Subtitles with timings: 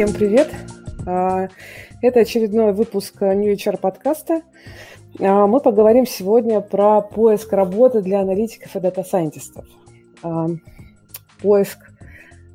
[0.00, 0.48] всем привет!
[1.06, 1.48] А,
[2.00, 4.40] это очередной выпуск New HR подкаста.
[5.20, 9.66] А, мы поговорим сегодня про поиск работы для аналитиков и дата-сайентистов.
[10.22, 10.46] А,
[11.42, 11.80] поиск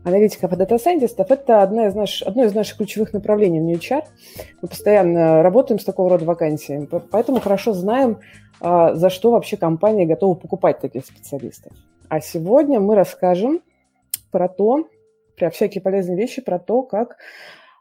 [0.04, 4.06] аналитиков и дата-сайентистов– это одна из наш, одно из наших ключевых направлений в New HR.
[4.64, 8.22] Мы постоянно работаем с такого рода вакансиями, поэтому хорошо знаем,
[8.60, 11.74] за что вообще компания готова покупать таких специалистов.
[12.10, 13.62] А сегодня мы расскажем
[14.32, 14.88] про то,
[15.36, 17.18] про всякие полезные вещи, про то, как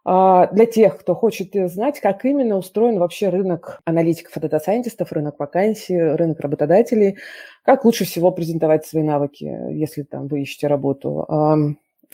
[0.05, 5.39] а, для тех, кто хочет знать, как именно устроен вообще рынок аналитиков и дата-сайентистов, рынок
[5.39, 7.19] вакансий, рынок работодателей,
[7.63, 11.27] как лучше всего презентовать свои навыки, если там вы ищете работу,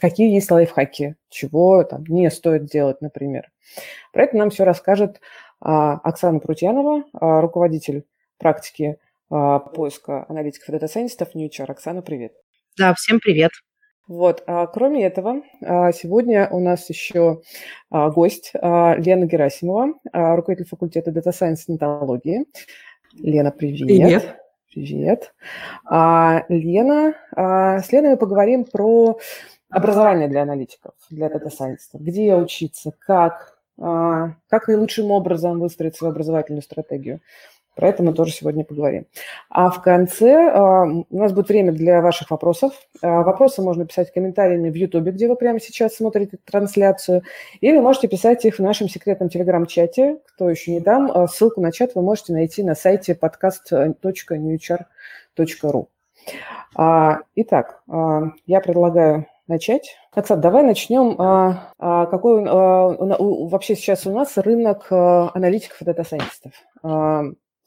[0.00, 3.50] какие есть лайфхаки, чего там не стоит делать, например.
[4.12, 5.20] Про это нам все расскажет
[5.60, 8.04] а, Оксана Прутьянова, а, руководитель
[8.38, 11.70] практики поиска аналитиков и дата-сайентистов New HR.
[11.70, 12.32] Оксана, привет.
[12.76, 13.52] Да, всем привет.
[14.10, 14.42] Вот.
[14.48, 17.42] А, кроме этого, а, сегодня у нас еще
[17.90, 22.44] а, гость а, Лена Герасимова, руководитель факультета Data Science в Нетологии.
[23.14, 23.86] Лена, привет.
[23.86, 24.36] Привет.
[24.74, 25.34] Привет.
[25.84, 29.16] А, Лена, а, с Леной мы поговорим про
[29.68, 32.00] образование для аналитиков, для дата-сайентистов.
[32.00, 37.20] Где учиться, как, а, как наилучшим образом выстроить свою образовательную стратегию.
[37.74, 39.06] Про это мы тоже сегодня поговорим.
[39.48, 42.74] А в конце а, у нас будет время для ваших вопросов.
[43.00, 47.22] А, вопросы можно писать комментариями в YouTube, где вы прямо сейчас смотрите трансляцию,
[47.60, 50.18] или можете писать их в нашем секретном телеграм-чате.
[50.26, 55.86] Кто еще не дам, а, ссылку на чат вы можете найти на сайте podcast.newchar.ru.
[57.34, 57.82] Итак,
[58.46, 59.96] я предлагаю начать.
[60.12, 61.16] Оксана, давай начнем.
[61.78, 62.44] Какой
[63.48, 66.52] вообще сейчас у нас рынок аналитиков и дата-сайентистов?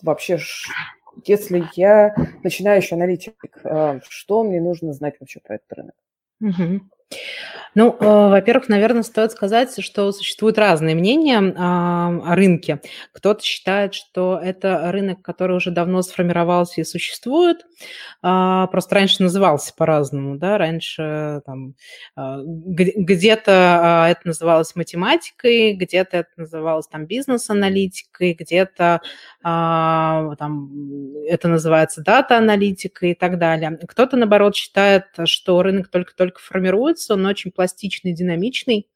[0.04, 0.38] Вообще,
[1.26, 5.96] если я начинающий аналитик, э, что мне нужно знать вообще про этот рынок?
[6.42, 6.82] Угу.
[7.76, 12.82] Ну, э, во-первых, наверное, стоит сказать, что существуют разные мнения о рынке.
[13.14, 17.66] Кто-то считает, что это рынок, который уже давно сформировался и существует,
[18.22, 21.74] э, просто раньше назывался по-разному, да, раньше там
[22.16, 29.02] э, где-то э, это называлось математикой, где-то это называлось там бизнес-аналитикой, где-то
[29.42, 30.70] там
[31.28, 33.78] это называется дата-аналитикой и так далее.
[33.88, 38.88] Кто-то, наоборот, считает, что рынок только-только формируется, он очень пластичный, динамичный,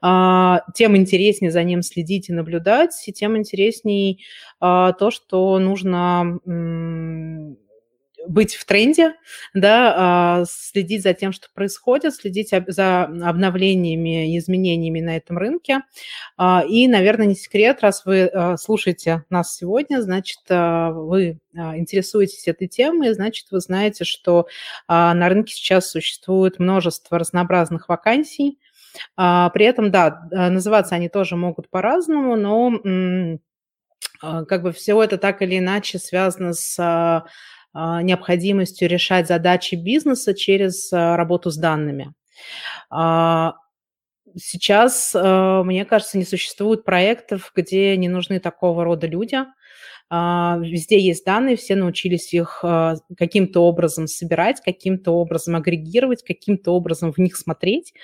[0.00, 4.18] а, тем интереснее за ним следить и наблюдать, и тем интереснее
[4.60, 6.38] а, то, что нужно
[8.28, 9.14] быть в тренде,
[9.54, 15.80] да, а, следить за тем, что происходит, следить за обновлениями и изменениями на этом рынке.
[16.68, 23.46] И, наверное, не секрет, раз вы слушаете нас сегодня, значит, вы интересуетесь этой темой, значит,
[23.50, 24.46] вы знаете, что
[24.88, 28.58] на рынке сейчас существует множество разнообразных вакансий,
[29.16, 33.38] а, при этом, да, называться они тоже могут по-разному, но
[34.20, 37.24] а, как бы все это так или иначе связано с а,
[37.74, 42.12] необходимостью решать задачи бизнеса через работу с данными.
[44.34, 49.38] Сейчас, э, мне кажется, не существует проектов, где не нужны такого рода люди.
[50.10, 52.62] Везде есть данные, все научились их
[53.16, 57.94] каким-то образом собирать, каким-то образом агрегировать, каким-то образом в них смотреть.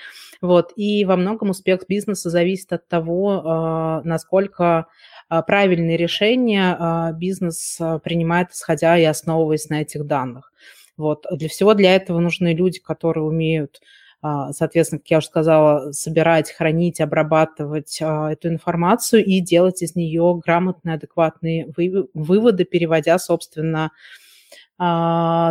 [0.41, 0.71] Вот.
[0.75, 4.85] И во многом успех бизнеса зависит от того, а, насколько а,
[5.29, 10.51] правильные решения а, бизнес принимает, исходя и основываясь на этих данных.
[10.97, 11.25] Вот.
[11.31, 13.81] Для всего для этого нужны люди, которые умеют
[14.21, 20.95] соответственно, как я уже сказала, собирать, хранить, обрабатывать эту информацию и делать из нее грамотные,
[20.95, 21.71] адекватные
[22.13, 23.91] выводы, переводя, собственно,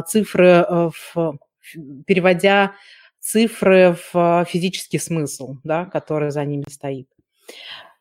[0.07, 1.39] цифры, в,
[2.07, 2.73] переводя
[3.21, 7.09] цифры в а, физический смысл, да, который за ними стоит.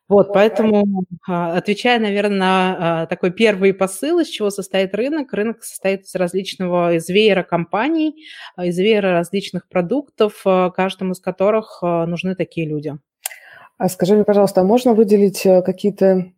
[0.08, 5.62] Вот, поэтому, а, отвечая, наверное, на а, такой первый посыл, из чего состоит рынок, рынок
[5.62, 8.24] состоит из различного, из веера компаний,
[8.58, 10.42] из веера различных продуктов,
[10.74, 12.94] каждому из которых нужны такие люди.
[13.78, 16.32] А скажи мне, пожалуйста, а можно выделить э, какие-то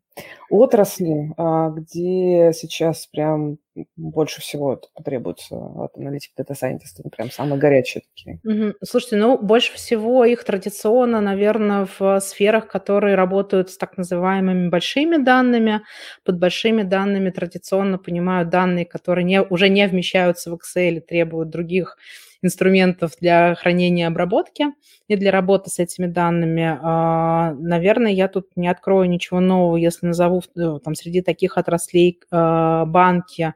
[0.50, 3.58] отрасли, а, где сейчас прям
[3.96, 8.40] больше всего потребуется от аналитик дата сайентиста, прям самые горячие такие.
[8.82, 15.16] Слушайте, ну, больше всего их традиционно, наверное, в сферах, которые работают с так называемыми большими
[15.16, 15.82] данными.
[16.24, 21.96] Под большими данными традиционно понимают данные, которые не, уже не вмещаются в Excel, требуют других
[22.42, 24.66] инструментов для хранения и обработки
[25.08, 26.78] и для работы с этими данными.
[26.82, 32.20] А, наверное, я тут не открою ничего нового, если назову э, там среди таких отраслей
[32.30, 33.54] а, банки,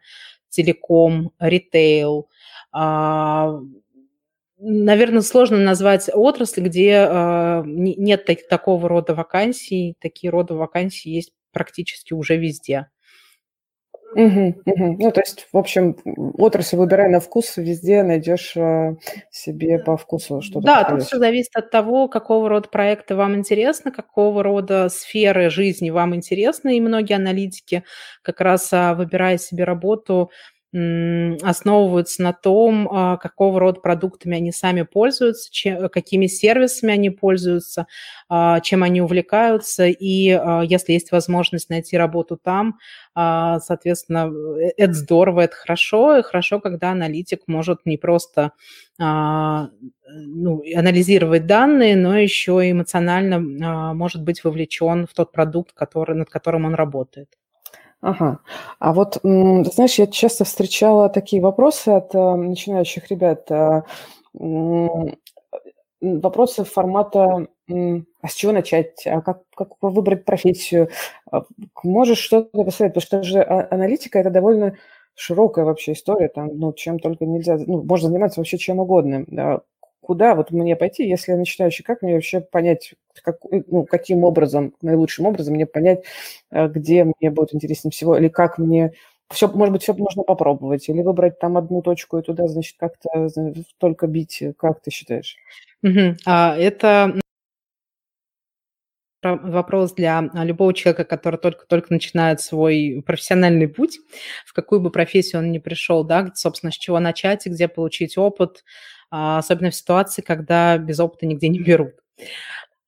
[0.49, 2.29] телеком, ритейл,
[2.73, 3.59] а,
[4.59, 9.97] наверное, сложно назвать отрасль, где нет так, такого рода вакансий.
[10.01, 12.89] Такие рода вакансий есть практически уже везде.
[14.15, 14.97] Угу, угу.
[14.99, 15.97] Ну, то есть, в общем,
[16.39, 18.97] отрасль выбирай на вкус, везде найдешь э,
[19.31, 20.67] себе по вкусу что-то.
[20.67, 25.91] Да, тут все зависит от того, какого рода проекты вам интересны, какого рода сферы жизни
[25.91, 27.85] вам интересны, и многие аналитики
[28.23, 30.31] как раз а, выбирая себе работу,
[30.75, 37.87] основываются на том, а, какого рода продуктами они сами пользуются, чем, какими сервисами они пользуются,
[38.29, 39.87] а, чем они увлекаются.
[39.87, 42.79] И а, если есть возможность найти работу там,
[43.15, 44.29] соответственно,
[44.59, 46.17] э, это здорово, это хорошо.
[46.19, 48.53] И хорошо, когда аналитик может не просто
[48.99, 56.65] ну, анализировать данные, но еще эмоционально может быть вовлечен в тот продукт, который, над которым
[56.67, 57.29] он работает.
[58.05, 58.39] Ага.
[58.81, 63.51] А вот, знаешь, я часто встречала такие вопросы от э, начинающих ребят.
[63.51, 63.81] Э,
[66.01, 69.07] вопросы формата «А с чего начать?
[69.07, 70.91] А как, как выбрать профессию?
[71.33, 71.45] А
[71.83, 73.07] можешь что-то посоветовать?
[73.07, 74.77] Потому что же а, аналитика– это довольно
[75.15, 79.25] широкая вообще история, там, ну, чем только нельзя, ну, можно заниматься вообще чем угодно.
[80.05, 84.25] Да куда вот мне пойти, если я начинающий, как мне вообще понять, как, ну, каким
[84.25, 86.05] образом, наилучшим образом мне понять,
[86.51, 88.93] э, где мне будет интереснее всего, или как мне
[89.33, 93.29] все, может быть, все можно попробовать, или выбрать там одну точку и туда, значит, как-то
[93.79, 95.37] только бить, как ты считаешь?
[95.83, 96.17] Угу.
[96.27, 97.19] А, это
[99.23, 103.99] вопрос для любого человека, который только-только начинает свой профессиональный путь,
[104.45, 108.19] в какую бы профессию он ни пришел, да, собственно, с чего начать и где получить
[108.19, 108.65] опыт, а,
[109.11, 111.93] особенно в ситуации, когда без опыта нигде не берут.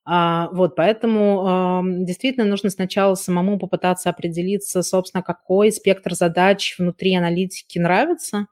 [0.08, 7.78] А, вот, поэтому действительно нужно сначала самому попытаться определиться, собственно, какой спектр задач внутри аналитики
[7.80, 8.46] нравится,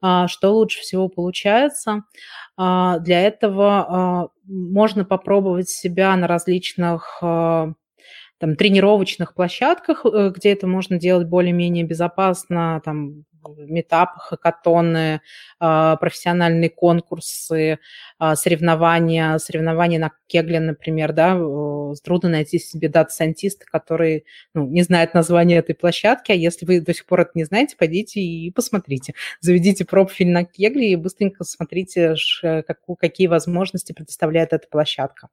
[0.00, 2.04] а, что лучше всего получается.
[2.56, 7.20] Для этого можно попробовать себя на различных
[8.40, 15.20] там, тренировочных площадках, э, где это можно делать более-менее безопасно, там, митапы, хакатоны,
[15.58, 17.78] а, профессиональные конкурсы,
[18.18, 21.34] а, соревнования, соревнования на Kaggle, например, да,
[22.04, 26.94] трудно найти себе дата-сайентиста, который ну, не знает название этой площадки, а если вы до
[26.94, 29.14] сих пор это не знаете, пойдите и посмотрите.
[29.40, 32.14] Заведите профиль на Кегле и быстренько смотрите,
[32.98, 35.28] какие возможности предоставляет эта площадка.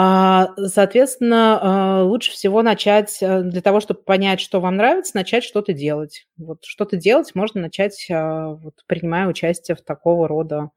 [0.00, 1.58] А, соответственно,
[2.00, 6.26] а, лучше всего начать э, для того, чтобы понять, что вам нравится, начать что-то делать.
[6.36, 10.70] Вот что-то делать можно начать, а, вот, принимая участие в такого рода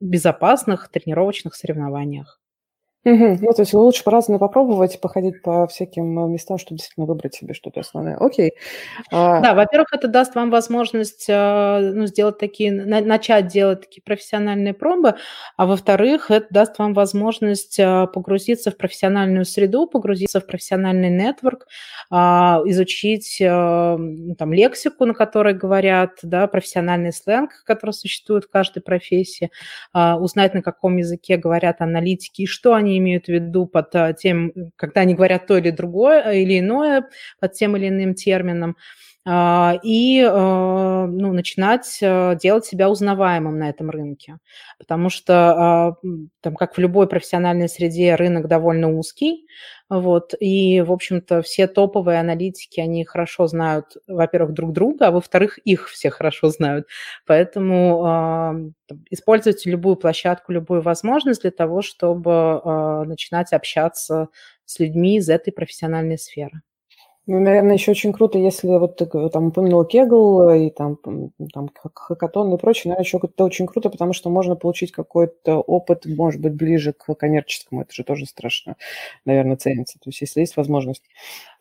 [0.00, 2.41] безопасных тренировочных соревнованиях.
[3.04, 3.38] Угу.
[3.40, 7.52] Ну, то есть лучше по-разному попробовать, походить по всяким э, местам, чтобы действительно выбрать себе
[7.52, 8.16] что-то основное.
[8.16, 8.52] Окей.
[9.10, 14.72] А да, во-первых, это даст вам возможность э, ну, сделать такие, начать делать такие профессиональные
[14.72, 15.16] пробы,
[15.56, 21.66] а во-вторых, это даст вам возможность э, погрузиться в профессиональную среду, погрузиться в профессиональный нетворк,
[22.10, 29.50] а, изучить там лексику, на которой говорят, да, профессиональный сленг, который существует в каждой профессии,
[29.92, 34.12] а, узнать, на каком языке говорят аналитики и что они имеют в виду под а,
[34.12, 37.08] тем, когда они говорят то или другое, э, или иное,
[37.40, 38.76] под тем или иным термином,
[39.26, 44.38] и а, ну, начинать делать себя узнаваемым на этом рынке.
[44.78, 45.96] Потому что,
[46.40, 49.46] там, как в любой профессиональной среде, рынок довольно узкий,
[49.88, 55.58] вот, и, в общем-то, все топовые аналитики, они хорошо знают, во-первых, друг друга, а во-вторых,
[55.58, 56.86] их все хорошо знают.
[57.26, 62.30] Поэтому э, используйте любую площадку, любую возможность для того, чтобы
[62.64, 64.28] э, начинать общаться
[64.64, 66.62] с людьми из этой профессиональной сферы.
[67.28, 70.98] Ну, наверное, еще очень круто, если вот ты там упомянул Кегл и там,
[71.54, 76.04] там хакатон и прочее, наверное, еще это очень круто, потому что можно получить какой-то опыт,
[76.04, 77.82] может быть, ближе к коммерческому.
[77.82, 78.74] Это же тоже страшно,
[79.24, 80.00] наверное, ценится.
[80.00, 81.04] То есть, если есть возможность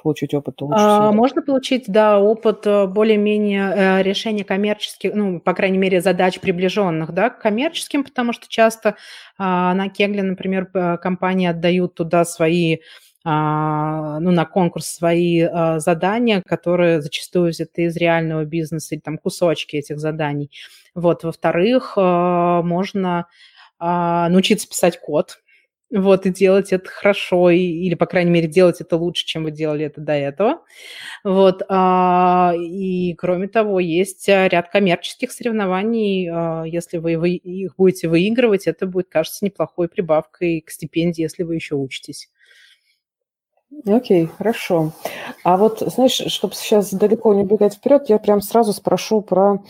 [0.02, 5.40] получить опыт, то лучше а, Можно получить, да, опыт э, более-менее э, решения коммерческих, ну,
[5.40, 8.96] по крайней мере, задач приближенных, да, к коммерческим, потому что часто
[9.38, 10.66] а, на Кегле, например,
[10.98, 12.80] компании отдают туда свои
[13.24, 19.76] ну, на конкурс свои а, задания, которые зачастую взяты из реального бизнеса, или там кусочки
[19.76, 20.50] этих заданий.
[20.96, 23.28] Вот, во-вторых, а, можно
[23.80, 25.40] научиться писать код,
[25.92, 29.52] вот, и делать это хорошо, и, или, по крайней мере, делать это лучше, чем вы
[29.52, 30.64] делали это до этого.
[31.24, 36.70] Вот, и, кроме того, есть ряд коммерческих соревнований.
[36.70, 41.56] Если вы, вы их будете выигрывать, это будет, кажется, неплохой прибавкой к стипендии, если вы
[41.56, 42.30] еще учитесь.
[43.86, 44.92] Окей, хорошо.
[45.44, 49.64] А вот, знаешь, чтобы сейчас далеко не бегать вперед, я прям сразу спрошу про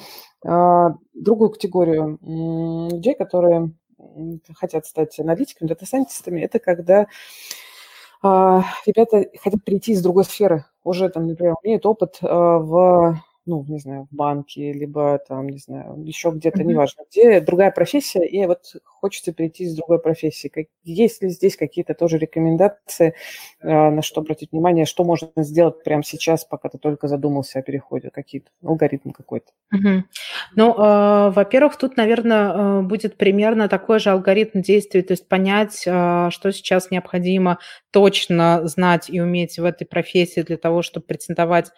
[0.44, 2.18] другую категорию
[2.92, 3.72] людей, которые
[4.56, 7.06] хотят стать аналитиками, дата-сайентистами, это когда
[8.24, 14.08] ребята хотят перейти из другой сферы, уже там, например, имеют опыт в ну, не знаю,
[14.12, 16.66] в банке, либо там, не знаю, еще где-то, mm-hmm.
[16.66, 20.70] неважно, где другая профессия, и вот хочется перейти из другой профессии.
[20.84, 23.16] Есть ли здесь какие-то тоже рекомендации,
[23.62, 27.62] э, на что обратить внимание, что можно сделать прямо сейчас, пока ты только задумался о
[27.64, 29.52] переходе, какие-то, алгоритм какой-то?
[29.74, 30.02] Mm-hmm.
[30.56, 35.84] Ну, э, во-первых, тут, наверное, э, будет примерно такой же алгоритм действий, то есть понять,
[35.86, 37.58] э, что сейчас необходимо
[37.92, 41.72] точно знать и уметь в этой профессии для того, чтобы претендовать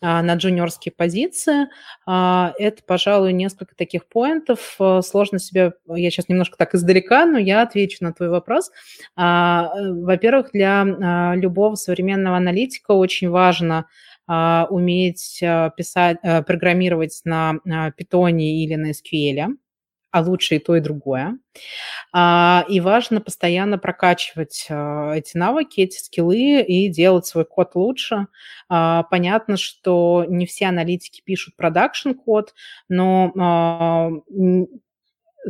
[0.00, 1.68] а, на джуниорские позиции.
[2.06, 4.76] А, это, пожалуй, несколько таких поинтов.
[4.78, 8.70] А, сложно себе, я сейчас немножко издалека, но я отвечу на твой вопрос.
[9.16, 13.86] Во-первых, для любого современного аналитика очень важно
[14.26, 15.40] уметь
[15.76, 17.58] писать, программировать на
[17.96, 19.56] питоне или на SQL
[20.14, 21.38] а лучше и то, и другое.
[22.12, 28.28] А, и важно постоянно прокачивать а, эти навыки, эти скиллы и делать свой код лучше.
[28.68, 32.54] А, понятно, что не все аналитики пишут production-код,
[32.88, 34.22] но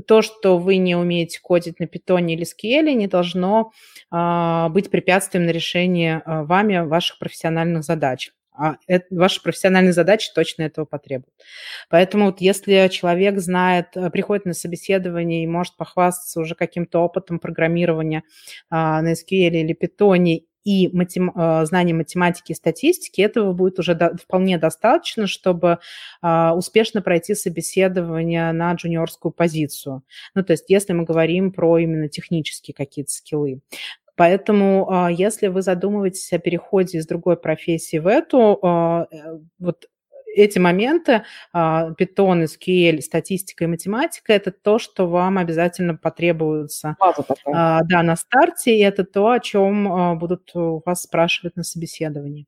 [0.07, 3.73] то, что вы не умеете кодить на питоне или SQL, не должно
[4.11, 10.85] быть препятствием на решение вами ваших профессиональных задач а это, ваши профессиональные задачи точно этого
[10.85, 11.35] потребуют.
[11.91, 17.41] Поэтому вот если человек знает, э, приходит на собеседование и может похвастаться уже каким-то опытом
[17.41, 18.23] программирования
[18.71, 21.33] а, на SQL или Python и матем...
[21.35, 24.17] А, знание математики и статистики, этого будет уже до...
[24.17, 25.79] вполне достаточно, чтобы
[26.21, 30.03] а, успешно пройти собеседование на джуниорскую позицию.
[30.35, 33.61] Ну, то есть если мы говорим про именно технические какие-то скиллы.
[34.17, 39.89] Поэтому, а, если вы задумываетесь о переходе из другой профессии в эту, а, э, вот
[40.35, 41.23] эти моменты,
[41.55, 46.97] Python, SQL, статистика и математика, это то, что вам обязательно потребуется
[47.47, 52.47] да, на старте, и это то, о чем будут у вас спрашивать на собеседовании.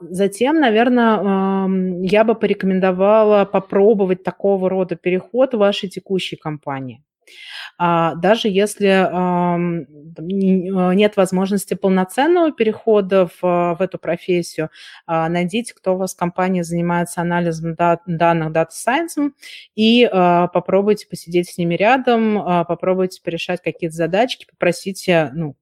[0.00, 1.68] Затем, наверное,
[2.06, 7.02] я бы порекомендовала попробовать такого рода переход в вашей текущей компании.
[7.78, 14.70] А, даже если а, нет возможности полноценного перехода в, в эту профессию,
[15.06, 19.32] а, найдите, кто у вас в компании занимается анализом данных Science,
[19.74, 25.56] и попробуйте посидеть с ними рядом, попробуйте порешать какие-то задачки, попросите, ну,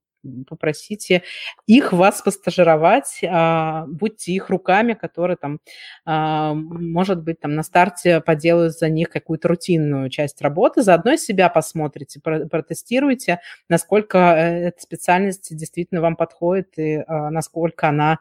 [0.47, 1.23] попросите
[1.65, 5.59] их вас постажировать, а, будьте их руками, которые там,
[6.05, 11.49] а, может быть, там на старте поделают за них какую-то рутинную часть работы, заодно себя
[11.49, 18.19] посмотрите, протестируйте, насколько э, эта специальность действительно вам подходит и а, насколько она,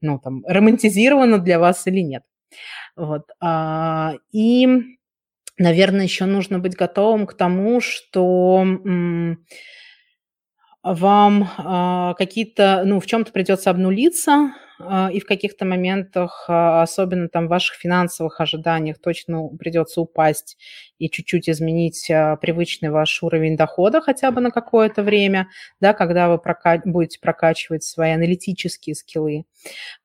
[0.00, 2.22] ну, там, романтизирована для вас или нет.
[2.96, 3.30] Вот.
[4.32, 4.68] И,
[5.56, 8.66] наверное, еще нужно быть готовым к тому, что
[10.82, 17.28] вам а, какие-то, ну, в чем-то придется обнулиться, а, и в каких-то моментах, а, особенно
[17.28, 20.56] там в ваших финансовых ожиданиях, точно придется упасть
[21.00, 25.48] и чуть-чуть изменить а, привычный ваш уровень дохода хотя бы на какое-то время,
[25.80, 29.44] да, когда вы прока- будете прокачивать свои аналитические скиллы.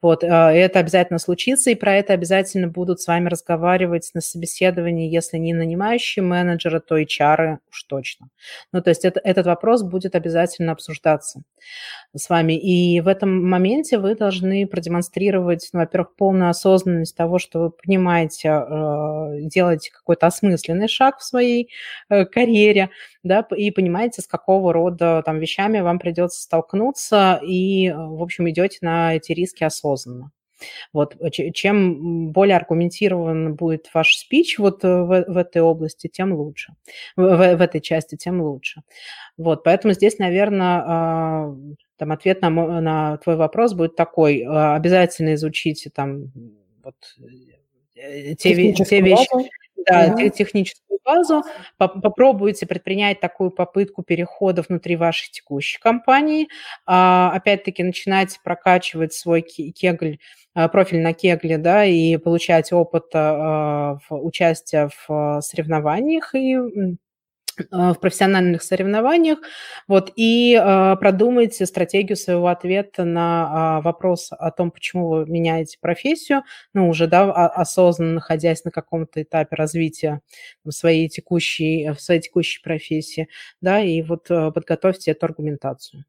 [0.02, 5.38] Вот, это обязательно случится, и про это обязательно будут с вами разговаривать на собеседовании, если
[5.38, 8.30] не нанимающие менеджеры, то HR уж точно.
[8.72, 11.42] Ну, то есть это, этот вопрос будет обязательно обсуждаться
[12.16, 17.60] с вами, и в этом моменте вы должны продемонстрировать, ну, во-первых, полную осознанность того, что
[17.60, 21.70] вы понимаете, э, делаете какой-то осмысленный шаг в своей
[22.10, 22.90] э, карьере,
[23.24, 28.50] да, и понимаете, с какого рода там вещами вам придется столкнуться, и, э, в общем,
[28.50, 30.32] идете на эти риски осознанно.
[30.94, 31.18] Вот,
[31.54, 36.74] чем более аргументирован будет ваш спич вот в, в этой области, тем лучше.
[37.18, 38.82] В, в, этой части, тем лучше.
[39.38, 41.56] Вот, поэтому здесь, наверное, а,
[41.98, 44.46] там ответ на, на твой вопрос будет такой.
[44.48, 46.32] Обязательно изучите там
[46.84, 46.96] вот
[47.96, 49.28] э, те, те вещи.
[49.88, 50.30] Да, угу.
[50.30, 51.44] техническую базу.
[51.78, 56.48] Попробуйте предпринять такую попытку перехода внутри вашей текущей компании.
[56.86, 60.18] А, опять-таки начинайте прокачивать свой кегль,
[60.54, 63.06] профиль на кегле, да, и получать опыт
[64.10, 66.70] участия в соревнованиях и а,
[67.72, 69.40] в профессиональных соревнованиях,
[69.88, 75.78] вот, и э, продумайте стратегию своего ответа на э, вопрос о том, почему вы меняете
[75.80, 76.44] профессию,
[76.74, 80.22] ну, уже, да, осознанно находясь на каком-то этапе развития
[80.64, 83.30] в своей текущей, в своей текущей профессии,
[83.62, 86.06] да, и вот э, подготовьте эту аргументацию.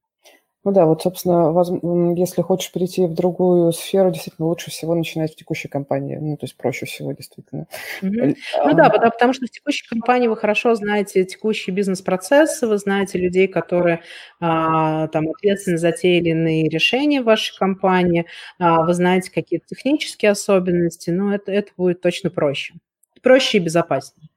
[0.66, 1.70] Ну да, вот, собственно, воз...
[2.18, 6.16] если хочешь перейти в другую сферу, действительно, лучше всего начинать в текущей компании.
[6.16, 7.68] Ну, то есть проще всего, действительно.
[8.02, 8.36] Mm-hmm.
[8.64, 13.16] Ну да, потому, потому что в текущей компании вы хорошо знаете текущие бизнес-процессы, вы знаете
[13.16, 14.00] людей, которые
[14.40, 18.26] а, там ответственны за те или иные решения в вашей компании,
[18.58, 22.74] а, вы знаете какие-то технические особенности, ну, это, это будет точно проще.
[23.22, 24.30] Проще и безопаснее.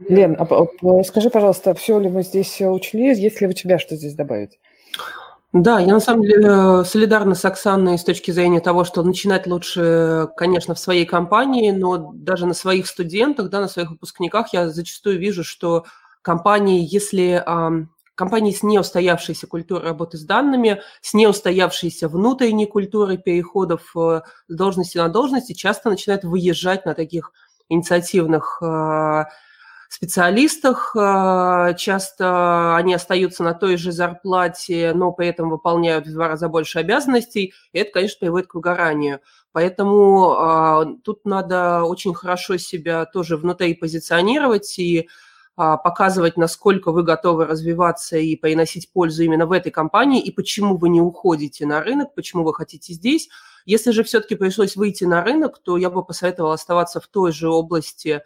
[0.00, 3.14] Лен, а скажи, пожалуйста, все ли мы здесь учли?
[3.14, 4.58] Есть ли у тебя что здесь добавить?
[5.52, 10.26] Да, я на самом деле солидарна с Оксаной с точки зрения того, что начинать лучше,
[10.36, 15.20] конечно, в своей компании, но даже на своих студентах, да, на своих выпускниках я зачастую
[15.20, 15.84] вижу, что
[16.22, 17.44] компании, если
[18.16, 24.98] компании с неустоявшейся культурой работы с данными, с неустоявшейся внутренней культурой переходов э, с должности
[24.98, 27.32] на должности, часто начинают выезжать на таких
[27.68, 29.24] инициативных э,
[29.94, 30.94] специалистах.
[30.96, 36.48] Э, часто они остаются на той же зарплате, но при этом выполняют в два раза
[36.48, 39.20] больше обязанностей, и это, конечно, приводит к выгоранию.
[39.52, 45.08] Поэтому а, тут надо очень хорошо себя тоже внутри позиционировать и
[45.56, 50.76] а, показывать, насколько вы готовы развиваться и приносить пользу именно в этой компании, и почему
[50.76, 53.28] вы не уходите на рынок, почему вы хотите здесь.
[53.64, 57.48] Если же все-таки пришлось выйти на рынок, то я бы посоветовала оставаться в той же
[57.48, 58.22] области,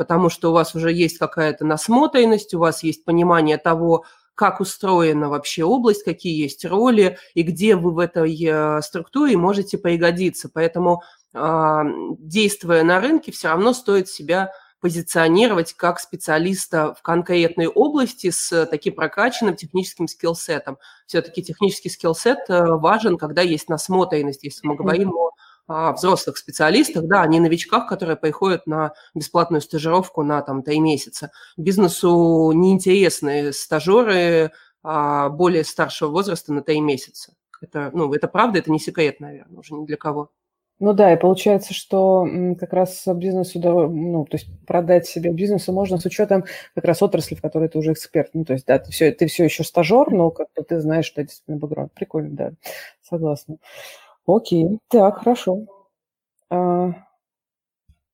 [0.00, 5.28] потому что у вас уже есть какая-то насмотренность, у вас есть понимание того, как устроена
[5.28, 10.48] вообще область, какие есть роли и где вы в этой э, структуре можете пригодиться.
[10.48, 11.02] Поэтому,
[11.34, 11.82] а,
[12.18, 18.94] действуя на рынке, все равно стоит себя позиционировать как специалиста в конкретной области с таким
[18.94, 20.78] прокачанным техническим скиллсетом.
[21.04, 25.32] Все-таки технический скиллсет э, важен, когда есть насмотренность, если мы говорим о
[25.72, 30.80] а, взрослых специалистах, да, а не новичках, которые приходят на бесплатную стажировку на там три
[30.80, 31.30] месяца.
[31.56, 34.50] Бизнесу неинтересны стажеры
[34.82, 37.34] а, более старшего возраста на три месяца.
[37.60, 40.32] Это, ну, это правда, это не секрет, наверное, уже ни для кого.
[40.80, 42.26] Ну да, и получается, что
[42.58, 47.36] как раз бизнесу, ну, то есть продать себе бизнесу можно с учетом как раз отрасли,
[47.36, 48.30] в которой ты уже эксперт.
[48.32, 51.04] Ну, то есть, да, ты все, ты все еще стажер, но как бы ты знаешь,
[51.04, 51.92] что это действительно бэкграунд.
[51.92, 52.52] Прикольно, да,
[53.02, 53.58] согласна.
[54.36, 55.66] Окей, так, хорошо.
[56.50, 56.92] А,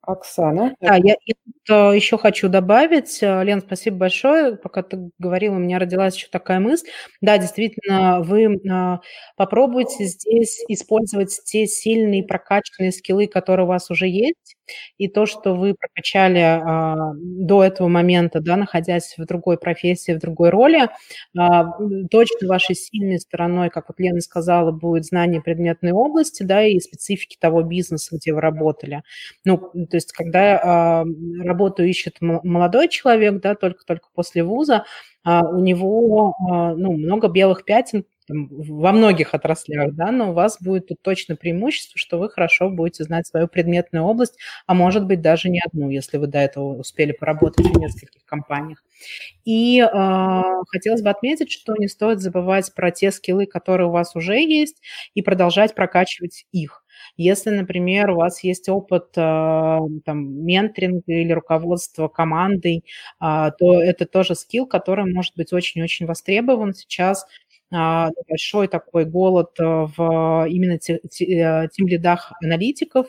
[0.07, 0.74] Оксана.
[0.81, 5.81] Да, я, я еще хочу добавить, э, Лен, спасибо большое, пока ты говорила, у меня
[5.81, 6.87] родилась еще такая мысль.
[7.20, 9.00] Да, действительно, вы а,
[9.37, 14.57] попробуйте здесь использовать те сильные прокачанные скиллы, которые у вас уже есть,
[14.98, 20.18] и то, что вы прокачали а, до этого момента, да, находясь в другой профессии, в
[20.18, 20.88] другой роли,
[21.37, 21.72] а,
[22.11, 27.37] точно вашей сильной стороной, как вот Лена сказала, будет знание предметной области, да, и специфики
[27.38, 29.02] того бизнеса, где вы работали.
[29.44, 31.05] Ну, то есть, когда а,
[31.42, 34.85] работу ищет молодой человек, да, только-только после вуза,
[35.24, 40.58] а, у него, а, ну, много белых пятен, во многих отраслях, да, но у вас
[40.60, 44.36] будет тут точно преимущество, что вы хорошо будете знать свою предметную область,
[44.66, 48.82] а может быть даже не одну, если вы до этого успели поработать в нескольких компаниях.
[49.44, 54.16] И э, хотелось бы отметить, что не стоит забывать про те скиллы, которые у вас
[54.16, 54.82] уже есть,
[55.14, 56.82] и продолжать прокачивать их.
[57.16, 62.84] Если, например, у вас есть опыт э, там, менторинга или руководства командой,
[63.20, 67.28] э, то это тоже скилл, который может быть очень-очень востребован сейчас а,
[67.70, 73.07] большой такой голод э, в именно тем лидах аналитиков,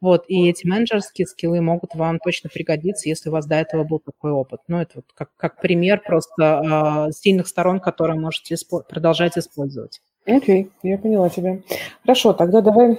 [0.00, 3.98] вот, и эти менеджерские скиллы могут вам точно пригодиться, если у вас до этого был
[3.98, 4.60] такой опыт.
[4.68, 8.56] Ну, это вот как, как пример просто сильных сторон, которые можете
[8.88, 10.00] продолжать использовать.
[10.26, 11.60] Окей, okay, я поняла тебя.
[12.02, 12.98] Хорошо, тогда давай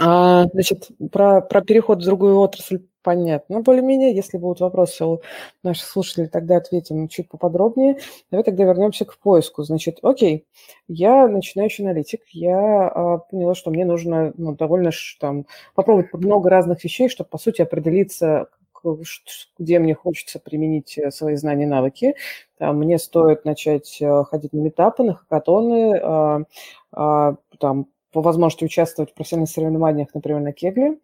[0.00, 3.58] а, значит, про, про переход в другую отрасль понятно.
[3.58, 5.20] Ну, более-менее, если будут вопросы у
[5.62, 7.98] наших слушателей, тогда ответим чуть поподробнее.
[8.32, 9.62] Давай тогда вернемся к поиску.
[9.62, 10.44] Значит, окей,
[10.88, 14.90] я начинающий аналитик, я а, поняла, что мне нужно ну, довольно
[15.20, 18.48] там попробовать много разных вещей, чтобы, по сути, определиться,
[19.56, 22.14] где мне хочется применить э, свои знания и навыки.
[22.58, 26.40] Мне стоит начать э, ходить на метапы, на хакатоны, а,
[26.90, 30.96] а, там, по возможности участвовать в профессиональных соревнованиях, например, на Кегле,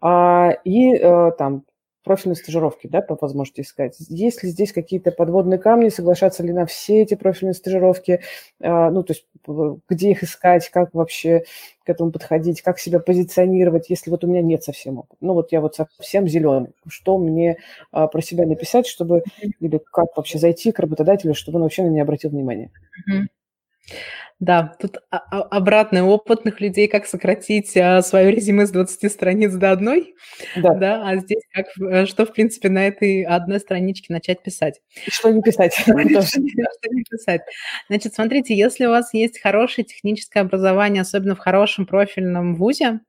[0.00, 1.64] а, и э, там
[2.02, 3.96] профильные стажировки, да, по возможности искать.
[4.08, 8.22] Есть ли здесь какие-то подводные камни, соглашаться ли на все эти профильные стажировки,
[8.62, 9.26] а, ну, то есть
[9.86, 11.44] где их искать, как вообще
[11.84, 15.18] к этому подходить, как себя позиционировать, если вот у меня нет совсем опыта.
[15.20, 16.70] Ну, вот я вот совсем зеленый.
[16.88, 17.58] Что мне
[17.92, 19.24] а, про себя написать, чтобы,
[19.60, 22.70] или как вообще зайти к работодателю, чтобы он вообще на меня обратил внимание?
[24.38, 30.14] Да, тут обратный опытных людей, как сократить а, свое резюме с 20 страниц до одной,
[30.56, 34.82] да, да а здесь как, э, что, в принципе, на этой одной страничке начать писать.
[35.08, 35.72] Что не писать.
[35.76, 37.40] Что не писать.
[37.88, 43.00] Значит, смотрите, если у вас есть хорошее техническое образование, особенно в хорошем профильном вузе,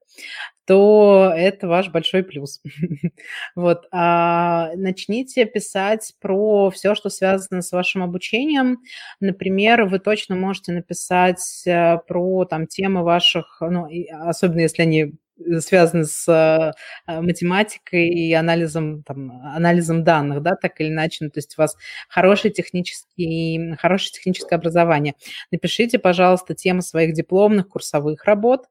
[0.67, 2.61] то это ваш большой плюс.
[3.55, 3.85] вот.
[3.91, 8.79] А начните писать про все, что связано с вашим обучением.
[9.21, 15.13] Например, вы точно можете написать э, про там темы ваших, ну, особенно если они
[15.59, 16.73] связаны с э,
[17.21, 21.77] математикой и анализом, там, анализом данных, да, так или иначе, ну, то есть у вас
[22.09, 25.13] хорошее, технический, хорошее техническое образование.
[25.51, 28.65] Напишите, пожалуйста, темы своих дипломных курсовых работ,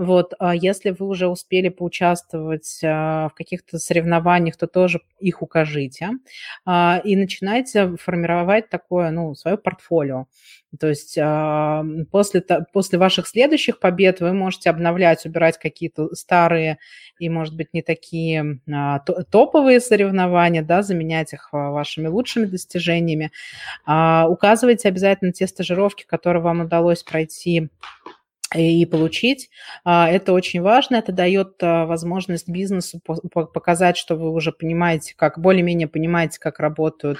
[0.00, 6.12] вот, а если вы уже успели поучаствовать а, в каких-то соревнованиях, то тоже их укажите
[6.64, 10.24] а, и начинайте формировать такое, ну, свое портфолио.
[10.78, 11.18] То есть
[12.12, 16.78] после, после ваших следующих побед вы можете обновлять, убирать какие-то старые
[17.18, 18.60] и, может быть, не такие
[19.32, 23.32] топовые соревнования, да, заменять их вашими лучшими достижениями.
[23.84, 27.68] Указывайте обязательно те стажировки, которые вам удалось пройти
[28.54, 29.50] и получить.
[29.84, 35.38] А, это очень важно, это дает а, возможность бизнесу показать, что вы уже понимаете, как
[35.38, 37.18] более-менее понимаете, как работают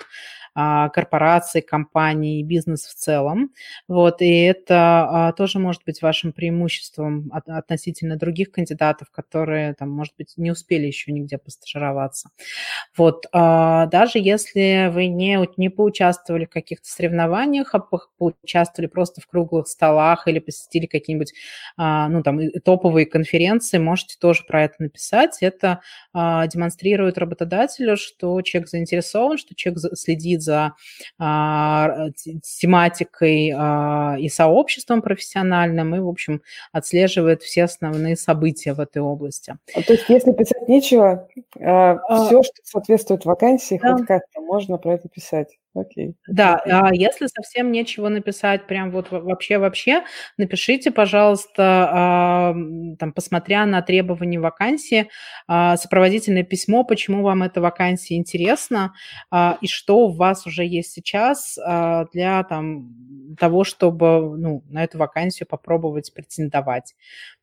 [0.53, 3.53] а, корпорации, компании, бизнес в целом.
[3.87, 10.15] Вот, и это а, тоже может быть вашим преимуществом относительно других кандидатов, которые, там, может
[10.19, 12.31] быть, не успели еще нигде постажироваться.
[12.97, 17.79] Вот, а, даже если вы не, не поучаствовали в каких-то соревнованиях, а
[18.19, 21.33] поучаствовали просто в круглых столах или посетили какие-нибудь,
[21.77, 25.39] ну, там, топовые конференции, можете тоже про это написать.
[25.41, 25.81] Это
[26.15, 30.75] демонстрирует работодателю, что человек заинтересован, что человек следит следит за
[31.19, 32.11] а,
[32.43, 39.57] тематикой а, и сообществом профессиональным, и, в общем, отслеживает все основные события в этой области.
[39.75, 41.29] А, то есть, если писать нечего,
[41.61, 43.97] а, все, что соответствует вакансии, да.
[43.97, 45.59] хоть как-то можно про это писать.
[45.75, 46.15] Окей.
[46.27, 50.03] Да, а если совсем нечего написать, прям вот вообще-вообще,
[50.37, 52.55] напишите, пожалуйста, а,
[52.99, 55.09] там, посмотря на требования вакансии,
[55.47, 58.95] а, сопроводительное письмо, почему вам эта вакансия интересна
[59.31, 61.57] а, и что у вас уже есть сейчас
[62.13, 62.89] для там,
[63.39, 66.95] того, чтобы ну, на эту вакансию попробовать претендовать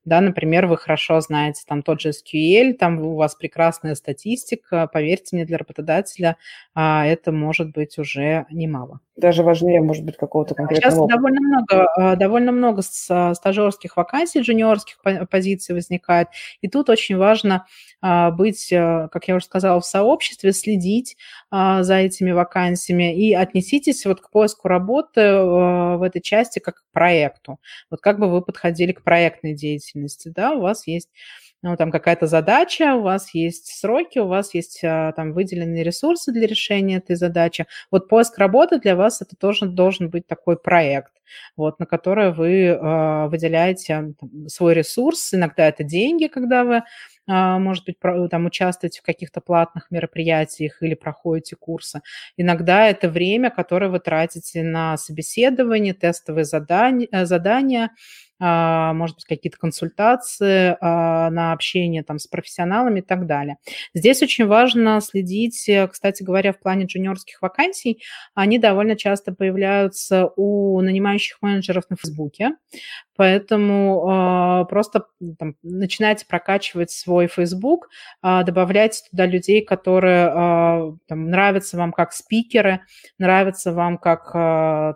[0.07, 5.35] да, например, вы хорошо знаете там тот же SQL, там у вас прекрасная статистика, поверьте
[5.35, 6.37] мне, для работодателя
[6.73, 9.01] а, это может быть уже немало.
[9.17, 14.99] Даже важнее, может быть, какого-то конкретного Сейчас довольно много, а, довольно много стажерских вакансий, джуниорских
[15.29, 16.27] позиций возникает,
[16.61, 17.65] и тут очень важно
[17.99, 21.17] а, быть, а, как я уже сказала, в сообществе, следить
[21.51, 27.59] за этими вакансиями и отнеситесь вот к поиску работы в этой части как к проекту.
[27.89, 31.09] Вот как бы вы подходили к проектной деятельности, да, у вас есть
[31.63, 36.31] ну, там какая-то задача, у вас есть сроки, у вас есть а, там выделенные ресурсы
[36.31, 37.65] для решения этой задачи.
[37.91, 41.13] Вот поиск работы для вас это тоже должен быть такой проект,
[41.55, 45.33] вот, на который вы э, выделяете там, свой ресурс.
[45.33, 46.83] Иногда это деньги, когда вы а,
[47.27, 52.01] может быть, там участвуете в каких-то платных мероприятиях или проходите курсы.
[52.37, 57.91] Иногда это время, которое вы тратите на собеседование, тестовые задания, э, задания
[58.39, 63.57] а, может быть, какие-то консультации а, на общение там с профессионалами и так далее.
[63.95, 68.03] Здесь очень важно следить, э, кстати говоря, в плане джуниорских вакансий,
[68.35, 72.51] они довольно часто появляются у нанимающих менеджеров на Фейсбуке,
[73.15, 75.05] поэтому просто
[75.39, 77.89] там, начинайте прокачивать свой Facebook,
[78.21, 80.27] добавляйте туда людей, которые
[81.07, 82.81] там, нравятся вам как спикеры,
[83.17, 84.31] нравятся вам как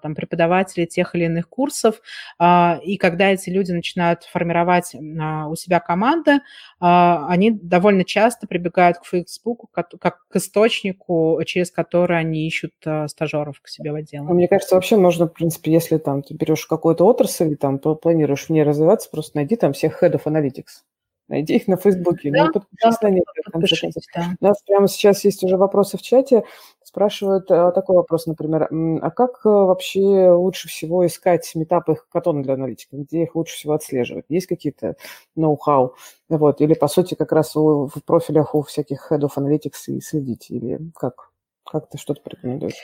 [0.01, 2.01] там, преподаватели тех или иных курсов,
[2.39, 6.39] и когда эти люди начинают формировать а, у себя команды,
[6.79, 9.89] а, они довольно часто прибегают к Facebook как,
[10.27, 14.23] к источнику, через который они ищут а, стажеров к себе в отдел.
[14.25, 18.49] Мне кажется, вообще можно, в принципе, если там ты берешь какую-то отрасль, там планируешь в
[18.49, 20.83] ней развиваться, просто найди там всех head of analytics
[21.31, 22.29] Найди их на Фейсбуке.
[22.29, 23.23] Да, ну, подпишись да, на них.
[23.53, 24.35] Подпишись, да.
[24.41, 26.43] У нас прямо сейчас есть уже вопросы в чате.
[26.83, 28.67] Спрашивают а, такой вопрос, например.
[29.01, 32.99] А как а, вообще лучше всего искать метапы катона для аналитиков?
[32.99, 34.25] Где их лучше всего отслеживать?
[34.27, 34.97] Есть какие-то
[35.37, 35.95] ноу-хау?
[36.27, 36.59] Вот.
[36.59, 40.51] Или, по сути, как раз у, в профилях у всяких head of analytics и следить?
[40.51, 41.30] Или как?
[41.71, 42.75] Как ты что-то порекомендуешь?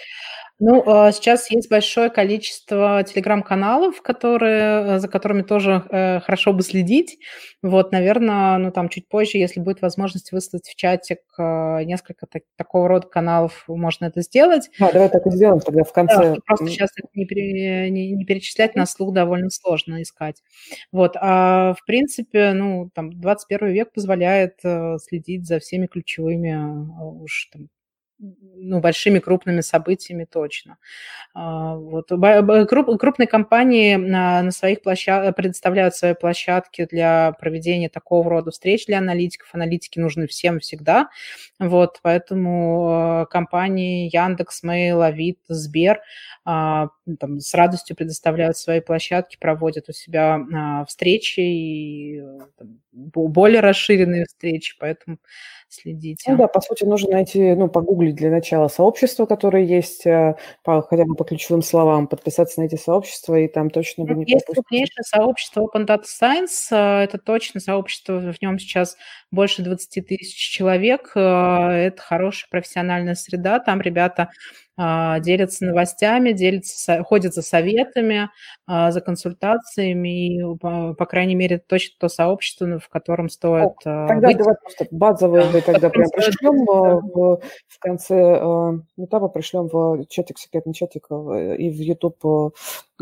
[0.60, 6.64] Ну, а, сейчас есть большое количество телеграм-каналов, которые, э, за которыми тоже э, хорошо бы
[6.64, 7.20] следить.
[7.62, 12.42] Вот, наверное, ну там чуть позже, если будет возможность выставить в чатик э, несколько так,
[12.56, 14.72] такого рода каналов, можно это сделать.
[14.80, 16.36] Да, давай так и сделаем тогда в конце.
[16.36, 20.42] Да, просто сейчас это не, пере, не, не перечислять, на слух довольно сложно искать.
[20.92, 24.60] Вот, а в принципе, ну, там, 21 век позволяет
[25.02, 27.68] следить за всеми ключевыми уж там,
[28.20, 30.78] ну, большими крупными событиями точно.
[31.34, 32.10] А, вот.
[32.10, 38.98] Крупные компании на, на своих площадках предоставляют свои площадки для проведения такого рода встреч для
[38.98, 39.50] аналитиков.
[39.54, 41.10] Аналитики нужны всем всегда.
[41.60, 46.00] Вот, поэтому а, компании Яндекс, Mail, Авито, Сбер
[46.44, 52.22] а, там, с радостью предоставляют свои площадки, проводят у себя встречи и
[52.58, 55.18] там, более расширенные встречи, поэтому
[55.70, 56.32] следите.
[56.32, 60.82] Ну да, по сути, нужно найти, ну, погуглить для начала сообщество, которое есть, э, по,
[60.82, 64.46] хотя бы по ключевым словам, подписаться на эти сообщества, и там точно бы не Есть
[64.46, 68.98] крупнейшее сообщество Open Data Science, э, это точно сообщество, в нем сейчас
[69.32, 74.30] больше 20 тысяч человек, э, это хорошая профессиональная среда, там ребята а,
[74.78, 78.30] делятся новостями, делятся, ходят за советами,
[78.68, 84.04] а, за консультациями, и, по, по крайней мере, точно то сообщество, в котором стоит О,
[84.04, 84.38] а, Тогда выйти.
[84.38, 88.16] давай просто базовые мы тогда прям пришлем в, в конце
[88.98, 92.54] этапа, пришлем в чатик, секретный чатик и в YouTube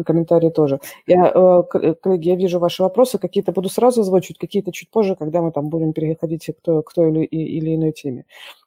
[0.03, 0.79] комментарии тоже.
[1.07, 1.31] Я,
[1.63, 5.69] коллеги, я вижу ваши вопросы, какие-то буду сразу озвучивать, какие-то чуть позже, когда мы там
[5.69, 8.25] будем переходить к той, к той или, или иной теме.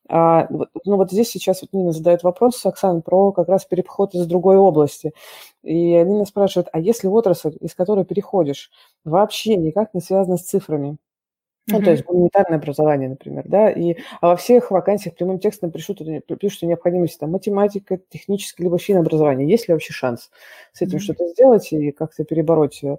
[0.09, 4.27] А, ну вот здесь сейчас вот Нина задает вопрос, Оксана, про как раз переход из
[4.27, 5.13] другой области.
[5.63, 8.71] И Нина спрашивает, а если отрасль, из которой переходишь,
[9.05, 10.97] вообще никак не связана с цифрами?
[11.71, 11.85] Ну, mm-hmm.
[11.85, 16.01] то есть гуманитарное образование, например, да, и а во всех вакансиях прямым текстом пишут,
[16.41, 19.47] пишут о необходимости там, математика, техническое либо финобразование.
[19.47, 20.31] Есть ли вообще шанс
[20.73, 21.01] с этим mm-hmm.
[21.01, 22.97] что-то сделать и как-то перебороть э,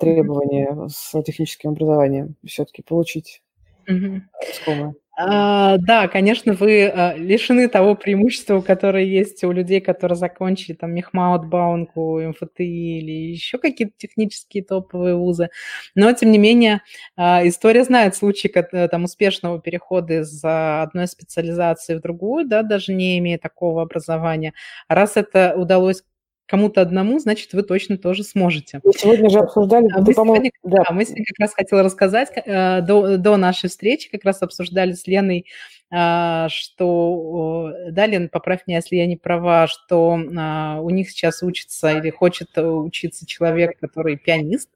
[0.00, 0.88] требования mm-hmm.
[0.88, 3.42] с техническим образованием, все-таки получить
[3.86, 4.20] mm-hmm.
[4.50, 4.94] искомое?
[5.14, 10.92] А, да, конечно, вы а, лишены того преимущества, которое есть у людей, которые закончили там
[10.94, 15.50] Мехмаут, Баунку, МФТИ или еще какие-то технические топовые вузы.
[15.94, 16.80] Но, тем не менее,
[17.14, 22.94] а, история знает случаи э, там, успешного перехода из одной специализации в другую, да, даже
[22.94, 24.54] не имея такого образования.
[24.88, 26.02] Раз это удалось
[26.46, 28.80] кому-то одному, значит, вы точно тоже сможете.
[28.84, 30.84] Мы сегодня же обсуждали, а мы, сегодня, да.
[30.88, 34.92] да, мы сегодня как раз хотела рассказать, э, до, до нашей встречи как раз обсуждали
[34.92, 35.46] с Леной,
[35.90, 41.42] э, что, да, Лен, поправь меня, если я не права, что э, у них сейчас
[41.42, 44.68] учится или хочет учиться человек, который пианист,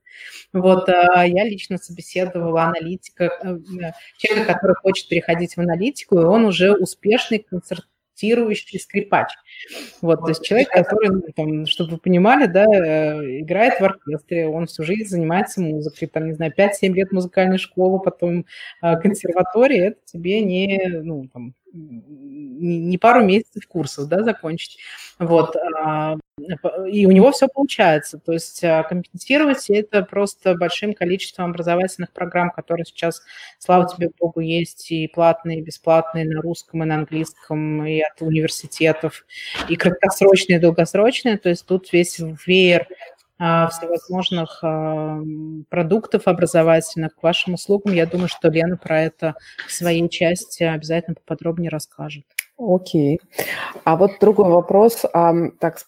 [0.53, 3.59] вот, а я лично собеседовала аналитика, э,
[4.17, 9.29] человека, который хочет переходить в аналитику, и он уже успешный концерт концертирующий скрипач.
[10.01, 14.49] Вот, то есть человек, который, ну, там, чтобы вы понимали, да, э, играет в оркестре,
[14.49, 18.47] он всю жизнь занимается музыкой, там, не знаю, 5-7 лет музыкальной школы, потом
[18.83, 24.79] э, консерватории, это тебе не, ну, там, не пару месяцев курсов, да, закончить.
[25.19, 25.57] Вот.
[25.57, 26.17] А,
[26.91, 28.19] и у него все получается.
[28.19, 33.23] То есть а, компенсировать это просто большим количеством образовательных программ, которые сейчас,
[33.59, 38.21] слава тебе Богу, есть и платные, и бесплатные на русском, и на английском, и от
[38.21, 39.27] университетов,
[39.69, 41.39] и краткосрочные, и долгосрочные.
[41.39, 42.87] То есть тут весь веер
[43.39, 44.61] всевозможных
[45.69, 47.95] продуктов образовательных к вашим услугам.
[47.95, 49.35] Я думаю, что Лена про это
[49.67, 52.25] в своей части обязательно поподробнее расскажет.
[52.59, 53.21] Окей.
[53.85, 55.05] А вот другой вопрос.
[55.13, 55.79] Так,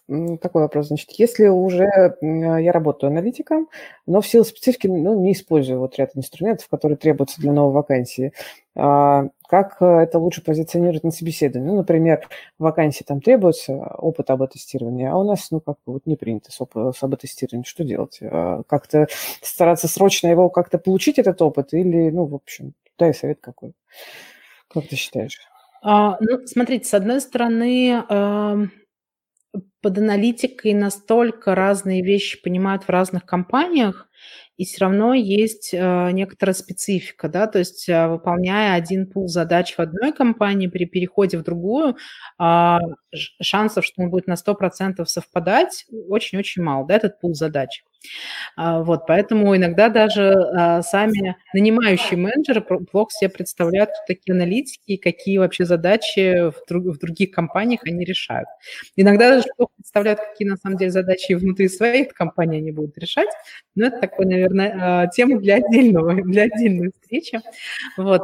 [0.42, 0.88] такой вопрос.
[0.88, 3.68] Значит, если уже я работаю аналитиком,
[4.06, 8.34] но в силу специфики ну, не использую вот ряд инструментов, которые требуются для новой вакансии,
[8.76, 11.70] а, как это лучше позиционировать на собеседовании?
[11.70, 12.28] Ну, например,
[12.58, 16.60] вакансии там требуется опыт АБ-тестирования, а у нас, ну, как бы вот не принято с,
[16.60, 17.64] оп- с АБ-тестированием.
[17.64, 18.18] Что делать?
[18.20, 19.06] А, как-то
[19.40, 23.72] стараться срочно его как-то получить, этот опыт, или, ну, в общем, дай совет какой.
[24.68, 25.40] Как ты считаешь?
[25.82, 28.04] А, ну, смотрите, с одной стороны,
[29.80, 34.08] под аналитикой настолько разные вещи понимают в разных компаниях,
[34.56, 39.74] и все равно есть э, некоторая специфика, да, то есть э, выполняя один пул задач
[39.76, 41.96] в одной компании, при переходе в другую,
[42.40, 42.78] э,
[43.40, 47.84] шансов, что он будет на 100% совпадать, очень-очень мало, да, этот пул задач.
[48.56, 54.92] А, вот, поэтому иногда даже а, сами нанимающие менеджеры плохо себе представляют, кто такие аналитики
[54.92, 58.48] и какие вообще задачи в, друг, в других компаниях они решают.
[58.96, 63.28] Иногда даже плохо представляют, какие на самом деле задачи внутри своих компаний они будут решать.
[63.74, 67.40] Но это такой, наверное, а, тема для отдельного, для отдельной встречи.
[67.96, 68.22] Вот.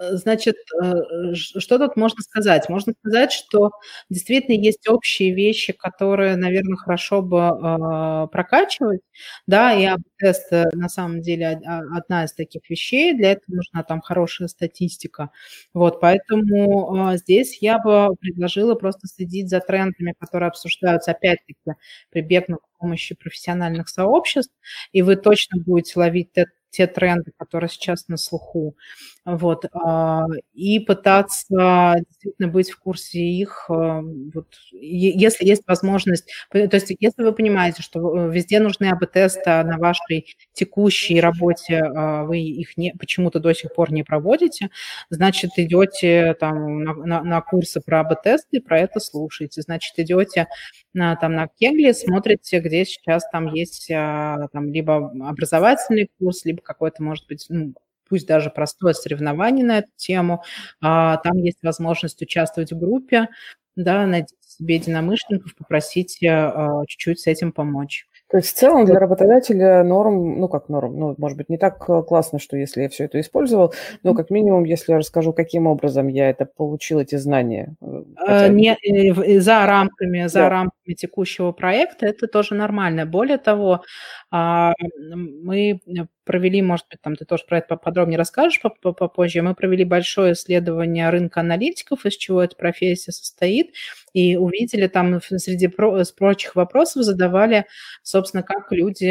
[0.00, 2.68] Э, значит, э, что тут можно сказать?
[2.68, 3.70] Можно сказать, что
[4.10, 9.00] действительно есть общие вещи, которые, наверное, хорошо бы э, прокачивать,
[9.46, 14.00] да, и АБ-тест на самом деле а, одна из таких вещей, для этого нужна там
[14.00, 15.30] хорошая статистика,
[15.74, 21.76] вот, поэтому здесь я бы предложила просто следить за трендами, которые обсуждаются, опять-таки,
[22.10, 24.52] прибегнув к помощи профессиональных сообществ,
[24.92, 26.30] и вы точно будете ловить
[26.70, 28.76] те тренды, которые сейчас на слуху,
[29.24, 36.58] вот, а, и пытаться действительно быть в курсе их, а, вот, если есть возможность, то
[36.58, 41.84] есть если вы понимаете, что везде нужны АБ-тесты, а на вашей текущей работе
[42.24, 44.68] вы их не, почему-то до сих пор не проводите,
[45.10, 50.48] значит, идете там на, на, на курсы про АБ-тесты, про это слушаете, значит, идете
[50.92, 57.02] на, там, на Кегли, смотрите, где сейчас там есть там, либо образовательный курс, либо какой-то,
[57.02, 57.74] может быть, ну,
[58.08, 60.42] пусть даже простое соревнование на эту тему.
[60.80, 63.28] А, там есть возможность участвовать в группе,
[63.76, 68.06] да, найти себе единомышленников, попросить а, чуть-чуть с этим помочь.
[68.30, 71.84] То есть в целом для работодателя норм, ну как норм, ну может быть не так
[71.88, 75.68] э, классно, что если я все это использовал, но как минимум, если я расскажу, каким
[75.68, 77.76] образом я это получил, эти знания.
[77.80, 78.48] Э, хотя...
[78.48, 80.48] Не, э, за рамками, за да.
[80.48, 83.06] рамками текущего проекта это тоже нормально.
[83.06, 83.82] Более того,
[84.30, 84.74] а,
[85.10, 85.80] мы
[86.24, 91.10] провели, может быть, там ты тоже про это подробнее расскажешь попозже, мы провели большое исследование
[91.10, 93.72] рынка аналитиков, из чего эта профессия состоит,
[94.12, 97.66] и увидели там среди прочих вопросов задавали,
[98.02, 99.06] собственно, как люди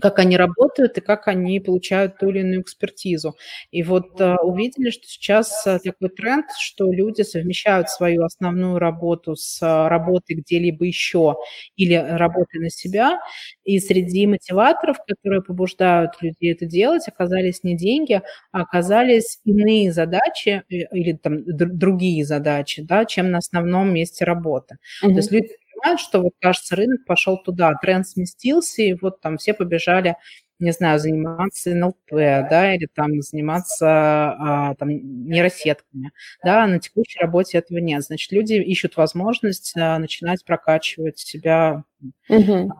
[0.00, 3.36] как они работают и как они получают ту или иную экспертизу.
[3.70, 9.36] И вот э, увидели, что сейчас э, такой тренд, что люди совмещают свою основную работу
[9.36, 11.36] с э, работой где-либо еще
[11.76, 13.20] или работой на себя.
[13.64, 20.62] И среди мотиваторов, которые побуждают людей это делать, оказались не деньги, а оказались иные задачи
[20.68, 24.76] или там другие задачи, да, чем на основном месте работы.
[25.04, 25.08] Mm-hmm.
[25.10, 25.48] То есть люди
[25.82, 30.16] понимают, что вот, кажется, рынок пошел туда, тренд сместился, и вот там все побежали
[30.58, 36.12] не знаю, заниматься НЛП, да, или там заниматься а, там, нейросетками,
[36.44, 38.04] да, на текущей работе этого нет.
[38.04, 41.82] Значит, люди ищут возможность а, начинать прокачивать себя
[42.28, 42.72] угу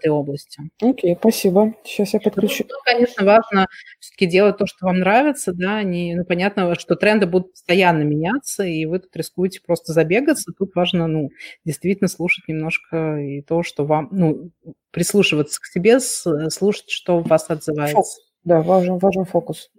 [0.00, 0.70] этой области.
[0.80, 1.74] Окей, okay, спасибо.
[1.84, 2.64] Сейчас я подключу.
[2.68, 3.66] Ну, конечно, важно
[3.98, 8.64] все-таки делать то, что вам нравится, да, не, ну, понятно, что тренды будут постоянно меняться,
[8.64, 10.52] и вы тут рискуете просто забегаться.
[10.56, 11.30] Тут важно, ну,
[11.64, 14.50] действительно слушать немножко и то, что вам, ну,
[14.90, 17.96] прислушиваться к себе, слушать, что у вас отзывается.
[17.96, 18.18] Фокус.
[18.44, 19.70] Да, важен, важен фокус.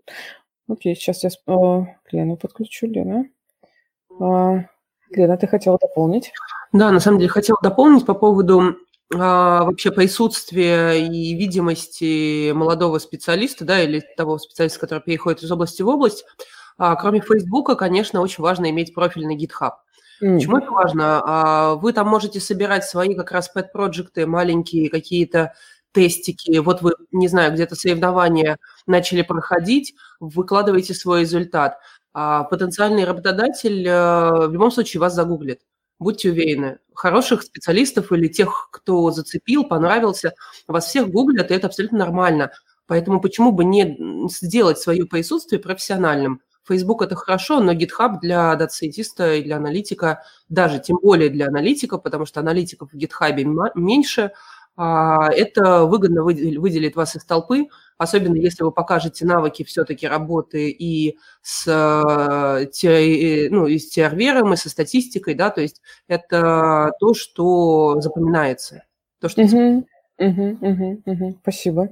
[0.67, 2.87] Окей, сейчас я э, Лену подключу.
[2.87, 3.25] Лена.
[4.19, 4.65] А,
[5.09, 6.31] Лена, ты хотела дополнить?
[6.71, 8.77] Да, на самом деле хотела дополнить по поводу
[9.13, 15.81] а, вообще присутствие и видимости молодого специалиста, да, или того специалиста, который переходит из области
[15.81, 16.25] в область,
[16.77, 19.73] а, кроме Фейсбука, конечно, очень важно иметь профиль на GitHub.
[20.23, 20.35] Mm.
[20.35, 21.21] Почему это важно?
[21.25, 25.53] А, вы там можете собирать свои как раз pet-проекты, маленькие какие-то
[25.91, 26.57] тестики.
[26.59, 31.77] Вот вы, не знаю, где-то соревнования начали проходить, выкладываете свой результат.
[32.13, 35.61] А потенциальный работодатель э, в любом случае вас загуглит
[36.01, 40.33] будьте уверены, хороших специалистов или тех, кто зацепил, понравился,
[40.67, 42.51] вас всех гуглят, и это абсолютно нормально.
[42.87, 43.97] Поэтому почему бы не
[44.29, 46.41] сделать свое присутствие профессиональным?
[46.67, 51.97] Facebook– это хорошо, но GitHub для дата-сайентиста и для аналитика, даже тем более для аналитика,
[51.97, 54.31] потому что аналитиков в GitHub меньше,
[54.77, 61.67] это выгодно выделит вас из толпы, особенно если вы покажете навыки все-таки работы и с,
[61.67, 68.85] э, ну, и с TRV, и со статистикой, да, то есть это то, что запоминается.
[69.19, 69.85] То, что угу,
[70.17, 71.37] угу, угу, угу.
[71.41, 71.89] Спасибо.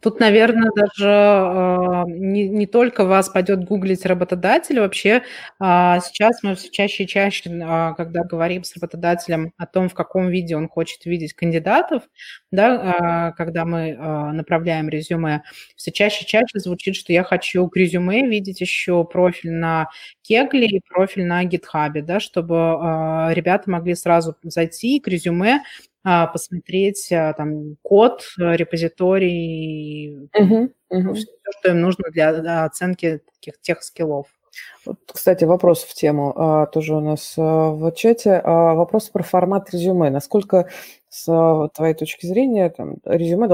[0.00, 5.22] Тут, наверное, даже э, не, не только вас пойдет гуглить работодатель, вообще
[5.60, 9.94] э, сейчас мы все чаще и чаще, э, когда говорим с работодателем о том, в
[9.94, 12.04] каком виде он хочет видеть кандидатов,
[12.50, 15.42] да, э, когда мы э, направляем резюме,
[15.76, 19.88] все чаще и чаще звучит, что я хочу к резюме видеть еще профиль на
[20.22, 25.60] Кегле и профиль на GitHub, да, чтобы э, ребята могли сразу зайти к резюме
[26.02, 31.14] посмотреть а, там код, э, репозиторий, uh-huh, uh-huh.
[31.14, 31.26] все,
[31.58, 34.26] что им нужно для оценки таких тех скиллов.
[34.84, 38.40] Вот, кстати, вопрос в тему а, тоже у нас в чате.
[38.44, 40.10] Вопрос про формат резюме.
[40.10, 40.68] Насколько,
[41.08, 43.46] с твоей точки зрения, там, резюме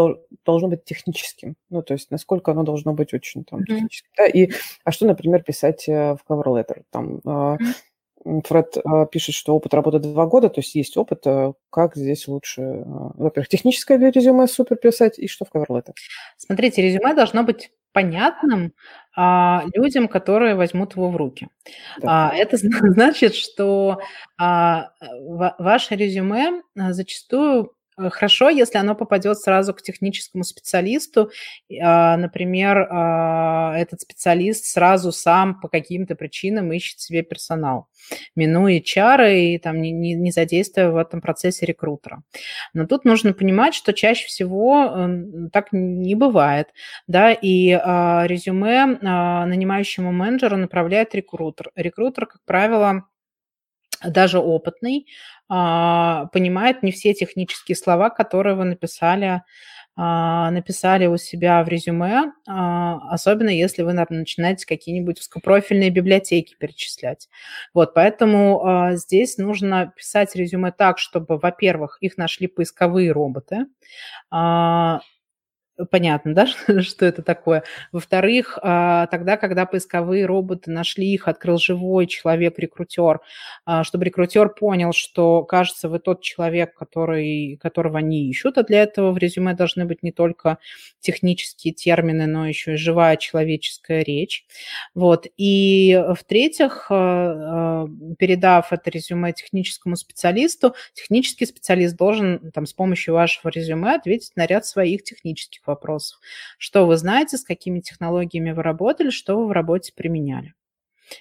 [0.45, 1.57] должно быть техническим?
[1.69, 4.09] Ну, то есть, насколько оно должно быть очень там, техническим?
[4.11, 4.17] Mm-hmm.
[4.17, 4.27] Да?
[4.27, 4.51] И,
[4.85, 6.83] а что, например, писать э, в cover letter?
[6.91, 7.75] Там, mm-hmm
[8.45, 12.29] Фред а, пишет, что опыт работы два года, то есть есть опыт, а, как здесь
[12.29, 15.83] лучше, а, во-первых, техническое резюме супер писать, и что в cover
[16.37, 18.75] Смотрите, резюме должно быть понятным
[19.17, 21.49] а, людям, которые возьмут его в руки.
[22.01, 22.31] Да.
[22.31, 22.57] А, это
[22.93, 24.01] значит, что
[24.39, 24.91] а,
[25.59, 31.31] ваше резюме зачастую Э, хорошо, если оно попадет сразу к техническому специалисту.
[31.83, 37.89] А, например, а, этот специалист сразу сам по каким-то причинам ищет себе персонал,
[38.35, 42.23] минуя чары и там, не, не задействуя в этом процессе рекрутера.
[42.75, 46.69] Но тут нужно понимать, что чаще всего э, так не бывает.
[47.07, 51.71] Да, и а, резюме нанимающему менеджеру направляет рекрутер.
[51.75, 53.05] Рекрутер, как правило,
[54.05, 55.07] даже опытный,
[55.49, 59.43] понимает не все технические слова, которые вы написали,
[59.99, 67.29] а, написали у себя в резюме, а, особенно если вы начинаете какие-нибудь узкопрофильные библиотеки перечислять.
[67.73, 73.67] Вот, поэтому здесь нужно писать резюме так, чтобы, во-первых, их нашли поисковые роботы,
[75.91, 76.47] понятно, да,
[76.83, 77.63] что это такое.
[77.93, 83.21] Во-вторых, а, тогда, когда поисковые роботы нашли их, открыл живой человек-рекрутер,
[83.65, 88.83] а, чтобы рекрутер понял, что, кажется, вы тот человек, который, которого они ищут, а для
[88.83, 90.59] этого в резюме должны быть не только
[91.01, 94.47] технические термины, но еще и живая человеческая речь.
[94.95, 95.27] Вот.
[95.37, 97.87] И в-третьих, а,
[98.19, 104.47] передав это резюме техническому специалисту, технический специалист должен там, с помощью вашего резюме ответить на
[104.47, 106.21] ряд своих технических вопросов.
[106.59, 110.55] Что вы знаете, с какими технологиями вы работали, что вы в работе применяли.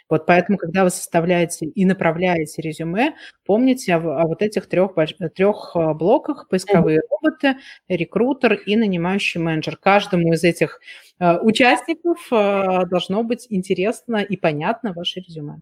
[0.10, 3.16] Вот поэтому, когда вы составляете и направляете резюме,
[3.46, 4.94] помните о, о вот этих трех,
[5.36, 9.78] трех а, блоках– поисковые роботы, рекрутер и нанимающий менеджер.
[9.78, 10.80] Каждому из этих
[11.20, 15.60] uh, участников uh, должно быть интересно и понятно ваше резюме.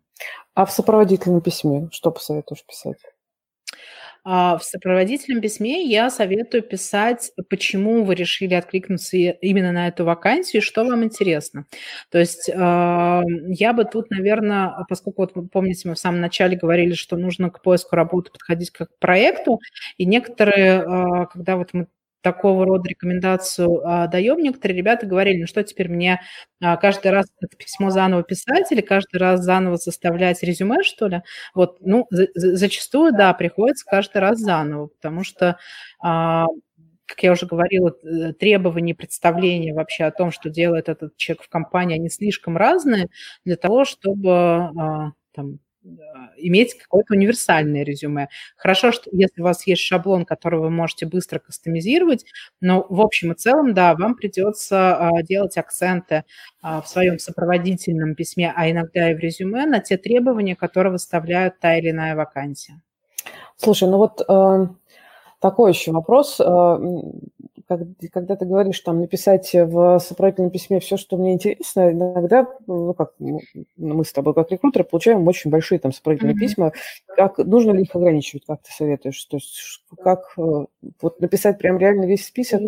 [0.54, 2.98] А в сопроводительном письме что посоветуешь писать?
[4.26, 10.62] А, в сопроводительном письме я советую писать, почему вы решили откликнуться именно на эту вакансию,
[10.62, 11.66] что вам интересно.
[12.10, 17.18] То есть я бы тут, наверное, поскольку, вот помните, мы в самом начале говорили, что
[17.18, 19.60] нужно к поиску работы подходить как к проекту,
[19.98, 21.88] и некоторые, а, когда вот мы
[22.24, 26.22] такого рода рекомендацию а, даем, некоторые ребята говорили, ну что теперь мне
[26.62, 31.22] а, каждый раз это письмо заново писать или каждый раз заново составлять резюме, что ли?
[31.54, 35.58] Вот, ну, за, зачастую, да, приходится каждый раз заново, потому что
[36.02, 36.46] а,
[37.06, 41.50] как я уже говорила, э, требования, представления вообще о том, что делает этот человек в
[41.50, 43.10] компании, они слишком разные
[43.46, 45.60] для того, чтобы а, там,
[46.38, 48.30] иметь какое-то универсальное резюме.
[48.56, 52.26] Хорошо, что если у вас есть шаблон, который вы можете быстро кастомизировать,
[52.62, 56.24] но в общем и целом, да, вам придется а, делать акценты
[56.62, 61.60] а, в своем сопроводительном письме, а иногда и в резюме на те требования, которые выставляют
[61.60, 62.82] та или иная вакансия.
[63.56, 64.68] Слушай, ну вот э,
[65.40, 66.40] такой еще вопрос.
[66.40, 66.78] Э,
[68.12, 73.14] когда ты говоришь там написать в сопроводительном письме все, что мне интересно, иногда, ну как,
[73.20, 73.40] ну,
[73.78, 76.40] мы с тобой как рекрутеры получаем очень большие там сопроводительные mm-hmm.
[76.40, 76.72] письма.
[77.16, 79.24] Как, нужно ли их ограничивать, как ты советуешь?
[79.26, 80.66] То есть как э,
[81.02, 82.62] вот написать прям реально весь список?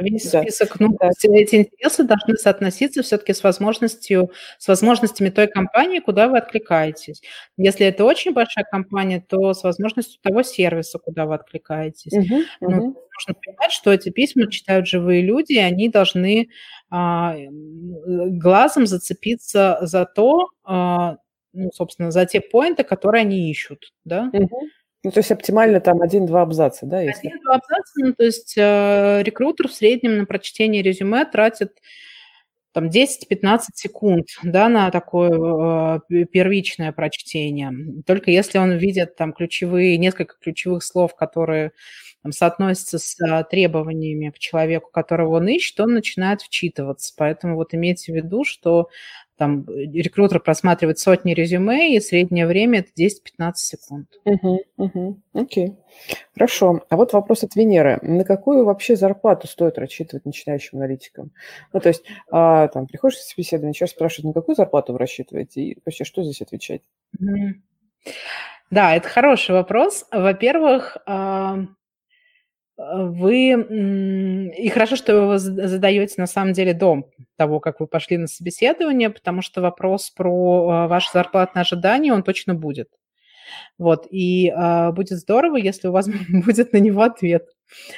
[0.00, 0.42] Весь да.
[0.42, 1.10] список, ну, да.
[1.32, 7.22] эти интересы должны соотноситься все-таки с возможностью, с возможностями той компании, куда вы откликаетесь.
[7.56, 12.12] Если это очень большая компания, то с возможностью того сервиса, куда вы откликаетесь.
[12.12, 13.00] Угу, ну, угу.
[13.14, 16.48] Нужно понимать, что эти письма читают живые люди, и они должны
[16.90, 21.18] а, глазом зацепиться за то, а,
[21.52, 24.30] ну, собственно, за те поинты, которые они ищут, да.
[24.32, 24.60] Угу.
[25.04, 27.02] Ну, то есть оптимально там один-два абзаца, да?
[27.02, 27.28] Если...
[27.28, 31.78] Один-два абзаца, ну, то есть э, рекрутер в среднем на прочтение резюме тратит
[32.72, 37.70] там 10-15 секунд, да, на такое э, первичное прочтение.
[38.06, 41.72] Только если он видит там ключевые, несколько ключевых слов, которые
[42.22, 47.12] там, соотносятся с э, требованиями к человеку, которого он ищет, он начинает вчитываться.
[47.16, 48.88] Поэтому вот имейте в виду, что
[49.36, 54.08] там рекрутер просматривает сотни резюме, и среднее время это 10-15 секунд.
[54.24, 55.74] Угу, угу, окей.
[56.34, 56.84] Хорошо.
[56.88, 57.98] А вот вопрос от Венеры.
[58.02, 61.32] На какую вообще зарплату стоит рассчитывать начинающим аналитикам?
[61.72, 65.60] Ну, то есть, а, там, приходишь в собеседование, сейчас спрашивают, на какую зарплату вы рассчитываете,
[65.62, 66.82] и вообще что здесь отвечать?
[68.70, 70.06] Да, это хороший вопрос.
[70.10, 71.58] Во-первых, а,
[72.76, 78.26] вы и хорошо, что вы задаете на самом деле до того, как вы пошли на
[78.26, 82.88] собеседование, потому что вопрос про а, ваши зарплатные ожидания, он точно будет.
[83.78, 87.46] Вот, и э, будет здорово, если у вас будет на него ответ.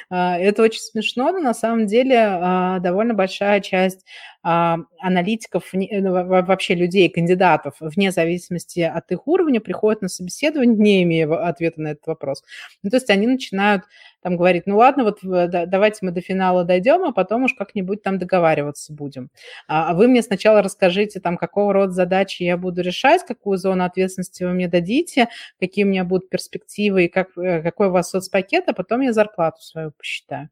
[0.09, 4.05] Э, это очень смешно, но на самом деле э, довольно большая часть
[4.43, 11.31] э, аналитиков, вообще людей, кандидатов, вне зависимости от их уровня, приходят на собеседование, не имея
[11.47, 12.43] ответа на этот вопрос.
[12.83, 13.83] Ну, то есть они начинают
[14.21, 18.17] там говорить, ну ладно, вот давайте мы до финала дойдем, а потом уж как-нибудь там
[18.17, 19.29] договариваться будем.
[19.67, 23.83] А, а вы мне сначала расскажите, там, какого рода задачи я буду решать, какую зону
[23.83, 25.27] ответственности вы мне дадите,
[25.59, 29.13] какие у меня будут перспективы и как, э, какой у вас соцпакет, а потом я
[29.13, 30.49] зарплату свою посчитаю.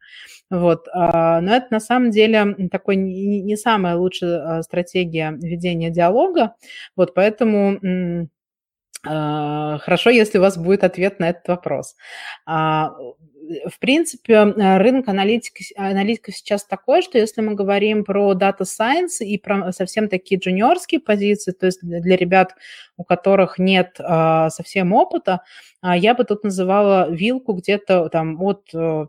[0.50, 0.88] Вот.
[0.94, 6.56] А, но это на самом деле такой не самая лучшая стратегия ведения диалога,
[6.96, 8.30] вот поэтому
[9.04, 11.96] хорошо, если у вас будет ответ на этот вопрос
[13.68, 19.20] в принципе, э, рынок аналитики, аналитиков сейчас такой, что если мы говорим про Data Science
[19.20, 22.56] и про совсем такие джуниорские позиции, то есть для ребят,
[22.98, 25.42] у которых нет а, совсем опыта,
[25.82, 29.08] а, я бы тут называла вилку где-то там от 50-70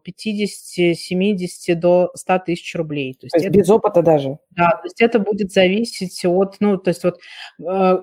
[1.68, 3.14] э, до 100 тысяч рублей.
[3.14, 4.38] То есть, то есть это, без опыта даже?
[4.50, 7.18] Да, то есть это будет зависеть от, ну, то есть вот
[7.60, 7.98] э,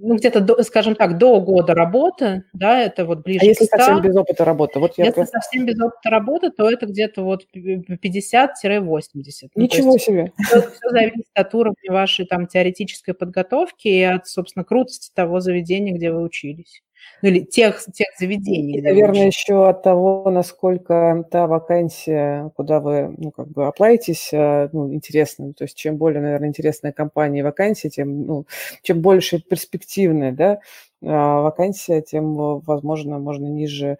[0.00, 3.68] ну, где-то, до, скажем так, до года работы, да, это вот ближе а если к
[3.68, 3.76] 100.
[3.76, 4.78] совсем без опыта работы?
[4.78, 5.40] Вот я если просто...
[5.40, 7.88] совсем без опыта работы, то это где-то вот 50-80.
[7.94, 10.32] Ну, Ничего есть, себе.
[10.44, 15.92] Все, все зависит от уровня вашей там теоретической подготовки и от, собственно, крутости того заведения,
[15.92, 16.82] где вы учились
[17.22, 18.78] ну или тех, тех заведений.
[18.78, 24.68] И, наверное, еще от того, насколько та вакансия, куда вы, ну, как бы оплаетесь, э,
[24.72, 25.52] ну, интересна.
[25.52, 28.46] То есть чем более, наверное, интересная компания и вакансия, тем, ну,
[28.82, 30.60] чем больше перспективная, да,
[31.04, 33.98] а, вакансия, тем, возможно, можно ниже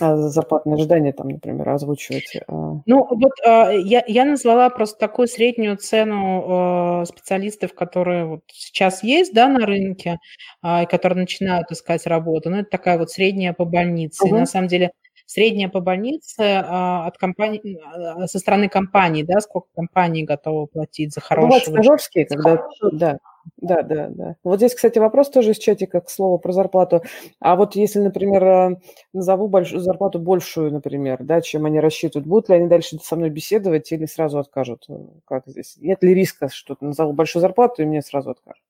[0.00, 2.36] а, а зарплатные ожидания там, например, озвучивать?
[2.46, 2.80] А?
[2.86, 9.34] Ну, вот а, я, я назвала просто такую среднюю цену специалистов, которые вот сейчас есть,
[9.34, 10.18] да, на рынке,
[10.64, 12.50] и которые начинают искать работу.
[12.50, 14.24] Ну, это такая вот средняя по больнице.
[14.24, 14.36] Угу.
[14.36, 14.90] И на самом деле
[15.26, 17.78] средняя по больнице от компании,
[18.26, 21.48] со стороны компании, да, сколько компании готовы платить за хорошего...
[21.48, 22.66] Бывают стажерские, когда...
[22.92, 23.18] Да,
[23.56, 24.36] да, да, да.
[24.44, 27.02] Вот здесь, кстати, вопрос тоже из чатика, к слову, про зарплату.
[27.40, 28.76] А вот если, например, э,
[29.12, 33.30] назову большую, зарплату большую, например, да, чем они рассчитывают, будут ли они дальше со мной
[33.30, 34.86] беседовать или сразу откажут?
[35.24, 35.76] Как здесь?
[35.78, 38.62] Нет ли риска, что назову большую зарплату и мне сразу откажут?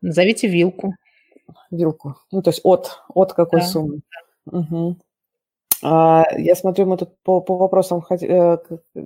[0.00, 0.94] Назовите вилку.
[1.70, 2.16] Вилку.
[2.30, 3.66] Ну, то есть от, от какой да.
[3.66, 4.00] суммы.
[4.46, 4.96] Угу.
[5.82, 8.58] А, я смотрю, мы тут по, по вопросам, э,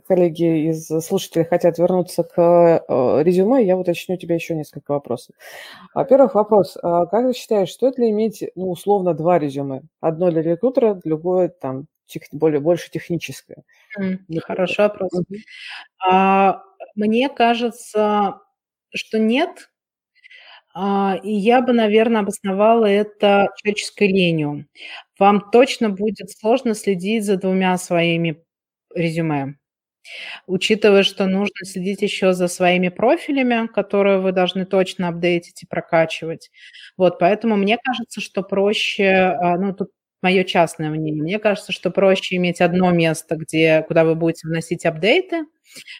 [0.06, 3.64] коллеги из слушателей хотят вернуться к э, резюме.
[3.64, 5.34] Я уточню тебе еще несколько вопросов.
[5.94, 6.76] Во-первых, вопрос.
[6.82, 9.82] А как ты считаешь, стоит ли иметь, ну, условно, два резюме?
[10.00, 13.62] Одно для рекрутера, другое там тех, более, больше техническое.
[13.98, 15.10] Mm, хороший вопрос.
[15.14, 15.38] Mm-hmm.
[16.08, 16.62] А,
[16.94, 18.40] мне кажется,
[18.90, 19.70] что нет,
[20.74, 24.66] а, и я бы, наверное, обосновала это человеческой ленью.
[25.18, 28.42] Вам точно будет сложно следить за двумя своими
[28.94, 29.56] резюме.
[30.46, 36.50] Учитывая, что нужно следить еще за своими профилями, которые вы должны точно апдейтить и прокачивать.
[36.96, 39.06] Вот, поэтому мне кажется, что проще,
[39.40, 39.90] а, ну, тут
[40.22, 44.86] мое частное мнение, мне кажется, что проще иметь одно место, где, куда вы будете вносить
[44.86, 45.44] апдейты.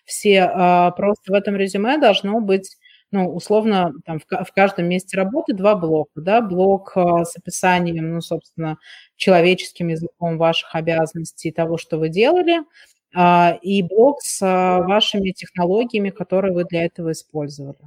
[0.04, 2.76] Все а, просто в этом резюме должно быть
[3.10, 8.14] ну, условно, там в, в каждом месте работы два блока, да, блок а, с описанием,
[8.14, 8.78] ну, собственно,
[9.16, 12.60] человеческим языком ваших обязанностей, того, что вы делали,
[13.14, 17.78] а, и блок с а, вашими технологиями, которые вы для этого использовали.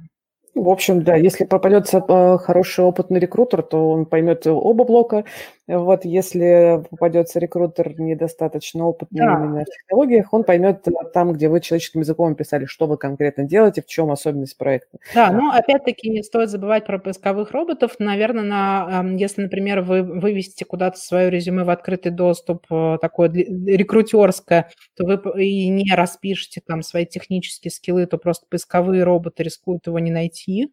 [0.54, 5.24] В общем, да, если попадется э, хороший опытный рекрутер, то он поймет оба блока.
[5.68, 9.34] Вот если попадется рекрутер недостаточно опытный да.
[9.34, 10.84] именно в технологиях, он поймет
[11.14, 14.98] там, где вы человеческим языком писали, что вы конкретно делаете, в чем особенность проекта.
[15.14, 17.92] Да, но опять-таки не стоит забывать про поисковых роботов.
[18.00, 24.68] Наверное, на, если, например, вы вывесите куда-то свое резюме в открытый доступ, э, такое рекрутерское,
[24.96, 30.00] то вы и не распишете там свои технические скиллы, то просто поисковые роботы рискуют его
[30.00, 30.72] не найти.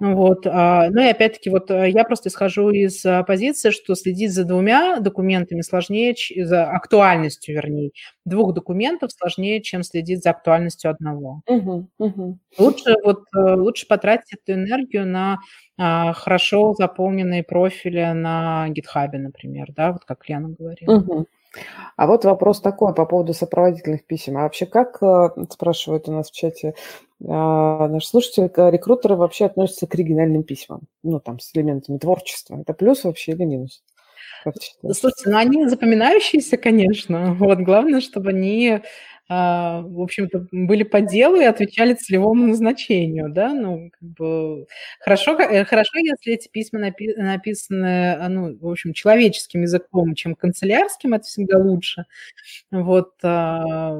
[0.00, 0.46] Вот.
[0.46, 4.44] А, ну и опять-таки, вот э, я просто исхожу из а, позиции, что следить за
[4.44, 7.90] двумя документами сложнее, за актуальностью, вернее,
[8.24, 11.42] двух документов сложнее, чем следить за актуальностью одного.
[11.46, 12.38] Угу, угу.
[12.58, 15.38] Лучше, вот, э, лучше потратить эту энергию на
[15.78, 20.96] а, хорошо заполненные профили на GitHub, например, да, вот как Лена говорила.
[20.96, 21.26] Угу.
[21.96, 24.38] А вот вопрос такой по поводу сопроводительных писем.
[24.38, 26.74] А вообще как, э, спрашивают у нас в чате
[27.28, 30.80] а, наши слушатели, рекрутеры вообще относятся к оригинальным письмам?
[31.02, 32.58] Ну, там, с элементами творчества.
[32.60, 33.82] Это плюс вообще или минус?
[34.82, 37.34] Слушайте, ну они запоминающиеся, конечно.
[37.34, 38.80] Вот главное, чтобы они
[39.86, 44.66] в общем-то, были по делу и отвечали целевому назначению, да, ну, как бы
[45.00, 50.34] хорошо, э, хорошо, если эти письма напи- написаны, а, ну, в общем, человеческим языком, чем
[50.34, 52.04] канцелярским, это всегда лучше.
[52.70, 53.92] Вот, а,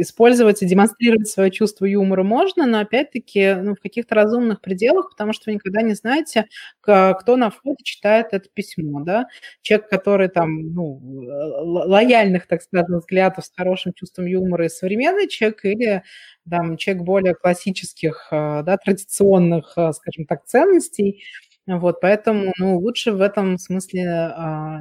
[0.00, 5.32] использовать и демонстрировать свое чувство юмора можно, но, опять-таки, ну, в каких-то разумных пределах, потому
[5.32, 6.46] что вы никогда не знаете,
[6.80, 9.26] кто на входе читает это письмо, да.
[9.62, 15.64] Человек, который там, ну, лояльных, так сказать, взглядов с хорошим чувством юмора и современный человек,
[15.64, 16.02] или
[16.50, 21.22] там человек более классических, а, да, традиционных, а, скажем так, ценностей.
[21.66, 24.80] Вот, поэтому, ну, лучше в этом смысле а,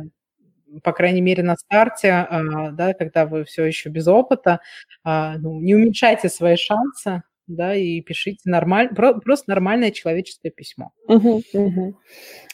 [0.83, 2.27] по крайней мере, на старте,
[2.73, 4.59] да, когда вы все еще без опыта,
[5.05, 8.89] ну, не уменьшайте свои шансы, да, и пишите нормаль...
[8.93, 10.91] просто нормальное человеческое письмо.
[11.07, 11.97] Угу, угу.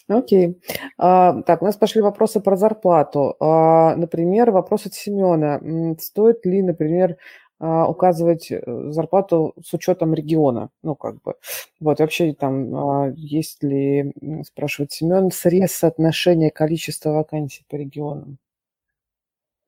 [0.08, 0.62] Окей.
[0.98, 3.36] А, так, у нас пошли вопросы про зарплату.
[3.40, 5.62] А, например, вопрос от Семена.
[6.00, 7.18] Стоит ли, например,
[7.60, 10.70] а, указывать э, зарплату с учетом региона?
[10.84, 11.36] Ну, как бы.
[11.80, 14.14] Вот, вообще там есть ли,
[14.46, 18.38] спрашивает Семен, срез соотношения количества вакансий по регионам?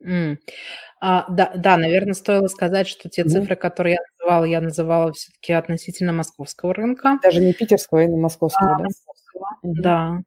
[0.05, 0.37] Mm.
[1.01, 5.13] А, да, да, наверное, стоило сказать, что те mm цифры, которые я называла, я называла
[5.13, 7.19] все-таки относительно московского рынка.
[7.23, 8.83] Даже не питерского, а именно московского, а, да?
[8.85, 10.21] Московского, mm да.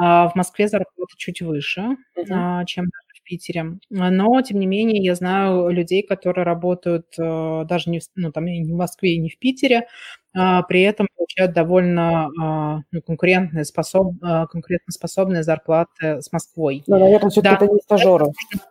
[0.00, 3.78] А в Москве зарплата чуть выше, mm чем в Питере.
[3.90, 8.46] Но, тем не менее, я знаю людей, которые работают э, даже не в, ну, там,
[8.46, 9.86] не в Москве и не в Питере,
[10.27, 16.82] а, при этом получают довольно а, ну, конкурентные, способ, а, конкурентоспособные зарплаты с Москвой.
[16.86, 18.26] Но, наверное, все-таки да, это не стажеры.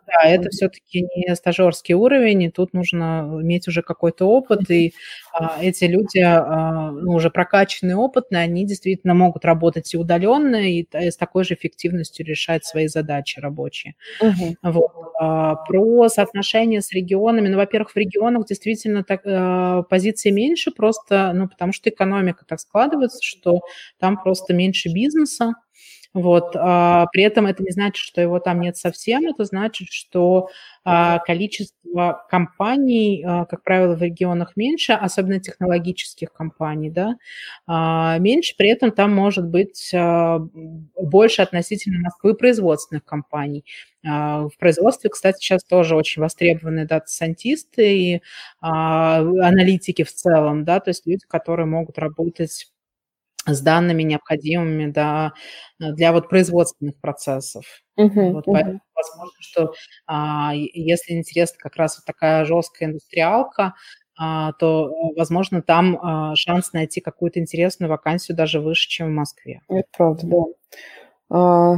[0.07, 4.93] Да, это все-таки не стажерский уровень, и тут нужно иметь уже какой-то опыт, и
[5.33, 10.85] а, эти люди а, ну, уже прокачанные, опытные, они действительно могут работать и удаленно, и
[10.93, 13.95] с такой же эффективностью решать свои задачи рабочие.
[14.21, 14.55] Угу.
[14.63, 14.91] Вот.
[15.19, 21.31] А, про соотношение с регионами, ну, во-первых, в регионах действительно так, а, позиции меньше, просто,
[21.33, 23.61] ну, потому что экономика так складывается, что
[23.99, 25.53] там просто меньше бизнеса,
[26.13, 26.55] вот.
[26.55, 30.49] А, при этом это не значит, что его там нет совсем, это значит, что
[30.83, 37.17] а, количество компаний, а, как правило, в регионах меньше, особенно технологических компаний, да,
[38.19, 43.65] меньше, при этом там может быть больше относительно Москвы производственных компаний.
[44.03, 48.21] В производстве, кстати, сейчас тоже очень востребованы дата-сайентисты и
[48.59, 52.67] аналитики в целом, да, то есть люди, которые могут работать
[53.47, 55.33] с данными необходимыми да,
[55.79, 57.65] для вот производственных процессов.
[57.99, 58.53] Uh-huh, вот, uh-huh.
[58.53, 59.73] Поэтому возможно, что
[60.05, 63.73] а, если интересна как раз вот такая жесткая индустриалка,
[64.19, 69.61] а, то, возможно, там а, шанс найти какую-то интересную вакансию даже выше, чем в Москве.
[69.69, 70.43] Это правда, да.
[71.29, 71.75] А,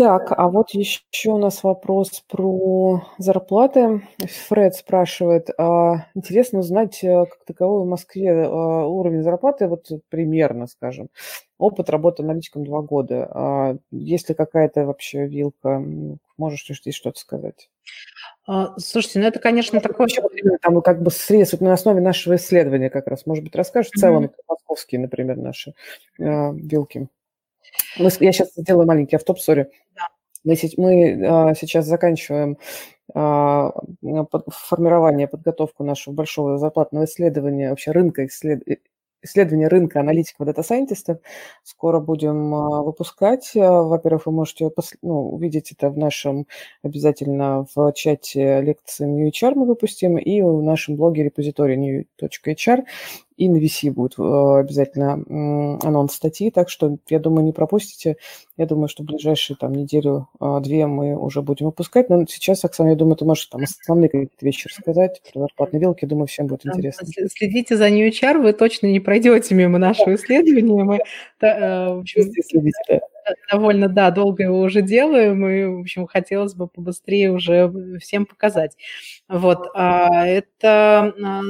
[0.00, 4.00] так, а вот еще у нас вопрос про зарплаты.
[4.48, 10.68] Фред спрашивает, а, интересно узнать, э, как таковой в Москве а, уровень зарплаты, вот примерно,
[10.68, 11.10] скажем.
[11.58, 13.30] Опыт работы аналитиком два года.
[13.30, 15.84] А, есть ли какая-то вообще вилка?
[16.38, 17.68] Можешь здесь что-то сказать?
[18.78, 20.08] Слушайте, ну это, конечно, такое...
[20.62, 23.26] Там как бы срез вот на основе нашего исследования как раз.
[23.26, 24.44] Может быть, расскажешь в целом, mm-hmm.
[24.48, 25.74] московские, например, наши
[26.16, 27.10] вилки?
[27.98, 29.70] Мы, я сейчас сделаю маленький автоп, сори.
[29.94, 30.08] Да.
[30.44, 32.56] Мы, мы а, сейчас заканчиваем
[33.14, 33.72] а,
[34.30, 38.62] под, формирование, подготовку нашего большого зарплатного исследования, вообще рынка исслед,
[39.22, 41.18] исследование рынка аналитиков дата-сайентистов.
[41.62, 43.52] Скоро будем а, выпускать.
[43.56, 44.70] А, во-первых, вы можете
[45.02, 46.46] ну, увидеть это в нашем
[46.82, 52.84] обязательно в чате лекции New HR мы выпустим и в нашем блоге репозитории new.hr
[53.40, 55.14] и на VC будет э, обязательно
[55.82, 58.18] анонс статьи, так что, я думаю, не пропустите.
[58.58, 62.10] Я думаю, что в ближайшие там неделю-две мы уже будем выпускать.
[62.10, 66.04] Но сейчас, Оксана, я думаю, ты можешь там основные какие-то вещи рассказать про зарплатные вилки.
[66.04, 67.08] Думаю, всем будет интересно.
[67.30, 70.84] Следите за New HR, вы точно не пройдете мимо нашего исследования.
[70.84, 73.00] Мы, э, в общем, следите, да
[73.50, 78.76] довольно, да, долго его уже делаем, и, в общем, хотелось бы побыстрее уже всем показать.
[79.28, 81.40] Вот, а это а,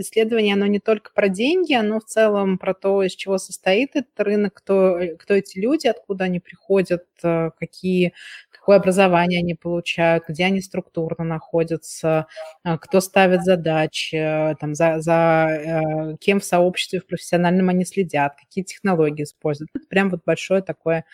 [0.00, 4.18] исследование, оно не только про деньги, оно в целом про то, из чего состоит этот
[4.20, 8.12] рынок, кто, кто эти люди, откуда они приходят, а, какие
[8.50, 12.26] какое образование они получают, где они структурно находятся,
[12.62, 18.62] а, кто ставит задачи, там, за, за кем в сообществе, в профессиональном они следят, какие
[18.62, 19.70] технологии используют.
[19.74, 21.04] Это прям вот большое такое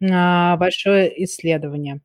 [0.00, 2.00] большое исследование.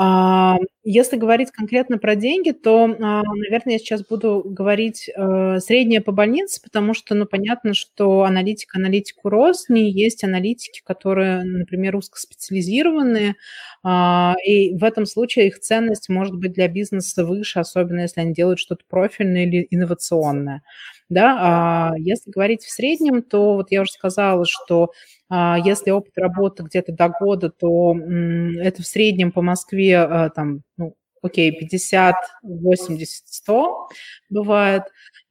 [0.00, 6.00] А, если говорить конкретно про деньги, то, а, наверное, я сейчас буду говорить э, среднее
[6.00, 13.34] по больнице, потому что, ну, понятно, что аналитик аналитику Росни, есть аналитики, которые, например, узкоспециализированные,
[13.82, 18.32] а, и в этом случае их ценность может быть для бизнеса выше, особенно если они
[18.32, 20.62] делают что-то профильное или инновационное.
[21.10, 24.92] Да, а если говорить в среднем, то вот я уже сказала, что
[25.30, 30.62] а, если опыт работы где-то до года, то это в среднем по Москве а, там,
[30.76, 33.88] ну, окей, 50, 80, 100
[34.30, 34.84] бывает.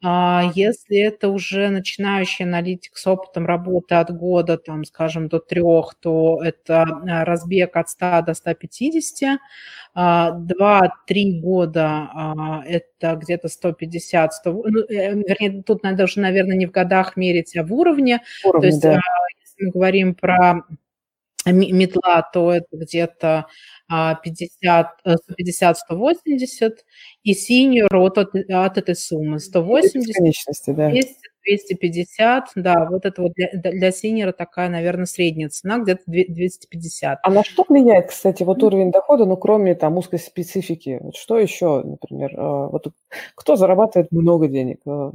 [0.03, 5.95] А если это уже начинающий аналитик с опытом работы от года, там, скажем, до трех,
[5.99, 9.39] то это разбег от 100 до 150.
[9.95, 16.71] 2-3 года это где-то 150, 100, ну, э, вернее, тут надо уже, наверное, не в
[16.71, 18.21] годах мерить, а в уровне.
[18.43, 19.01] уровне то есть да
[19.59, 20.63] мы говорим про
[21.51, 23.45] метла, то это где-то
[23.89, 26.85] 50, 150, 180,
[27.23, 30.89] и синюю рот от, от этой суммы 180, да.
[30.89, 31.15] 200,
[31.47, 37.19] 250, да, вот это вот для, для синера такая, наверное, средняя цена, где-то 250.
[37.23, 40.99] А на что влияет, кстати, вот уровень дохода, ну, кроме там узкой специфики?
[41.01, 42.87] Вот что еще, например, а, вот
[43.35, 44.81] кто зарабатывает много денег?
[44.85, 45.11] А,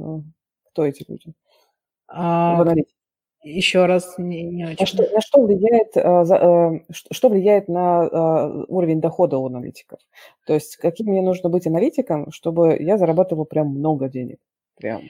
[0.71, 1.33] кто эти люди?
[2.07, 2.95] А, в аналитике?
[3.43, 4.83] Еще раз не, не очень.
[4.83, 9.99] А что, на что влияет, а, а, что влияет на а, уровень дохода у аналитиков?
[10.45, 14.39] То есть каким мне нужно быть аналитиком, чтобы я зарабатывал прям много денег?
[14.77, 15.01] Прям.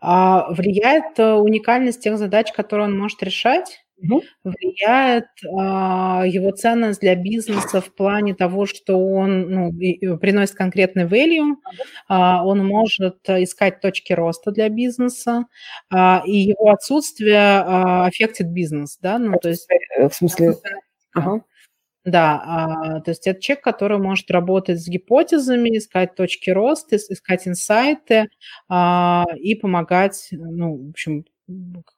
[0.00, 4.22] А, влияет э, уникальность тех задач, которые он может решать угу.
[4.44, 5.26] влияет
[5.56, 11.54] а, его ценность для бизнеса в плане того, что он ну, и, приносит конкретный value,
[12.08, 15.46] а, он может искать точки роста для бизнеса,
[15.90, 19.68] а, и его отсутствие а, аффектит бизнес, да, ну, то есть...
[19.96, 20.54] Э, в смысле...
[21.14, 21.42] Ага.
[22.04, 27.48] Да, а, то есть это человек, который может работать с гипотезами, искать точки роста, искать
[27.48, 28.28] инсайты
[28.68, 31.24] а, и помогать, ну, в общем,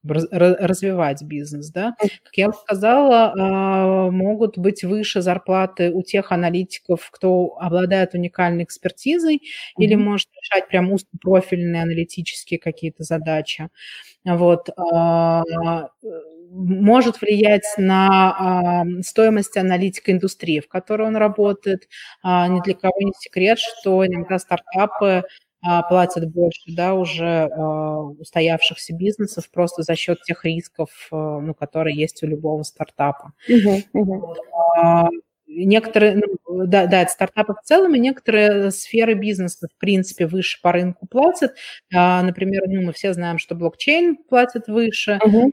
[0.04, 1.94] развивать бизнес, да.
[1.98, 8.64] Как я уже сказала, а, могут быть выше зарплаты у тех аналитиков, кто обладает уникальной
[8.64, 9.84] экспертизой mm-hmm.
[9.84, 13.68] или может решать прям узкопрофильные аналитические какие-то задачи.
[14.24, 15.42] Вот а,
[16.50, 21.88] может влиять на стоимость аналитика индустрии, в которой он работает.
[22.22, 25.24] А, ни для кого не секрет, что иногда стартапы
[25.88, 31.96] платят больше, да, уже а, устоявшихся бизнесов просто за счет тех рисков, а, ну, которые
[31.96, 33.32] есть у любого стартапа.
[33.48, 35.08] Uh-huh, uh-huh.
[35.48, 40.60] Некоторые, ну, да, да, это стартапы в целом, и некоторые сферы бизнеса, в принципе, выше
[40.60, 41.54] по рынку платят.
[41.90, 45.52] Например, ну, мы все знаем, что блокчейн платит выше, uh-huh.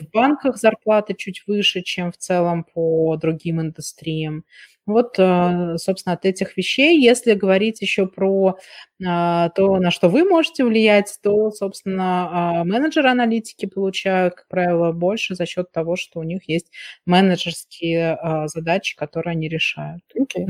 [0.00, 4.44] в банках зарплаты чуть выше, чем в целом по другим индустриям.
[4.86, 8.58] Вот, э, собственно, от этих вещей, если говорить еще про
[9.04, 14.92] а, то, на что вы можете влиять, то, собственно, а, менеджеры аналитики получают, как правило,
[14.92, 16.70] больше за счет того, что у них есть
[17.06, 20.44] менеджерские а, задачи, которые они решают, okay.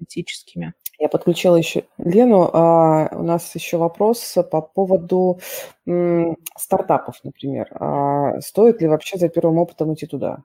[0.00, 0.74] аналитическими.
[0.98, 2.50] Я подключила еще Лену.
[2.52, 5.40] А, у нас еще вопрос по поводу
[5.86, 7.68] м, стартапов, например.
[7.72, 10.42] А, стоит ли вообще за первым опытом идти туда?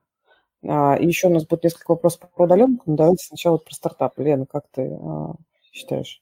[0.67, 4.17] А, и еще у нас будет несколько вопросов по удаленку, но давайте сначала про стартап.
[4.17, 5.33] Лена, как ты а,
[5.71, 6.21] считаешь?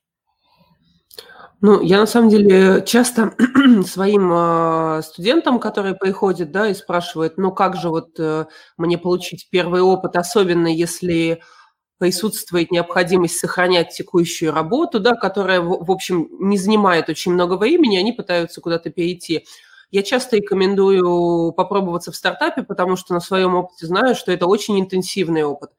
[1.61, 3.33] Ну, я на самом деле часто
[3.87, 9.47] своим э, студентам, которые приходят, да, и спрашивают, ну как же вот э, мне получить
[9.49, 11.41] первый опыт, особенно если
[11.99, 18.11] присутствует необходимость сохранять текущую работу, да, которая, в общем, не занимает очень много времени, они
[18.11, 19.45] пытаются куда-то перейти.
[19.93, 24.79] Я часто рекомендую попробоваться в стартапе, потому что на своем опыте знаю, что это очень
[24.79, 25.69] интенсивный опыт.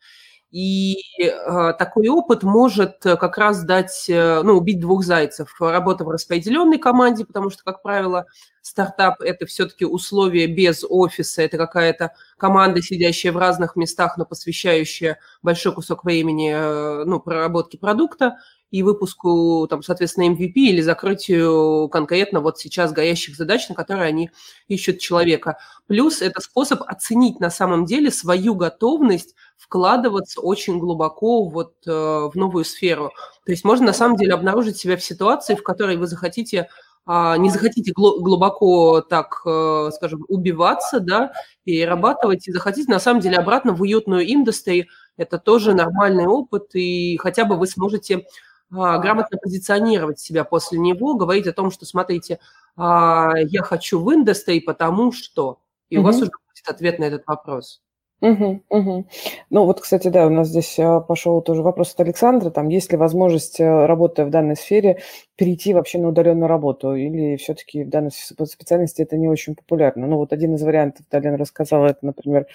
[0.53, 5.57] И э, такой опыт может э, как раз дать, э, ну, убить двух зайцев.
[5.59, 8.27] Работа в распределенной команде, потому что, как правило,
[8.63, 15.19] стартап– это все-таки условия без офиса, это какая-то команда, сидящая в разных местах, но посвящающая
[15.43, 18.37] большой кусок времени, э, ну, проработке продукта
[18.75, 24.33] и выпуску, там, соответственно, MVP или закрытию конкретно вот сейчас горящих задач, на которые они
[24.67, 25.59] ищут человека.
[25.87, 32.33] Плюс это способ оценить на самом деле свою готовность вкладываться очень глубоко вот э, в
[32.35, 33.13] новую сферу.
[33.47, 36.69] То есть можно на самом деле обнаружить себя в ситуации, в которой вы захотите
[37.07, 43.37] а, не захотите глубоко, так э, скажем, убиваться, да, перерабатывать, и захотите на самом деле
[43.37, 44.87] обратно в уютную индустрию,
[45.19, 48.25] это тоже нормальный опыт, и хотя бы вы сможете
[48.71, 52.41] грамотно позиционировать себя после него, говорить о том, что, смотрите,
[52.77, 56.01] а, я хочу в индустрии, потому что, и mm-hmm.
[56.01, 57.84] у вас уже будет ответ на этот вопрос.
[58.25, 59.07] Угу, угу.
[59.51, 62.91] Ну вот, кстати, да, у нас здесь а, пошел тоже вопрос от Александра, там, есть
[62.91, 65.03] ли возможность, э, работая в данной сфере,
[65.37, 70.07] перейти вообще на удаленную работу, или все-таки в данной специальности это не очень популярно?
[70.07, 72.47] Ну вот один из вариантов, Далин рассказала, это, например,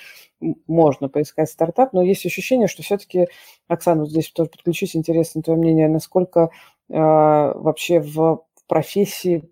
[0.65, 3.27] можно поискать стартап, но есть ощущение, что все-таки,
[3.67, 6.49] Оксана, здесь тоже подключусь, интересно твое мнение, насколько
[6.89, 9.43] э, вообще в профессии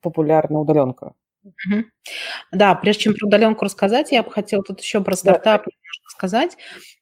[0.00, 1.14] популярна удаленка?
[2.52, 5.66] Да, прежде чем про удаленку рассказать, я бы хотела тут еще про стартап
[6.08, 6.56] сказать.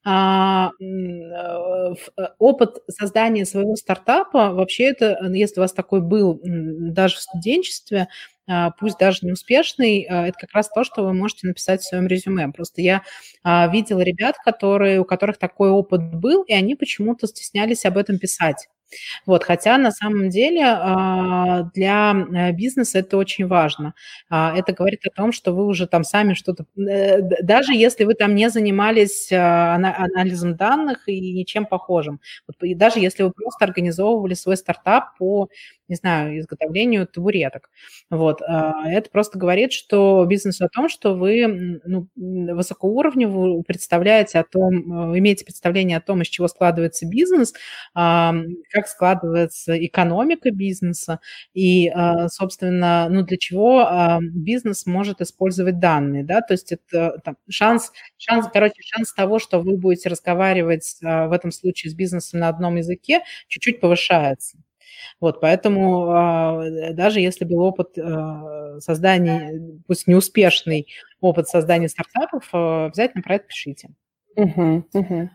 [0.05, 7.17] А, э, э, опыт создания своего стартапа, вообще это, если у вас такой был даже
[7.17, 8.09] в студенчестве,
[8.49, 12.07] а, пусть даже неуспешный, а, это как раз то, что вы можете написать в своем
[12.07, 12.49] резюме.
[12.53, 13.03] Просто я
[13.45, 18.69] видела ребят, которые, у которых такой опыт был, и они почему-то стеснялись об этом писать.
[19.27, 23.95] Вот, хотя на самом деле а, для э, бизнеса это очень важно.
[24.29, 28.15] А, это говорит о том, что вы уже там сами что-то, э, даже если вы
[28.15, 32.21] там не занимались а, анализом данных и ничем похожим,
[32.61, 35.49] даже если вы просто организовывали свой стартап по
[35.89, 37.71] не знаю, изготовлению табуреток.
[38.11, 38.41] Вот.
[38.43, 45.19] Это просто говорит, что бизнес о том, что вы ну, высокоуровнево представляете о том, э,
[45.19, 47.53] имеете представление о том, из чего складывается бизнес,
[47.95, 51.21] как складывается экономика бизнеса
[51.55, 51.93] и,
[52.29, 58.47] собственно, ну, для чего бизнес может использовать данные, да, то есть это там, шанс, шанс,
[58.53, 63.23] короче, шанс того, что вы будете разговаривать в этом случае с бизнесом на одном языке,
[63.49, 64.59] чуть-чуть повышается.
[65.21, 70.89] Вот, поэтому а, даже если был опыт а, создания, пусть неуспешный
[71.21, 73.91] опыт создания стартапов, обязательно про это пишите.
[74.37, 75.29] Uh-huh, uh-huh.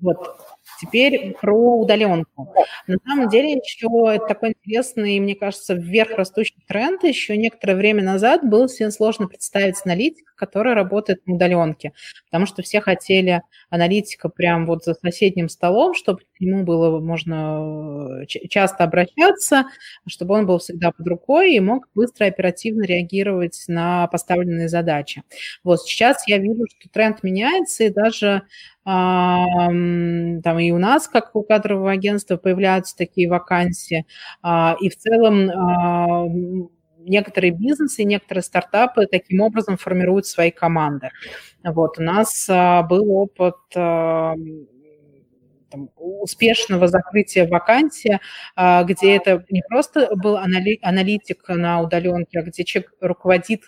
[0.00, 0.40] Вот.
[0.80, 2.54] Теперь про удаленку.
[2.86, 7.04] На самом деле еще это такой интересный, мне кажется, вверх растущий тренд.
[7.04, 11.92] Еще некоторое время назад было всем сложно представить аналитика, который работает на удаленке,
[12.30, 18.22] потому что все хотели аналитика прямо вот за соседним столом, чтобы к нему было можно
[18.22, 19.66] э, часто обращаться,
[20.06, 25.22] чтобы он был всегда под рукой и мог быстро оперативно реагировать на поставленные задачи.
[25.62, 28.42] Вот сейчас я вижу, что тренд меняется, и даже
[28.84, 34.06] там и у нас, как у кадрового агентства, появляются такие вакансии.
[34.42, 36.26] А, и в целом а,
[36.98, 41.10] некоторые бизнесы, некоторые стартапы таким образом формируют свои команды.
[41.62, 44.36] Вот, у нас а, был опыт там,
[45.96, 48.18] успешного закрытия вакансии,
[48.56, 53.62] где это не просто был аналитик на удаленке, а где человек руководит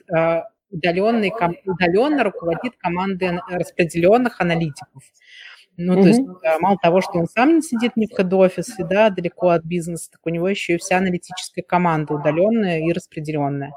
[0.73, 1.33] удаленный,
[1.65, 5.05] удаленно руководит командой распределенных аналитиков.
[5.79, 6.03] Ну, mm-hmm.
[6.03, 6.21] то есть
[6.61, 10.21] мало того, что он сам не сидит не в хед-офисе, да, далеко от бизнеса, так
[10.25, 13.73] у него еще и вся аналитическая команда удаленная и распределенная.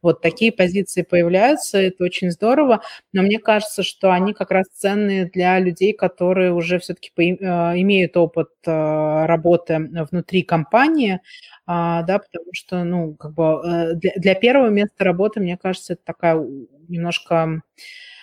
[0.00, 2.82] Вот такие позиции появляются, это очень здорово,
[3.12, 7.24] но мне кажется, что они как раз ценные для людей, которые уже все-таки э,
[7.80, 11.20] имеют опыт э, работы внутри компании,
[11.66, 15.94] а, да, потому что, ну, как бы э, для, для первого места работы, мне кажется,
[15.94, 16.36] это такая
[16.88, 17.62] немножко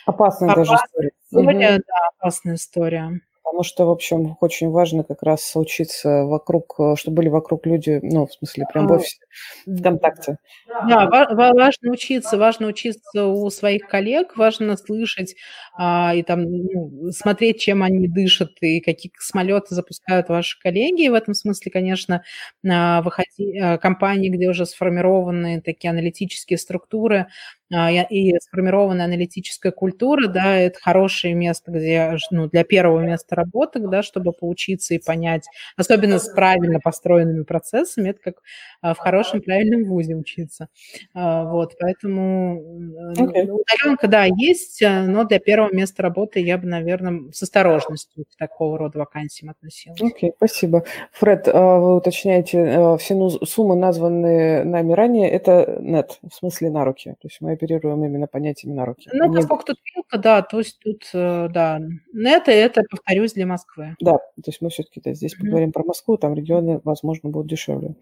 [0.08, 1.12] опасная, опасная даже история.
[1.24, 1.84] история угу.
[1.88, 3.22] да, опасная история.
[3.48, 8.00] Потому что, в общем, очень важно как раз учиться вокруг, э, чтобы были вокруг люди,
[8.04, 9.20] ну, в смысле, прям в офисе,
[9.66, 10.38] в контакте.
[10.68, 15.36] Да, важно учиться, важно учиться у своих коллег, важно слышать
[15.78, 21.06] а, и там ну, смотреть, чем они дышат и какие самолеты запускают ваши коллеги.
[21.06, 22.24] И в этом смысле, конечно,
[22.70, 27.28] а, выходи, а, компании, где уже сформированы такие аналитические структуры,
[27.70, 34.04] и сформированная аналитическая культура, да, это хорошее место, где, ну, для первого места работы, да,
[34.04, 35.46] чтобы поучиться и понять,
[35.76, 38.36] особенно с правильно построенными процессами, это как
[38.82, 40.70] а, в хорошем правильном вузе учиться.
[41.14, 43.50] А, вот, поэтому okay.
[43.50, 48.78] удаленка, да, есть, но для первого места работы я бы, наверное, с осторожностью к такого
[48.78, 50.02] рода вакансиям относилась.
[50.02, 50.86] Окей, okay, спасибо.
[51.12, 57.28] Фред, вы уточняете, все суммы, названные нами ранее, это нет, в смысле на руки, то
[57.28, 59.10] есть мы оперируем именно понятиями на руки.
[59.12, 61.82] Ну, поскольку тут вилка, да, то есть тут, э, да,
[62.14, 63.96] это, это, повторюсь, для Москвы.
[64.00, 65.42] Да, то есть мы все-таки да, здесь mm-hmm.
[65.42, 67.96] поговорим про Москву, там регионы, возможно, будут дешевле.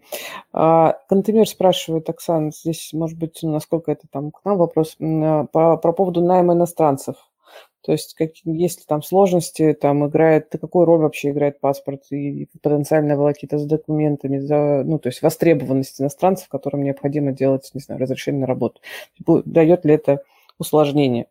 [0.52, 5.44] А, Кантемир спрашивает, Оксана, здесь, может быть, ну, насколько это там к нам вопрос, а,
[5.46, 7.16] по, про поводу найма иностранцев.
[7.82, 12.48] То есть как, есть ли там сложности, там играет, какую роль вообще играет паспорт и
[12.60, 18.00] потенциальная волокита с документами, за, ну, то есть востребованность иностранцев, которым необходимо делать, не знаю,
[18.00, 18.80] разрешение на работу.
[19.24, 20.22] Дает ли это
[20.58, 21.28] усложнение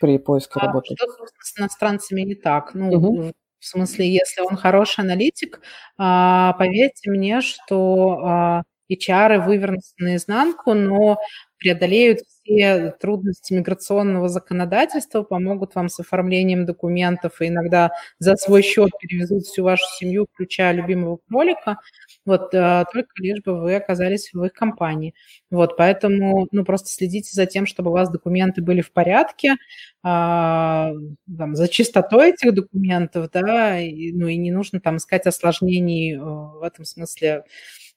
[0.00, 0.94] при поиске а работы?
[0.96, 1.06] Что
[1.40, 2.74] с иностранцами не так?
[2.74, 3.32] Ну, угу.
[3.58, 5.60] в смысле, если он хороший аналитик,
[5.98, 11.18] а, поверьте мне, что а, HR вывернутся наизнанку, но
[11.58, 18.90] преодолеют все трудности миграционного законодательства, помогут вам с оформлением документов и иногда за свой счет
[19.00, 21.78] перевезут всю вашу семью, включая любимого кролика,
[22.24, 25.14] вот, э, только лишь бы вы оказались в их компании.
[25.50, 29.54] Вот, поэтому, ну, просто следите за тем, чтобы у вас документы были в порядке,
[30.02, 30.92] а,
[31.38, 36.18] там, за чистотой этих документов, да, и, ну, и не нужно там искать осложнений э,
[36.20, 37.44] в этом смысле,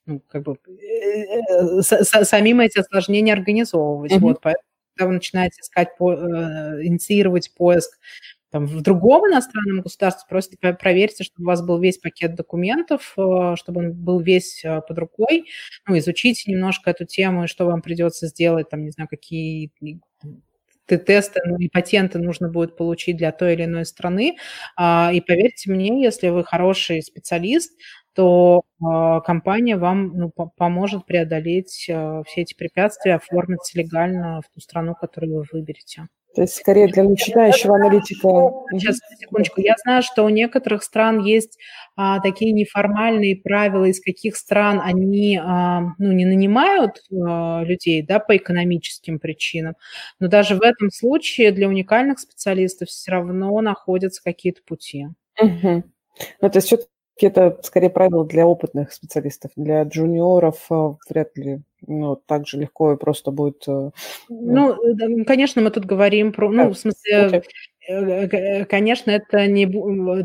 [0.06, 4.12] ну, как бы э, э, самим эти осложнения организовывать.
[4.12, 4.18] Mm-hmm.
[4.18, 7.98] Вот, поэтому, когда вы начинаете искать, по, э, инициировать поиск
[8.50, 13.78] там, в другом иностранном государстве, просто проверьте, чтобы у вас был весь пакет документов, чтобы
[13.78, 15.44] он был весь под рукой,
[15.86, 19.70] ну, изучите немножко эту тему, и что вам придется сделать, там, не знаю, какие
[20.98, 24.36] тесты ну, и патенты нужно будет получить для той или иной страны.
[24.76, 27.72] А, и поверьте мне, если вы хороший специалист,
[28.14, 34.52] то э, компания вам ну, по поможет преодолеть э, все эти препятствия, оформиться легально в
[34.52, 36.08] ту страну, которую вы выберете.
[36.34, 38.28] То есть скорее для начинающего аналитика.
[38.70, 39.60] Сейчас, секундочку.
[39.60, 41.58] Я знаю, что у некоторых стран есть
[41.96, 48.20] а, такие неформальные правила, из каких стран они а, ну, не нанимают а, людей да,
[48.20, 49.74] по экономическим причинам.
[50.20, 55.08] Но даже в этом случае для уникальных специалистов все равно находятся какие-то пути.
[55.40, 55.82] Угу.
[56.42, 56.72] Ну, то есть
[57.26, 62.92] это скорее правило для опытных специалистов, для джуниоров э, вряд ли ну, так же легко
[62.92, 63.64] и просто будет.
[63.66, 63.90] Э,
[64.28, 64.76] ну,
[65.26, 67.42] конечно, мы тут говорим про, ну, в смысле, okay.
[67.88, 69.66] Э, конечно, это не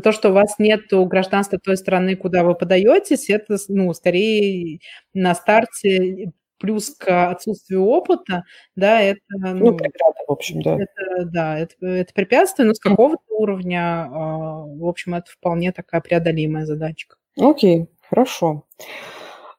[0.00, 4.80] то, что у вас нет гражданства той страны, куда вы подаетесь, это, ну, скорее
[5.14, 6.32] на старте
[6.66, 8.42] плюс к отсутствию опыта,
[8.74, 9.20] да, это...
[9.30, 10.74] Ну, ну преграда, в общем, да.
[10.74, 16.00] Это, да, это, это препятствие, но с какого-то уровня, а, в общем, это вполне такая
[16.00, 17.16] преодолимая задачка.
[17.38, 18.64] Окей, хорошо.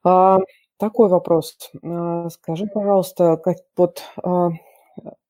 [0.03, 0.39] А,
[0.77, 1.57] такой вопрос.
[1.81, 4.49] А, скажи, пожалуйста, как, вот, а,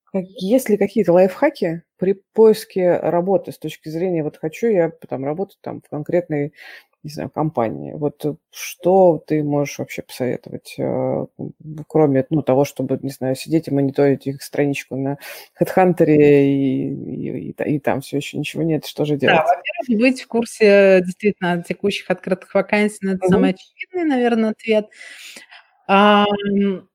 [0.05, 5.25] как, есть ли какие-то лайфхаки при поиске работы с точки зрения, вот хочу я там
[5.25, 6.53] работать там в конкретной
[7.07, 7.93] не знаю, компании.
[7.93, 11.25] Вот э, что ты можешь вообще посоветовать, э,
[11.87, 15.17] кроме ну, того, чтобы, не знаю, сидеть и мониторить их страничку на
[15.59, 19.37] HeadHunter и, и, и, и там все еще ничего нет, что же делать?
[19.37, 23.31] Да, во-первых, быть в курсе действительно текущих открытых вакансий, ну, это угу.
[23.31, 24.87] самый очевидный, наверное, ответ.
[25.87, 26.25] А,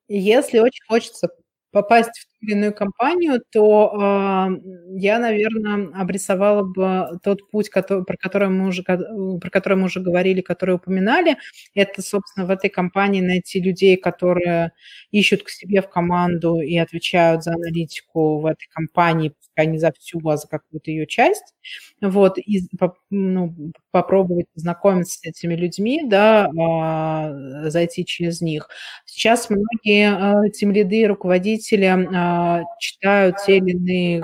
[0.07, 1.29] если очень хочется
[1.71, 8.17] попасть в или иную компанию, то э, я, наверное, обрисовала бы тот путь, который, про,
[8.17, 11.37] который мы уже, про который мы уже говорили, который упоминали.
[11.73, 14.71] Это, собственно, в этой компании найти людей, которые
[15.11, 19.91] ищут к себе в команду и отвечают за аналитику в этой компании, пускай не за
[19.97, 21.53] всю, а за какую-то ее часть.
[22.01, 22.67] Вот, и
[23.09, 23.55] ну,
[23.91, 28.67] попробовать познакомиться с этими людьми, да, э, зайти через них.
[29.05, 31.93] Сейчас многие э, тем лиды, руководители э,
[32.79, 34.21] читают те или иные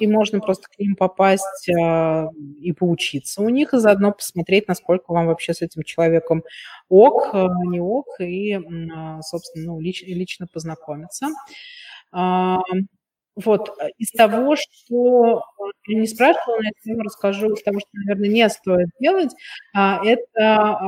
[0.00, 2.26] и можно просто к ним попасть э,
[2.60, 6.42] и поучиться у них, и заодно посмотреть, насколько вам вообще с этим человеком
[6.88, 11.28] ок, э, не ок, и, э, собственно, ну, лич, лично познакомиться.
[13.36, 15.42] Э, вот, из того, что
[15.86, 19.34] я не спрашивала, но я тему расскажу, из того, что, наверное, не стоит делать,
[19.74, 20.80] это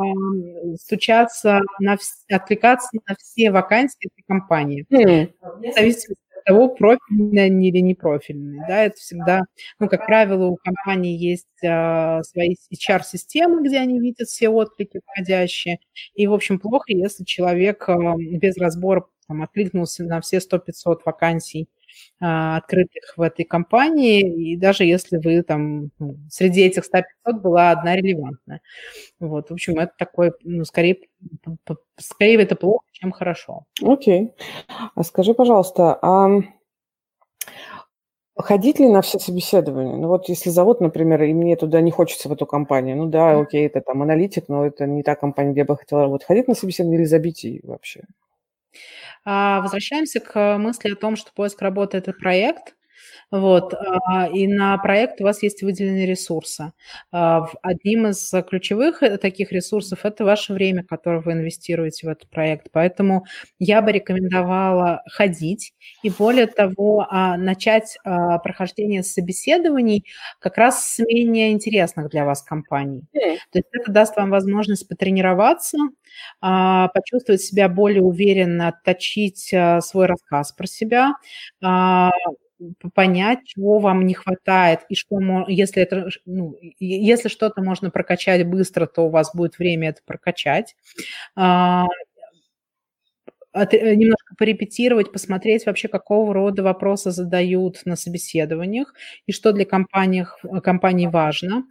[0.80, 1.96] стучаться, на,
[2.30, 4.86] отвлекаться на все вакансии этой компании.
[4.90, 5.32] Mm.
[5.42, 8.64] В зависимости того, профильные они или не профильные.
[8.66, 9.42] Да, это всегда,
[9.78, 15.80] ну, как правило, у компании есть а, свои HR-системы, где они видят все отклики входящие.
[16.14, 21.68] И, в общем, плохо, если человек а, без разбора там, откликнулся на все 100-500 вакансий
[21.68, 21.75] а,
[22.18, 27.96] открытых в этой компании, и даже если вы там ну, среди этих 100-500 была одна
[27.96, 28.60] релевантная.
[29.20, 30.98] Вот, в общем, это такое, ну, скорее,
[31.98, 33.64] скорее это плохо, чем хорошо.
[33.82, 34.24] Окей.
[34.24, 34.30] Okay.
[34.94, 36.40] А скажи, пожалуйста, а
[38.38, 39.96] Ходить ли на все собеседования?
[39.96, 43.40] Ну вот если зовут, например, и мне туда не хочется в эту компанию, ну да,
[43.40, 46.26] окей, это там аналитик, но это не та компания, где я бы хотела работать.
[46.26, 48.02] Ходить на собеседование или забить ее вообще?
[49.24, 52.74] А, возвращаемся к мысли о том, что поиск работы– это проект,
[53.30, 53.74] вот.
[53.74, 56.72] А, и на проект у вас есть выделенные ресурсы.
[57.10, 62.30] А, одним из ключевых э, таких ресурсов– это ваше время, которое вы инвестируете в этот
[62.30, 62.68] проект.
[62.72, 63.24] Поэтому
[63.58, 65.74] я бы рекомендовала ходить
[66.04, 70.04] и, более того, а, начать прохождение собеседований
[70.38, 73.04] как раз с менее интересных для вас компаний.
[73.12, 75.78] То есть это даст вам возможность потренироваться,
[76.40, 81.14] почувствовать себя более уверенно, отточить свой рассказ про себя,
[82.94, 88.86] понять, чего вам не хватает, и что, если, это, ну, если что-то можно прокачать быстро,
[88.86, 90.76] то у вас будет время это прокачать.
[91.36, 91.86] А,
[93.52, 98.94] от, э, немножко порепетировать, посмотреть вообще, какого рода вопросы задают на собеседованиях
[99.26, 100.26] и что для компаний,
[100.62, 101.64] компаний важно.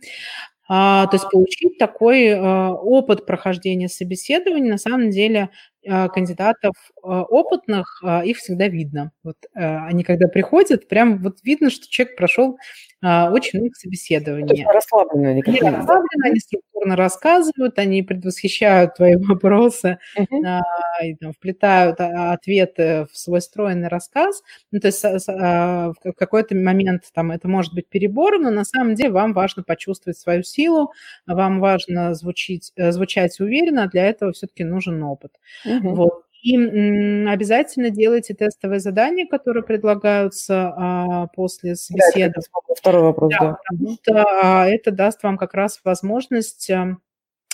[0.68, 5.50] А, то есть получить такой а, опыт прохождения собеседований, на самом деле,
[5.86, 6.74] кандидатов
[7.04, 9.12] а, опытных, а, их всегда видно.
[9.24, 12.58] Вот они когда приходят, прям вот видно, что человек прошел
[13.02, 14.66] очень много собеседований.
[14.66, 20.62] расслабленно они Они расслабленно, они структурно рассказывают, они предвосхищают твои вопросы uh-huh.
[21.04, 24.42] и там, вплетают ответы в свой стройный рассказ.
[24.72, 29.12] Ну, то есть в какой-то момент там это может быть перебором, но на самом деле
[29.12, 30.92] вам важно почувствовать свою силу,
[31.28, 35.32] вам важно звучить, э, звучать уверенно, а для этого все-таки нужен опыт.
[35.66, 35.75] Uh-huh.
[35.80, 35.96] Угу.
[35.96, 36.26] Вот.
[36.42, 42.34] И обязательно делайте тестовые задания, которые предлагаются а, после собеседования.
[42.36, 43.40] Да, второй вопрос, да.
[43.40, 43.58] да.
[43.68, 46.98] Потому что а, это даст вам как раз возможность а,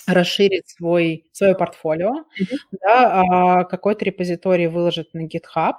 [0.06, 2.56] расширить свой, свое портфолио, mm-hmm.
[2.82, 5.76] да, а, какой-то репозиторий выложить на GitHub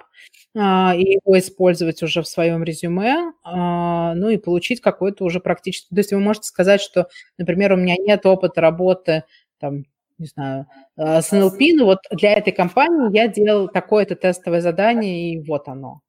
[0.56, 5.88] а, и его использовать уже в своем резюме, а, ну и получить какой-то уже практически...
[5.90, 9.24] То есть вы можете сказать, что, например, у меня нет опыта работы
[9.58, 9.84] там,
[10.18, 15.32] не знаю, э, с НЛП, ну вот для этой компании я делал такое-то тестовое задание,
[15.34, 16.00] и вот оно.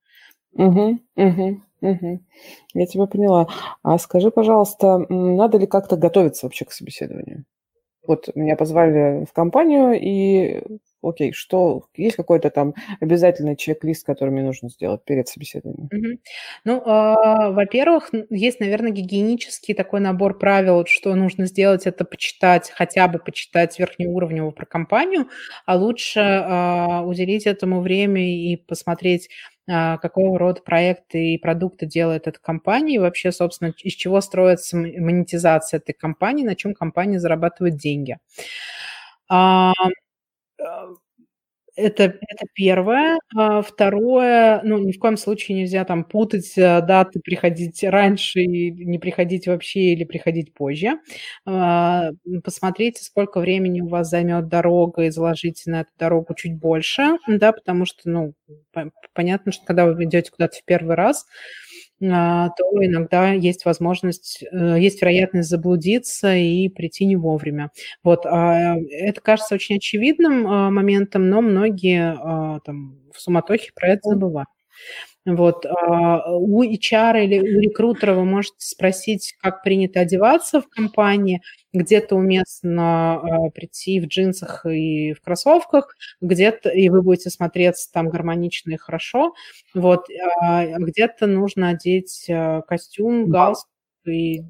[0.54, 2.22] Угу, угу, угу.
[2.74, 3.48] Я тебя поняла.
[3.84, 7.46] А скажи, пожалуйста, надо ли как-то готовиться вообще к собеседованию?
[8.08, 10.64] Вот меня позвали в компанию, и
[11.08, 15.90] окей, что есть какой-то там обязательный чек-лист, который мне нужно сделать перед собеседованием?
[15.92, 16.20] Мгм.
[16.66, 23.08] Ну, а, во-первых, есть, наверное, гигиенический такой набор правил, что нужно сделать, это почитать, хотя
[23.08, 25.28] бы почитать верхнеуровнево про компанию,
[25.66, 29.30] а лучше а, уделить этому время и посмотреть,
[29.68, 34.78] а, какого рода проекты и продукты делает эта компания, и вообще, собственно, из чего строится
[34.78, 38.18] монетизация этой компании, на чем компания зарабатывает деньги.
[40.60, 40.88] Э,
[41.78, 43.20] это, это первое.
[43.36, 48.72] А второе, ну, ни в коем случае нельзя там путать э, даты, приходить раньше и
[48.72, 51.00] не приходить вообще или приходить позже.
[51.46, 52.12] А,
[52.44, 57.54] посмотрите, сколько времени у вас займет дорога, и заложите на эту дорогу чуть больше, да,
[57.54, 58.34] потому что, ну,
[59.14, 61.26] понятно, что когда вы идете куда-то в первый раз,
[62.00, 67.72] то иногда есть возможность, э, есть вероятность заблудиться и прийти не вовремя.
[68.04, 72.16] Вот, а, это кажется очень очевидным а, моментом, но многие
[72.66, 74.50] там в суматохе про это забывают.
[75.26, 75.66] Вот.
[75.66, 81.42] У HR или у рекрутера вы можете спросить, как принято одеваться в компании.
[81.74, 88.74] Где-то уместно прийти в джинсах и в кроссовках, где-то и вы будете смотреться там гармонично
[88.74, 89.34] и хорошо.
[89.74, 90.06] Вот.
[90.42, 92.30] А где-то нужно одеть
[92.68, 93.70] костюм, галстук
[94.06, 94.42] и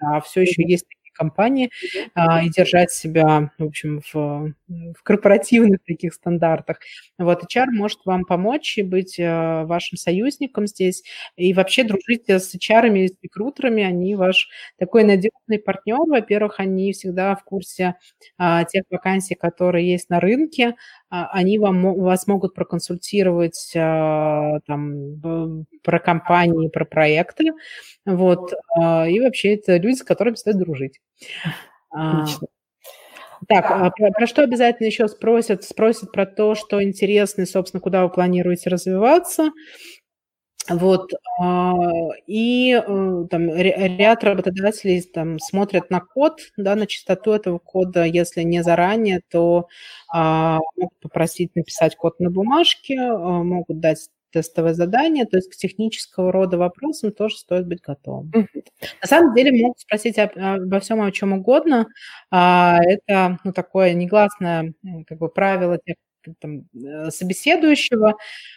[0.00, 0.86] да, все еще есть
[1.18, 1.70] компании
[2.14, 6.78] а, и держать себя, в общем, в, в корпоративных таких стандартах.
[7.18, 11.02] Вот HR может вам помочь и быть а, вашим союзником здесь,
[11.36, 14.48] и вообще дружить с HR и с рекрутерами, они ваш
[14.78, 15.98] такой надежный партнер.
[15.98, 17.96] Во-первых, они всегда в курсе
[18.36, 20.74] а, тех вакансий, которые есть на рынке,
[21.10, 27.52] они вам, вас могут проконсультировать а, там, про компании, про проекты.
[28.04, 28.52] Вот.
[28.76, 31.00] А, и вообще это люди, с которыми стоит дружить.
[31.90, 32.48] Отлично.
[33.46, 35.62] Так, про, про что обязательно еще спросят?
[35.64, 39.50] Спросят про то, что интересно, и, собственно, куда вы планируете развиваться.
[40.68, 41.74] Вот, а,
[42.26, 48.42] и э, там ряд работодателей там смотрят на код, да, на чистоту этого кода, если
[48.42, 49.68] не заранее, то
[50.12, 55.56] а, могут попросить написать код на бумажке, а, могут дать тестовое задание, то есть к
[55.56, 58.30] технического рода вопросам тоже стоит быть готовым.
[59.00, 61.86] На самом деле могут спросить об, обо всем, о чем угодно.
[62.30, 64.74] Это ну, такое негласное
[65.06, 65.96] как бы, правило тех
[66.40, 68.14] там, э, собеседующего,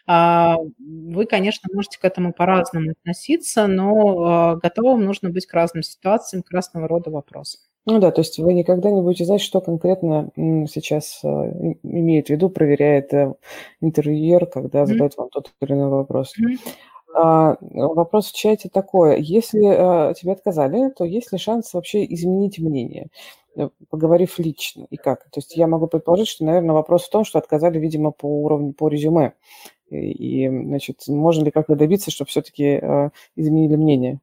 [0.08, 5.84] а, вы, конечно, можете к этому по-разному относиться, но а, готовым нужно быть к разным
[5.84, 7.62] ситуациям, к разного рода вопросам.
[7.86, 11.28] Ну да, то есть вы никогда не будете знать, что конкретно сейчас э,
[11.82, 13.34] имеет в виду, проверяет э,
[13.82, 14.86] интервьюер, когда mm-hmm.
[14.86, 16.34] задает вам тот или иной вопрос.
[16.40, 16.58] Mm-hmm.
[17.14, 19.22] А, вопрос в чате такой.
[19.22, 23.08] Если а, тебе отказали, то есть ли шанс вообще изменить мнение?
[23.56, 25.24] Э, поговорив лично и как.
[25.26, 28.74] То есть я могу предположить, что, наверное, вопрос в том, что отказали, видимо, по уровню,
[28.74, 29.34] по резюме.
[29.90, 34.20] И, значит, можно ли как-то добиться, чтобы все-таки э, изменили мнение?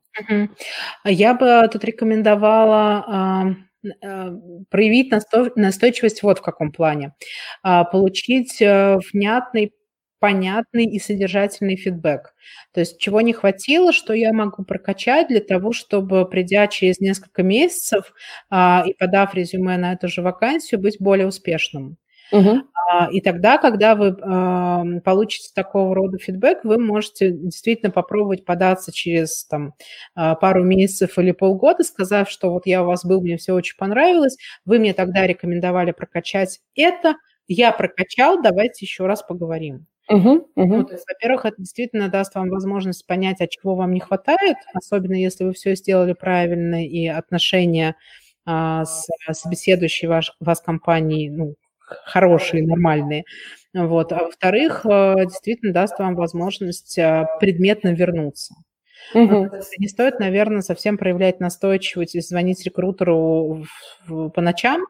[1.05, 4.31] Я бы тут рекомендовала э,
[4.71, 5.13] проявить
[5.57, 7.15] настойчивость вот в каком плане.
[7.63, 9.75] Э, получить э, внятный
[10.19, 12.35] понятный и содержательный фидбэк.
[12.73, 17.43] То есть чего не хватило, что я могу прокачать для того, чтобы, придя через несколько
[17.43, 18.13] месяцев
[18.51, 21.97] а, и подав резюме на эту же вакансию, быть более успешным.
[22.31, 22.63] Угу.
[23.13, 24.15] И тогда, когда вы
[25.01, 29.75] получите такого рода фидбэк, вы можете действительно попробовать податься через там,
[30.15, 34.37] пару месяцев или полгода, сказав, что вот я у вас был, мне все очень понравилось,
[34.65, 37.15] вы мне тогда рекомендовали прокачать это,
[37.47, 39.87] я прокачал, давайте еще раз поговорим.
[40.09, 40.77] Угу, угу.
[40.77, 44.57] Ну, то есть, во-первых, это действительно даст вам возможность понять, от чего вам не хватает,
[44.73, 47.95] особенно если вы все сделали правильно и отношения
[48.47, 53.25] а, с собеседующей ваш, вас компанией ну, хорошие, нормальные.
[53.75, 54.13] Вот.
[54.13, 58.55] А во-вторых, а, действительно даст вам возможность а, предметно вернуться.
[59.15, 59.51] Угу.
[59.79, 63.65] Не стоит, наверное, совсем проявлять настойчивость и звонить рекрутеру
[64.07, 64.83] по ночам,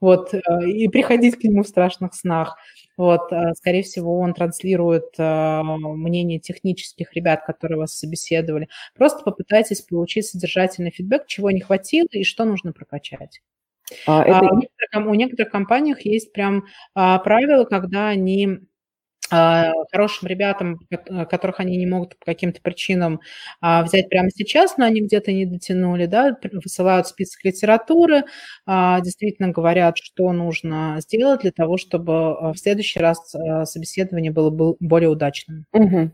[0.00, 0.34] вот,
[0.66, 2.56] и приходить к нему в страшных снах.
[2.96, 8.68] Вот, э, скорее всего, он транслирует э, мнение технических ребят, которые вас собеседовали.
[8.94, 13.40] Просто попытайтесь получить содержательный фидбэк, чего не хватило и что нужно прокачать.
[14.06, 14.38] А, это...
[14.38, 18.58] а у, некоторых, у некоторых компаниях есть прям а, правила, когда они а,
[19.90, 23.20] хорошим ребятам, э, которых они не могут по каким-то причинам
[23.60, 28.24] а, взять прямо сейчас, но они где-то не дотянули, да, высылают список литературы,
[28.66, 33.34] а, действительно говорят, что нужно сделать для того, чтобы в следующий раз
[33.64, 34.50] собеседование было
[34.80, 35.66] более удачным.
[35.72, 36.10] Угу.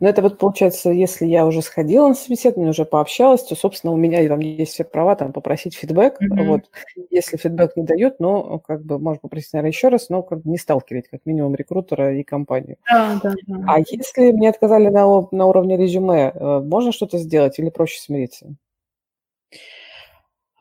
[0.00, 3.96] Ну, это вот получается, если я уже сходила на собеседование, уже пообщалась, то, собственно, у
[3.96, 6.20] меня там есть все права там попросить фидбэк.
[6.20, 6.44] Угу.
[6.44, 6.70] Вот.
[7.10, 10.50] Если фидбэк не дают, ну, как бы, можно попросить, наверное, еще раз, но как бы
[10.50, 12.76] не сталкивать, как минимум, рекрутера и компанию компанию.
[12.90, 13.64] Да, да, да.
[13.66, 18.54] А если мне отказали на, на уровне резюме, э, можно что-то сделать или проще смириться?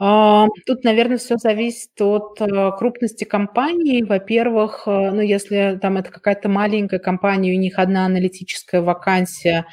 [0.01, 4.03] А, тут, наверное, все зависит от э, крупности компании.
[4.03, 9.65] Во-первых, э, ну, если там это какая-то маленькая компания, у них одна аналитическая вакансия,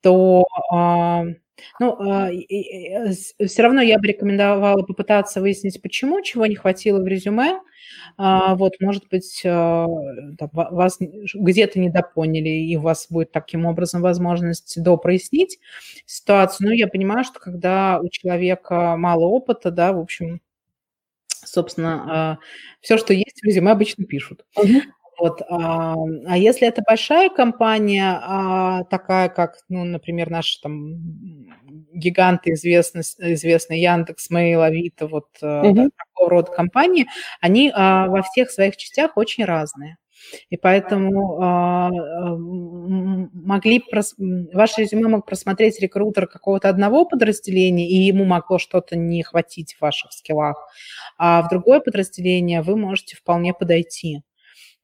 [0.00, 1.24] то а,
[1.80, 1.96] ну,
[3.46, 7.60] все равно я бы рекомендовала попытаться выяснить, почему, чего не хватило в резюме,
[8.16, 14.82] а, вот, может быть, а, вас где-то недопоняли, и у вас будет таким образом возможность
[14.82, 15.58] допрояснить
[16.06, 16.68] ситуацию.
[16.68, 20.40] Но я понимаю, что когда у человека мало опыта, да, в общем,
[21.28, 22.38] собственно, а,
[22.80, 24.44] все, что есть в резюме, обычно пишут.
[24.56, 24.80] Угу.
[25.18, 25.94] Вот, а,
[26.26, 30.94] а если это большая компания, а, такая как, ну, например, наши там
[31.92, 33.02] гиганты известные,
[33.34, 35.72] известные Яндекс, Mail, Авито, вот угу.
[35.74, 37.06] да, такого рода компании,
[37.40, 39.96] они а, во всех своих частях очень разные.
[40.50, 41.90] И поэтому а,
[42.36, 44.14] могли прос...
[44.18, 49.82] ваше резюме мог просмотреть рекрутер какого-то одного подразделения, и ему могло что-то не хватить в
[49.82, 50.68] ваших скиллах,
[51.18, 54.22] а в другое подразделение вы можете вполне подойти.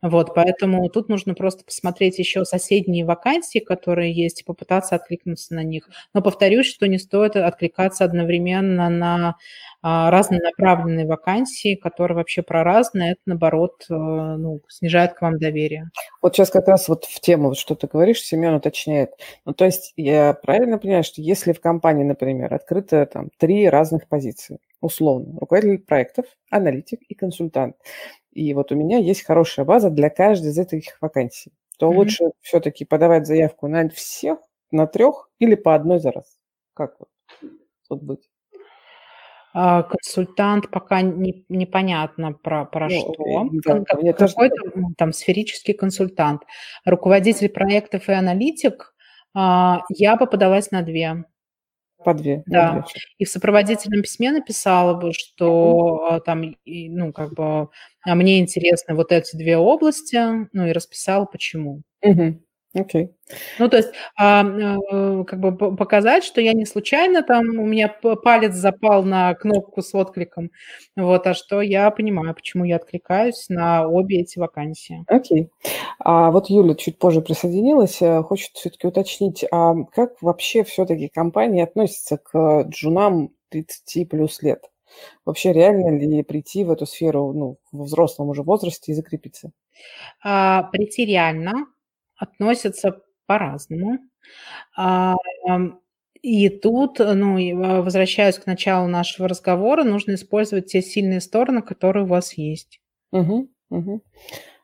[0.03, 5.63] Вот, поэтому тут нужно просто посмотреть еще соседние вакансии, которые есть, и попытаться откликнуться на
[5.63, 5.89] них.
[6.13, 9.37] Но повторюсь, что не стоит откликаться одновременно на
[9.81, 15.91] а, разнонаправленные вакансии, которые вообще про разные, это, наоборот, э, ну, снижает к вам доверие.
[16.21, 19.11] Вот сейчас как раз вот в тему, что ты говоришь, Семен уточняет.
[19.45, 24.07] Ну, то есть я правильно понимаю, что если в компании, например, открыто там три разных
[24.07, 27.77] позиции, условно, руководитель проектов, аналитик и консультант,
[28.33, 31.97] и вот у меня есть хорошая база для каждой из этих вакансий, то mm-hmm.
[31.97, 34.39] лучше все-таки подавать заявку на всех,
[34.71, 36.39] на трех или по одной за раз.
[36.75, 37.09] Как вот
[37.89, 38.29] тут быть?
[39.55, 43.49] А, консультант пока не, непонятно про, про ну, что.
[43.65, 44.87] Да, как, какой-то тоже...
[44.97, 46.43] там сферический консультант.
[46.87, 48.95] Руководитель проектов и аналитик,
[49.35, 51.25] а, я бы подалась на две.
[52.05, 52.43] По две.
[52.47, 52.73] Да.
[52.73, 52.85] две.
[53.19, 56.21] И в сопроводительном письме написала бы, что mm-hmm.
[56.25, 57.69] там, ну, как бы,
[58.05, 61.83] а мне интересны вот эти две области, ну, и расписала, почему.
[62.05, 62.39] Mm-hmm.
[62.75, 63.05] Окей.
[63.05, 63.09] Okay.
[63.59, 67.89] Ну, то есть, а, а, как бы показать, что я не случайно там, у меня
[67.89, 70.51] палец запал на кнопку с откликом,
[70.97, 75.05] вот, а что я понимаю, почему я откликаюсь на обе эти вакансии.
[75.07, 75.43] Окей.
[75.43, 75.49] Okay.
[75.99, 81.65] А вот Юля чуть позже присоединилась, э, хочет все-таки уточнить, а как вообще все-таки компания
[81.65, 84.71] относится к джунам 30 плюс лет?
[85.25, 89.53] Вообще реально ли прийти в эту сферу ну, в взрослом уже возрасте и закрепиться?
[90.23, 91.67] А, прийти реально,
[92.23, 93.99] относятся по-разному.
[94.77, 95.17] А,
[96.23, 102.05] и тут, ну, а, возвращаясь к началу нашего разговора, нужно использовать те сильные стороны, которые
[102.05, 102.81] у вас есть.
[103.11, 104.03] Угу, угу.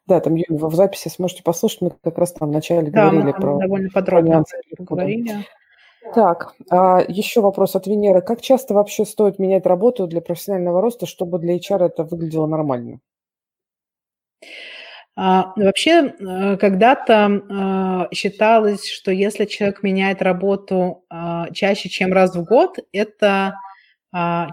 [0.07, 3.59] Да, там в записи сможете послушать, мы как раз там вначале да, говорили мы про
[3.59, 4.45] довольно подробно
[4.77, 5.45] про говорили.
[6.15, 8.23] Так, а еще вопрос от Венеры.
[8.23, 13.01] Как часто вообще стоит менять работу для профессионального роста, чтобы для HR это выглядело нормально?
[15.21, 22.37] А, вообще, э, когда-то а, считалось, что если человек меняет работу а, чаще, чем раз
[22.37, 23.55] в год, это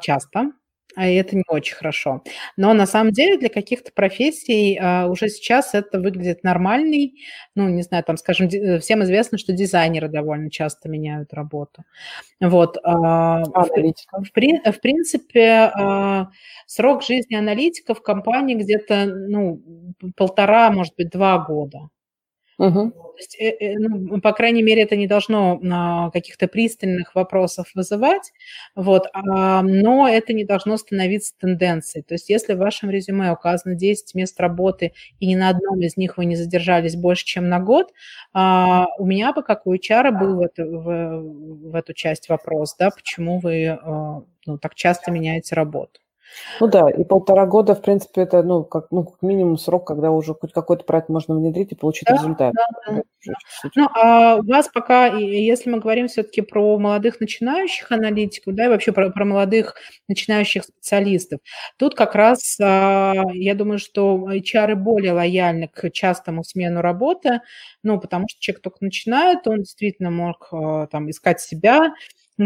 [0.01, 0.51] часто.
[0.95, 2.23] А это не очень хорошо.
[2.57, 7.21] Но на самом деле для каких-то профессий а, уже сейчас это выглядит нормальный.
[7.55, 11.83] Ну, не знаю, там, скажем, ди- всем известно, что дизайнеры довольно часто меняют работу.
[12.39, 12.77] Вот.
[12.83, 14.21] А, в, Аналитика.
[14.23, 16.29] в, при- в принципе, а,
[16.65, 19.61] срок жизни аналитика в компании где-то, ну,
[20.15, 21.89] полтора, может быть, два года.
[22.59, 22.91] Мгм.
[22.91, 27.67] То есть, э, э, ну, по крайней мере, это не должно а, каких-то пристальных вопросов
[27.73, 28.31] вызывать,
[28.75, 32.03] вот, а, но это не должно становиться тенденцией.
[32.03, 35.95] То есть если в вашем резюме указано 10 мест работы, и ни на одном из
[35.97, 37.91] них вы не задержались больше, чем на год,
[38.33, 42.75] а, у меня бы, как у HR, был в эту, в, в эту часть вопрос,
[42.77, 45.99] да, почему вы а, ну, так часто меняете работу.
[46.59, 50.11] Ну да, и полтора года, в принципе, это, ну, как, ну, как минимум срок, когда
[50.11, 52.53] уже хоть какой-то проект можно внедрить и получить Да, результат.
[52.53, 53.01] да, да.
[53.75, 58.67] Ну, а у вас пока, если мы говорим все-таки про молодых начинающих аналитиков, да, и
[58.69, 59.75] вообще про, про молодых
[60.07, 61.39] начинающих специалистов,
[61.77, 67.41] тут как раз а, я думаю, что HR более лояльны к частому смену работы,
[67.83, 71.93] ну, потому что человек только начинает, он действительно мог а, там искать себя,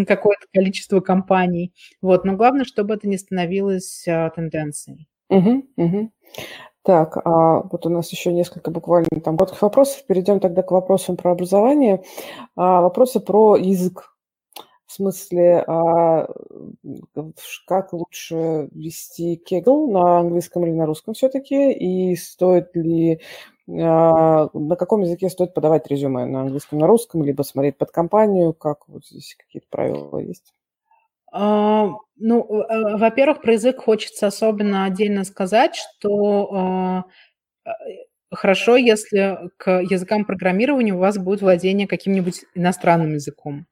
[0.07, 5.07] какое-то количество компаний, вот, но главное, чтобы это не становилось а, тенденцией.
[5.29, 6.11] Мгм, мгм.
[6.83, 10.05] Так, а вот у нас еще несколько буквально там коротких вопросов.
[10.07, 12.03] Перейдем тогда к вопросам про образование.
[12.55, 14.15] А, вопросы про язык.
[14.87, 16.27] В смысле, а,
[17.67, 21.71] как лучше вести кегл на английском или на русском все-таки?
[21.73, 23.21] И стоит ли,
[23.69, 26.25] на каком языке стоит подавать резюме?
[26.25, 28.53] На английском, на русском, либо смотреть под компанию?
[28.53, 30.53] Как вот здесь какие-то правила есть?
[31.31, 37.03] А, Ну, э, во-первых, про язык хочется особенно отдельно сказать, что а,
[37.65, 37.69] э,
[38.31, 43.65] хорошо, если к языкам программирования у вас будет владение каким-нибудь иностранным языком.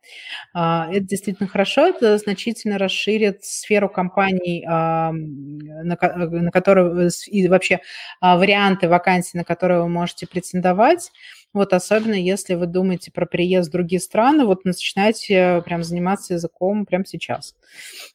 [0.53, 7.47] А, Это действительно хорошо, это значительно расширит сферу компаний, а, на, ко- на которые и
[7.47, 7.79] вообще
[8.21, 11.11] а, варианты вакансий, на которые вы можете претендовать.
[11.57, 16.85] Вот особенно если вы думаете про переезд в другие страны, вот начинайте прям заниматься языком
[16.85, 17.55] прямо сейчас.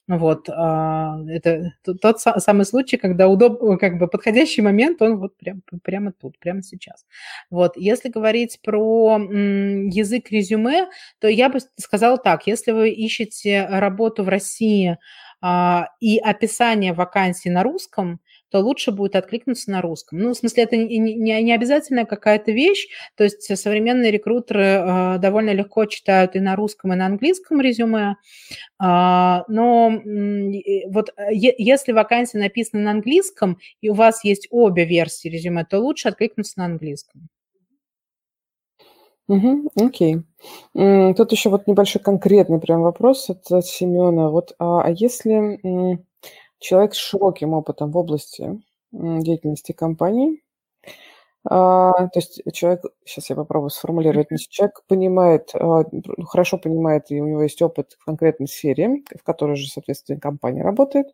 [0.08, 5.36] Вот, а, это тот са- самый случай, когда удоб, как бы подходящий момент, он вот
[5.36, 7.04] прям, прямо тут, прямо сейчас.
[7.50, 10.88] Вот, если говорить про язык резюме,
[11.18, 14.98] то я бы сказала так, если вы ищете работу в России
[15.40, 18.20] а, и описание вакансий на русском,
[18.52, 20.18] то лучше будет откликнуться на русском.
[20.18, 25.18] Ну, в смысле, это не, не, не обязательная какая-то вещь, то есть современные рекрутеры э,
[25.18, 28.16] довольно легко читают и на русском, и на английском резюме,
[28.78, 34.22] а, но м, и вот э, е- если вакансия написана на английском, и у вас
[34.22, 37.28] есть обе версии резюме, то лучше откликнуться на английском.
[39.28, 40.16] Мгм, окей.
[40.74, 44.28] Тут еще вот небольшой конкретный прям вопрос от, от Семена.
[44.28, 45.58] Вот, а, а если
[46.62, 48.60] человек с широким опытом в области
[48.92, 50.42] деятельности компании,
[51.44, 57.10] а, то есть человек, сейчас я попробую сформулировать, значит, человек понимает, а, ну, хорошо понимает,
[57.10, 61.08] и у него есть опыт в конкретной сфере, в которой же, соответственно, компания работает.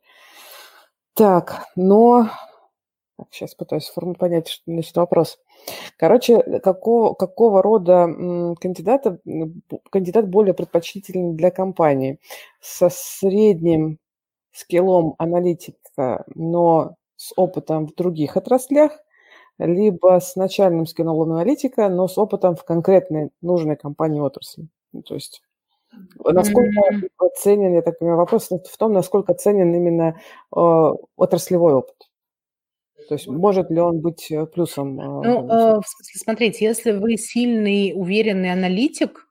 [1.15, 2.29] Так, но
[3.17, 5.39] так, сейчас пытаюсь форму понять, что, значит, вопрос.
[5.97, 8.07] Короче, какого, какого рода
[8.61, 9.19] кандидата,
[9.91, 12.21] кандидат более предпочтительный для компании?
[12.61, 13.99] Со средним
[14.59, 18.93] скиллом аналитика, но с опытом в других отраслях,
[19.59, 24.69] либо с начальным скиллом аналитика, но с опытом в конкретной нужной компании отрасли.
[24.93, 25.43] Ну, То есть
[26.25, 30.21] насколько М, ценен, я так понимаю, вопрос в том, насколько ценен именно
[30.55, 32.09] э, отраслевой опыт.
[33.09, 35.01] То есть может ли он быть э, плюсом?
[35.01, 39.27] э, Ну, в- э, смысле, смотрите, если вы сильный, уверенный аналитик,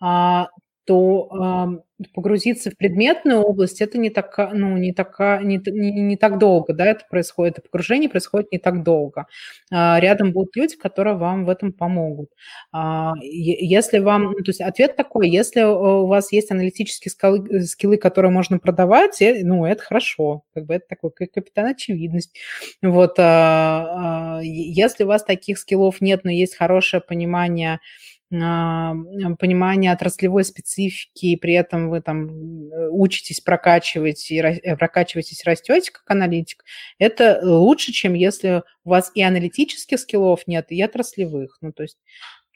[0.00, 0.48] а,
[0.84, 1.80] то ам,
[2.14, 6.72] погрузиться в предметную область это не така, ну, не, така, не, не, не так долго,
[6.74, 9.26] да, это происходит, это погружение происходит не так долго.
[9.72, 12.30] А, Рядом будут люди, которые вам в этом помогут.
[12.72, 17.48] А, Если вам, ну, то есть ответ такой, если э, у вас есть аналитические скалы-
[17.50, 22.36] э, скиллы, которые можно продавать, э, ну, это хорошо, как бы это такой капитан очевидность.
[22.82, 27.80] Вот, а, а, если у вас таких скиллов нет, но есть хорошее понимание
[28.30, 32.28] понимание отраслевой специфики, и при этом вы там
[32.70, 36.64] э, учитесь прокачивать и э, прокачиваетесь, растете как аналитик,
[36.98, 41.58] это лучше, чем если у вас и аналитических скиллов нет, и отраслевых.
[41.60, 41.98] Ну, то есть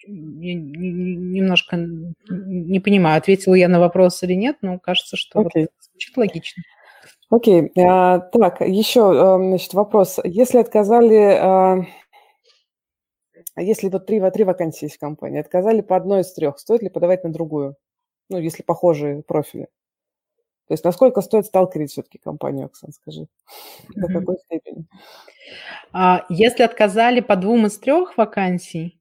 [0.07, 5.69] я немножко не понимаю, ответила я на вопрос или нет, но кажется, что вот Окей.
[5.81, 6.63] звучит логично.
[7.31, 7.71] Окей.
[7.79, 10.19] а, так, еще, а, значит, вопрос.
[10.25, 11.87] Если отказали,
[13.55, 16.83] а, если вот три, три вакансии есть в компании, отказали по одной из трех, стоит
[16.83, 17.77] ли подавать на другую?
[18.29, 19.69] Ну, если похожие профили.
[20.69, 23.27] То есть насколько стоит сталкерить все-таки компанию, Оксан, скажи?
[23.97, 24.87] До какой степени?
[25.93, 29.01] А, если отказали по двум из трех вакансий,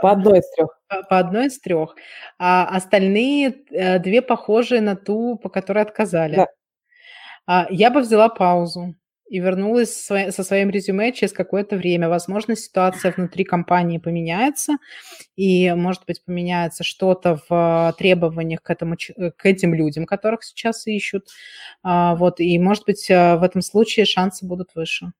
[0.00, 0.80] по одной из трех.
[0.88, 1.94] По, по одной из трех.
[2.38, 6.36] А остальные э, две похожие на ту, по которой отказали.
[6.36, 6.46] Да.
[7.46, 8.94] А, я бы взяла паузу
[9.32, 12.10] и вернулась со своим резюме через какое-то время.
[12.10, 14.74] Возможно, ситуация внутри компании поменяется,
[15.36, 21.28] и, может быть, поменяется что-то в требованиях к, этому, к этим людям, которых сейчас ищут.
[21.82, 25.12] А, вот, и, может быть, э, в этом случае шансы будут выше.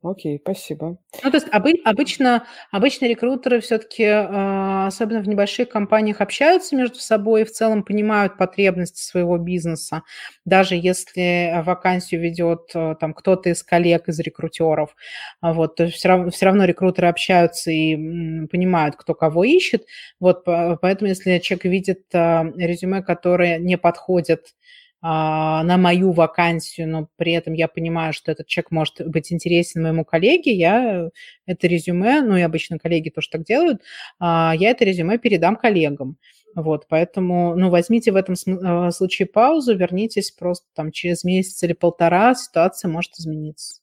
[0.00, 0.96] Окей, спасибо.
[1.24, 7.00] Ну, то есть обы- обычно, обычно рекрутеры все-таки, э, особенно в небольших компаниях, общаются между
[7.00, 10.02] собой и в целом понимают потребности своего бизнеса,
[10.44, 14.94] даже если вакансию ведет э, там кто-то из коллег, из рекрутеров.
[15.42, 17.96] Вот, то все равно, все равно рекрутеры общаются и
[18.46, 19.84] понимают, кто кого ищет.
[20.20, 27.08] Вот, поэтому если человек видит э, резюме, которое не подходит а, на мою вакансию, но
[27.16, 31.10] при этом я понимаю, что этот человек может быть интересен моему коллеге, я
[31.46, 33.82] это резюме, ну и обычно коллеги тоже так делают,
[34.18, 36.16] а, я это резюме передам коллегам.
[36.54, 38.34] Вот, поэтому, ну, возьмите в этом
[38.64, 43.80] а, случае паузу, вернитесь просто там через месяц или полтора, ситуация может измениться.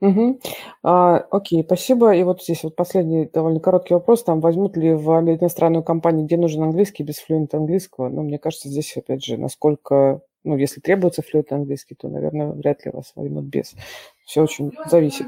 [0.00, 0.40] Угу.
[0.82, 2.14] А, окей, спасибо.
[2.14, 4.24] И вот здесь вот последний довольно короткий вопрос.
[4.24, 8.08] Там возьмут ли в иностранную компанию, где нужен английский, без флюента английского?
[8.08, 12.84] Ну, мне кажется, здесь, опять же, насколько ну, если требуется флюет английский, то, наверное, вряд
[12.84, 13.74] ли вас возьмут без.
[14.24, 15.26] Все очень зависит.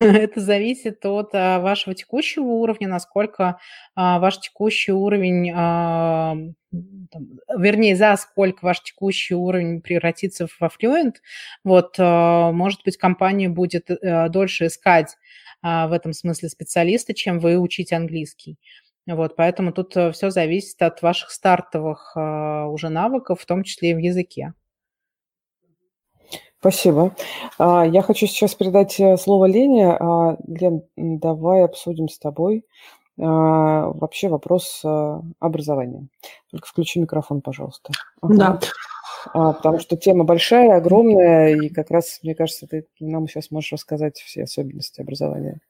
[0.00, 3.58] Это зависит от а, вашего текущего уровня, насколько
[3.94, 6.36] а, ваш текущий уровень, а,
[6.72, 11.16] вернее, за сколько ваш текущий уровень превратится во Fluent.
[11.64, 15.16] Вот, может быть, компания будет а, дольше искать
[15.62, 18.56] в этом смысле специалиста, чем вы учите английский.
[19.06, 23.90] Вот, поэтому тут э, все зависит от ваших стартовых а, уже навыков, в том числе
[23.90, 24.52] и в языке.
[26.58, 27.14] Спасибо.
[27.58, 29.96] А, я хочу сейчас передать э, слово Лене.
[29.98, 32.64] А, Лен, давай обсудим с тобой
[33.16, 34.82] вообще вопрос
[35.40, 36.08] образования.
[36.50, 37.92] Только включи микрофон, пожалуйста.
[38.22, 38.58] Ага.
[39.34, 39.52] Да.
[39.52, 44.16] Потому что тема большая, огромная, и как раз, мне кажется, ты нам сейчас можешь рассказать
[44.16, 45.60] все особенности образования.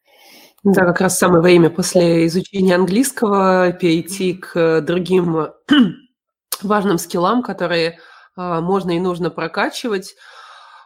[0.63, 5.49] Да, как раз самое время после изучения английского перейти к другим
[6.63, 7.99] важным скиллам, которые
[8.37, 10.15] а, можно и нужно прокачивать.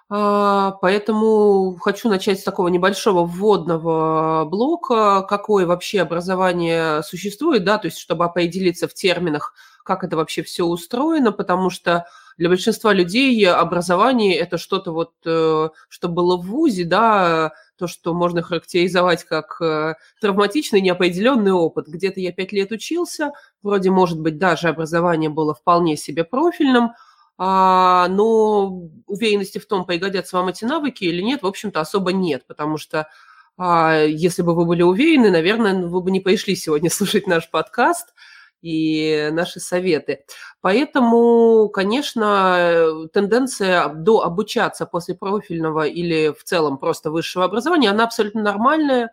[0.09, 7.86] А, поэтому хочу начать с такого небольшого вводного блока, какое вообще образование существует, да, то
[7.86, 12.06] есть чтобы определиться в терминах, как это вообще все устроено, потому что
[12.36, 18.14] для большинства людей образование– это что-то вот, э, что было в ВУЗе, да, то, что
[18.14, 21.88] можно характеризовать как э, травматичный неопределенный опыт.
[21.88, 23.32] Где-то я пять лет учился,
[23.62, 26.92] вроде, может быть, даже образование было вполне себе профильным,
[27.36, 32.46] а, но уверенности в том, пригодятся вам эти навыки или нет, в общем-то, особо нет,
[32.46, 33.09] потому что
[33.56, 38.14] а, если бы вы были уверены, наверное, вы бы не пришли сегодня слушать наш подкаст–
[38.64, 40.24] и наши советы.
[40.62, 48.42] Поэтому, конечно, тенденция до обучаться после профильного или в целом просто высшего образования, она абсолютно
[48.42, 49.12] нормальная.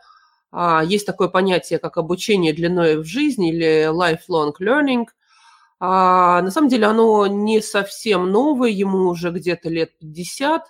[0.53, 5.07] А, есть такое понятие, как обучение длиной в жизни или lifelong learning.
[5.81, 10.65] А, на самом деле оно не совсем новое, ему уже где-то лет 50,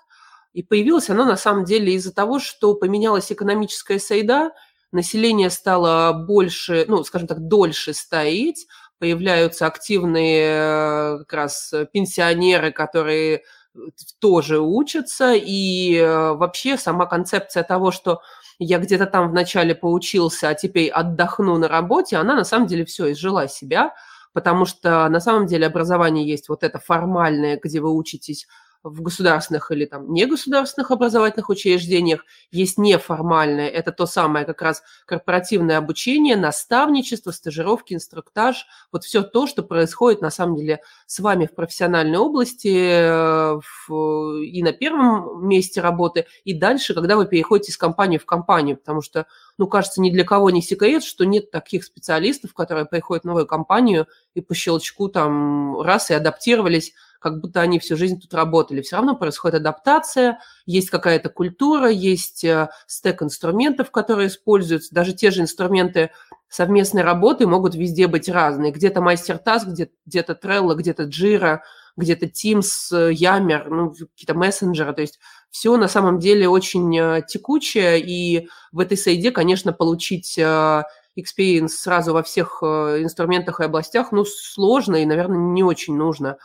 [0.54, 4.54] и появилось оно на самом деле из-за того, что поменялась экономическая среда,
[4.92, 8.68] население стало больше, ну, скажем так, дольше стоять,
[9.00, 13.80] появляются активные э, как раз пенсионеры, которые э,
[14.20, 18.22] тоже учатся, и э, вообще сама концепция того, что
[18.60, 23.12] я где-то там вначале поучился, а теперь отдохну на работе, она на самом деле все
[23.12, 23.96] изжила себя,
[24.34, 28.48] потому что на самом деле образование есть вот это формальное, где вы учитесь
[28.84, 35.78] в государственных или там негосударственных образовательных учреждениях, есть неформальное, это то самое как раз корпоративное
[35.78, 41.54] обучение, наставничество, стажировки, инструктаж, вот все то, что происходит на самом деле с вами в
[41.54, 47.78] профессиональной области э, в, и на первом месте работы, и дальше, когда вы переходите из
[47.78, 49.28] компании в компанию, потому что,
[49.58, 53.46] ну, кажется, ни для кого не секрет, что нет таких специалистов, которые приходят в новую
[53.46, 58.82] компанию и по щелчку там раз и адаптировались как будто они всю жизнь тут работали.
[58.82, 64.94] Все равно происходит адаптация, есть какая-то культура, есть э, стек инструментов, которые используются.
[64.94, 66.10] Даже те же инструменты
[66.50, 68.72] совместной работы могут везде быть разные.
[68.72, 71.60] Где-то мастер-таск, где-то Trello, где-то Jira,
[71.96, 74.94] где-то Teams, Yammer, ну, какие-то мессенджеры.
[74.94, 75.20] То есть
[75.52, 80.84] все на самом деле очень э, текучее, и в этой среде, конечно, получить э,
[81.16, 86.38] experience сразу во всех инструментах и областях, ну, сложно и, наверное, не очень нужно.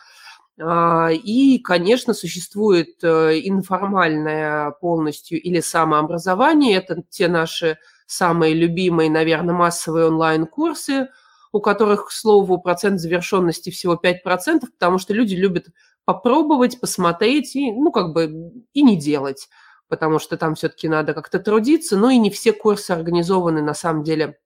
[0.59, 6.77] А, и, конечно, существует э, информальное полностью или самообразование.
[6.77, 11.09] Это те наши самые любимые, наверное, массовые онлайн-курсы,
[11.53, 15.66] у которых, к слову, процент завершенности всего 5%, потому что люди любят
[16.05, 19.49] попробовать, посмотреть и, ну, как бы, и не делать,
[19.89, 24.05] потому что там все-таки надо как-то трудиться, но и не все курсы организованы на самом
[24.05, 24.39] деле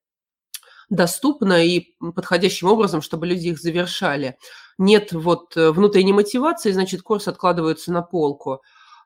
[0.90, 4.36] доступно и подходящим образом, чтобы люди их завершали.
[4.76, 8.60] Нет вот э, внутренней мотивации, значит, курс откладывается на полку.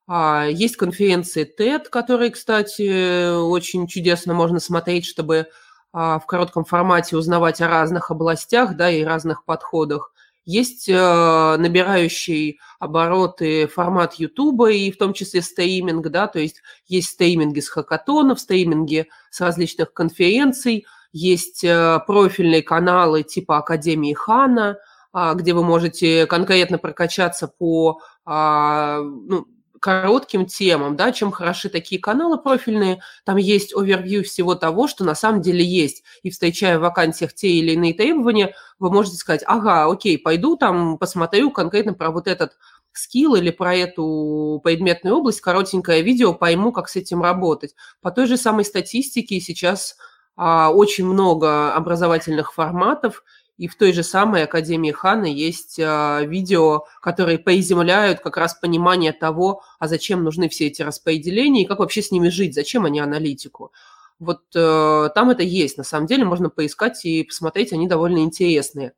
[0.06, 5.48] А, есть конференции TED, которые, кстати, очень чудесно можно смотреть, чтобы
[5.93, 10.12] а, в коротком формате узнавать о разных областях да, и разных подходах.
[10.47, 17.09] Есть э, набирающий обороты формат Ютуба и в том числе стриминг, да, то есть есть
[17.09, 20.85] стриминги с хакатонов, стриминги с различных конференций,
[21.15, 24.78] есть э, профильные каналы типа Академии Хана,
[25.15, 29.47] э, где вы можете конкретно прокачаться по э, ну,
[29.81, 35.15] коротким темам, да, чем хороши такие каналы профильные, там есть овервью всего того, что на
[35.15, 36.03] самом деле есть.
[36.23, 40.99] И встречая в вакансиях те или иные требования, вы можете сказать, ага, окей, пойду там
[40.99, 42.57] посмотрю конкретно про вот этот
[42.93, 47.74] скилл или про эту предметную область, коротенькое видео, пойму, как с этим работать.
[48.01, 53.23] По той же самой статистике сейчас а, очень много образовательных форматов,
[53.56, 59.12] и в той же самой Академии Хана есть э, видео, которые поиземляют как раз понимание
[59.12, 62.98] того, а зачем нужны все эти распределения и как вообще с ними жить, зачем они
[62.98, 63.73] аналитику.
[64.19, 68.94] Вот э, там это есть, на самом деле можно поискать и посмотреть, они довольно интересные.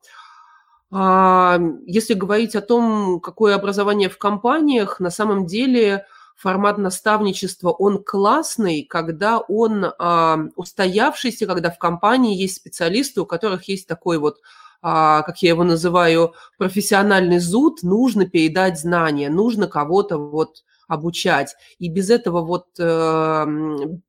[0.90, 6.06] А, если говорить о том, какое образование в компаниях, на самом деле
[6.36, 13.68] формат наставничества, он классный, когда он а, устоявшийся, когда в компании есть специалисты, у которых
[13.68, 14.38] есть такой вот
[14.82, 21.56] а, как я его называю, профессиональный зуд, нужно передать знания, нужно кого-то вот обучать.
[21.78, 23.46] И без этого вот, э,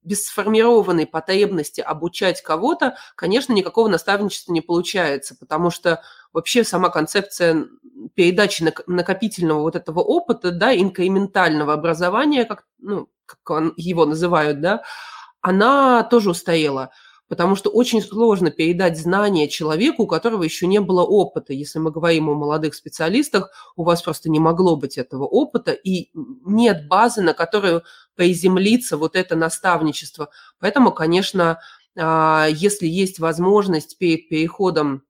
[0.03, 6.01] без сформированной потребности обучать кого-то, конечно, никакого наставничества не получается, потому что
[6.33, 7.65] вообще сама концепция
[8.13, 14.83] передачи накопительного вот этого опыта, да, инкрементального образования, как, ну, как его называют, да,
[15.41, 16.91] она тоже устояла
[17.27, 21.53] потому что очень сложно передать знания человеку, у которого еще не было опыта.
[21.53, 26.09] Если мы говорим о молодых специалистах, у вас просто не могло быть этого опыта, и
[26.13, 27.83] нет базы, на которую
[28.15, 30.29] приземлиться вот это наставничество.
[30.59, 31.59] Поэтому, конечно,
[31.97, 35.03] а, если есть возможность перед переходом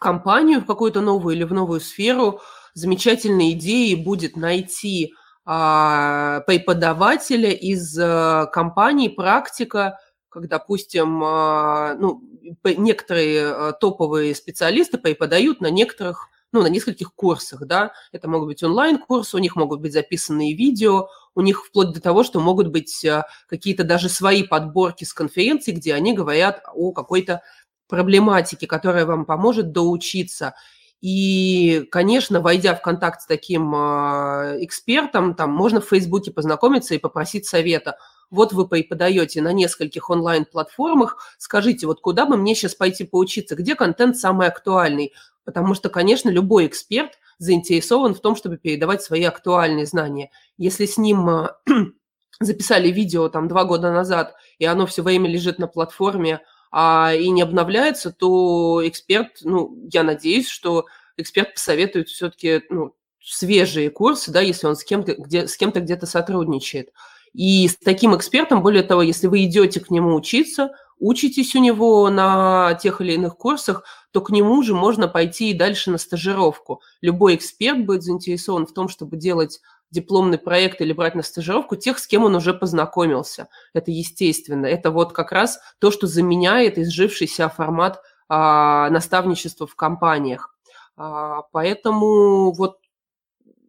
[0.00, 2.40] компанию, в какую-то новую или в новую сферу,
[2.74, 5.14] замечательной идеей будет найти
[5.44, 9.98] а, преподавателя из а, компании, практика,
[10.30, 12.22] как, допустим, а, ну,
[12.64, 18.62] некоторые а, топовые специалисты преподают на некоторых, ну, на нескольких курсах, да, это могут быть
[18.62, 23.04] онлайн-курсы, у них могут быть записанные видео, у них вплоть до того, что могут быть
[23.04, 27.42] а, какие-то даже свои подборки с конференций, где они говорят о какой-то
[27.90, 30.54] проблематике, которая вам поможет доучиться.
[31.02, 37.46] И, конечно, войдя в контакт с таким экспертом, там можно в Фейсбуке познакомиться и попросить
[37.46, 37.96] совета–
[38.30, 43.74] вот вы преподаете на нескольких онлайн-платформах, скажите, вот куда бы мне сейчас пойти поучиться, где
[43.74, 45.12] контент самый актуальный?
[45.44, 50.30] Потому что, конечно, любой эксперт заинтересован в том, чтобы передавать свои актуальные знания.
[50.58, 51.56] Если с ним а,
[52.40, 56.40] записали видео там два года назад, и оно все время лежит на платформе
[56.70, 60.86] а, и не обновляется, то эксперт, ну, я надеюсь, что
[61.16, 66.06] эксперт посоветует все-таки ну, свежие курсы, да, если он с кем-то, где, с кем-то где-то
[66.06, 66.90] сотрудничает.
[67.32, 72.08] И с таким экспертом, более того, если вы идете к нему учиться, учитесь у него
[72.10, 76.82] на тех или иных курсах, то к нему же можно пойти и дальше на стажировку.
[77.00, 79.60] Любой эксперт будет заинтересован в том, чтобы делать
[79.90, 83.48] дипломный проект или брать на стажировку тех, с кем он уже познакомился.
[83.72, 84.66] Это естественно.
[84.66, 90.54] Это вот как раз то, что заменяет изжившийся формат а, наставничества в компаниях.
[90.96, 92.78] А, поэтому вот,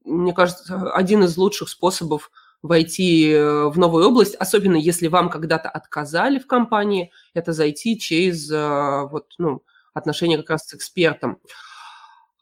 [0.04, 2.32] мне кажется, один из лучших способов
[2.62, 8.52] войти э, в новую область, особенно если вам когда-то отказали в компании, это зайти через
[8.52, 9.64] э, вот, ну,
[9.96, 11.40] отношения как раз с экспертом.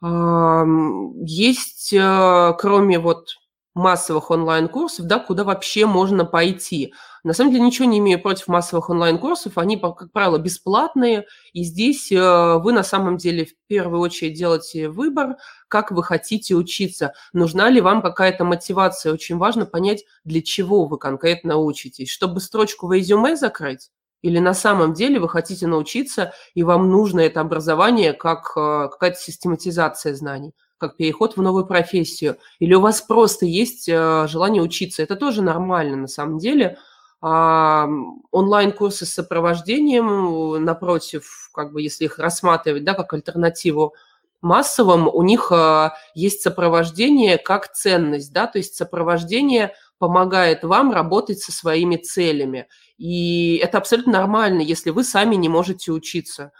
[0.01, 3.35] Есть, э, кроме вот
[3.75, 6.93] массовых онлайн-курсов, да, куда вообще можно пойти.
[7.23, 12.11] На самом деле ничего не имею против массовых онлайн-курсов, они, как правило, бесплатные, и здесь
[12.11, 15.37] э, вы на самом деле в первую очередь делаете выбор,
[15.67, 19.13] как вы хотите учиться, нужна ли вам какая-то мотивация.
[19.13, 23.91] Очень важно понять, для чего вы конкретно учитесь, чтобы строчку в резюме закрыть,
[24.21, 29.19] или на самом деле вы хотите научиться, и вам нужно это образование как э, какая-то
[29.19, 30.53] систематизация знаний.
[30.79, 35.03] Как переход в новую профессию, или у вас просто есть э, желание учиться.
[35.03, 36.77] Это тоже нормально на самом деле.
[37.21, 43.93] Онлайн-курсы с сопровождением, напротив, как бы если их рассматривать да, как альтернативу
[44.41, 51.39] массовым, у них а, есть сопровождение как ценность, да, то есть сопровождение помогает вам работать
[51.39, 52.67] со своими целями.
[52.97, 56.51] И это абсолютно нормально, если вы сами не можете учиться.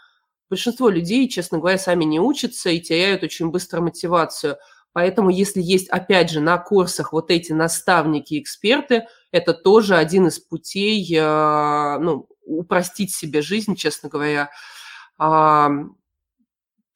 [0.50, 4.58] Большинство людей, честно говоря, сами не учатся и теряют очень быстро мотивацию.
[4.92, 10.40] Поэтому, если есть, опять же, на курсах вот эти наставники, эксперты, это тоже один из
[10.40, 14.50] путей э, ну, упростить себе жизнь, честно говоря.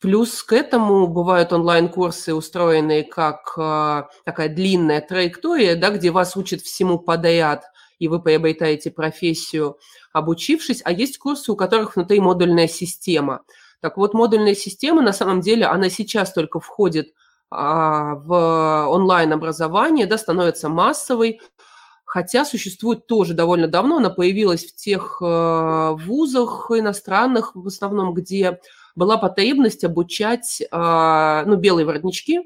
[0.00, 6.60] Плюс к этому бывают онлайн-курсы, устроенные как э, такая длинная траектория, да, где вас учат
[6.60, 7.64] всему подряд,
[7.98, 9.78] и вы приобретаете профессию,
[10.12, 10.82] обучившись.
[10.84, 13.42] А есть курсы, у которых внутри модульная система.
[13.80, 17.12] Так вот, модульная система, на самом деле, она сейчас только входит
[17.50, 21.40] а, в онлайн-образование, да, становится массовой,
[22.04, 28.60] хотя существует тоже довольно давно, она появилась в тех э, вузах иностранных, в основном, где
[28.94, 32.40] была потребность обучать а, ну, белые воротнички,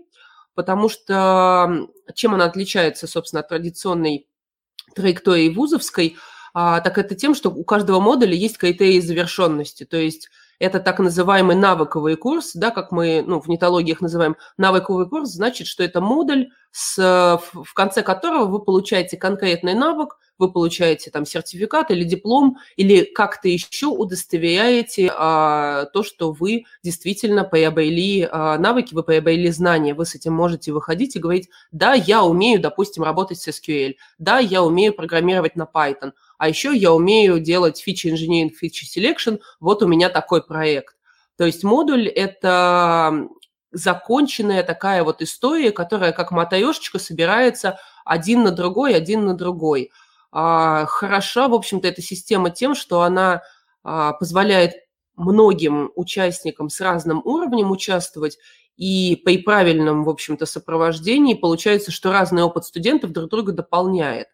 [0.55, 4.27] потому что чем она отличается, собственно, от традиционной
[4.95, 6.17] траектории вузовской,
[6.55, 10.29] а, так это тем, что у каждого модуля есть критерии завершенности, то есть
[10.59, 14.37] это так называемый навыковый курс, да, как мы ну, в нетологиях называем.
[14.57, 20.51] Навыковый курс, значит, что это модуль, с, в конце которого вы получаете конкретный навык, вы
[20.51, 28.29] получаете там сертификат или диплом, или как-то еще удостоверяете а, то, что вы действительно приобрели
[28.31, 32.61] а, навыки, вы приобрели знания, вы с этим можете выходить и говорить, да, я умею,
[32.61, 37.79] допустим, работать с SQL, да, я умею программировать на Python, а еще я умею делать
[37.79, 40.97] фичи engineering, фичи selection, вот у меня такой проект.
[41.37, 43.29] То есть модуль– это
[43.71, 49.91] законченная такая вот история, которая как мотаешечка собирается один на другой, один на другой.
[50.31, 53.43] А, хороша, в общем-то, эта система тем, что она
[53.83, 54.75] а, позволяет
[55.17, 58.39] многим участникам с разным уровнем участвовать,
[58.77, 64.29] и при правильном, в общем-то, сопровождении получается, что разный опыт студентов друг друга дополняет.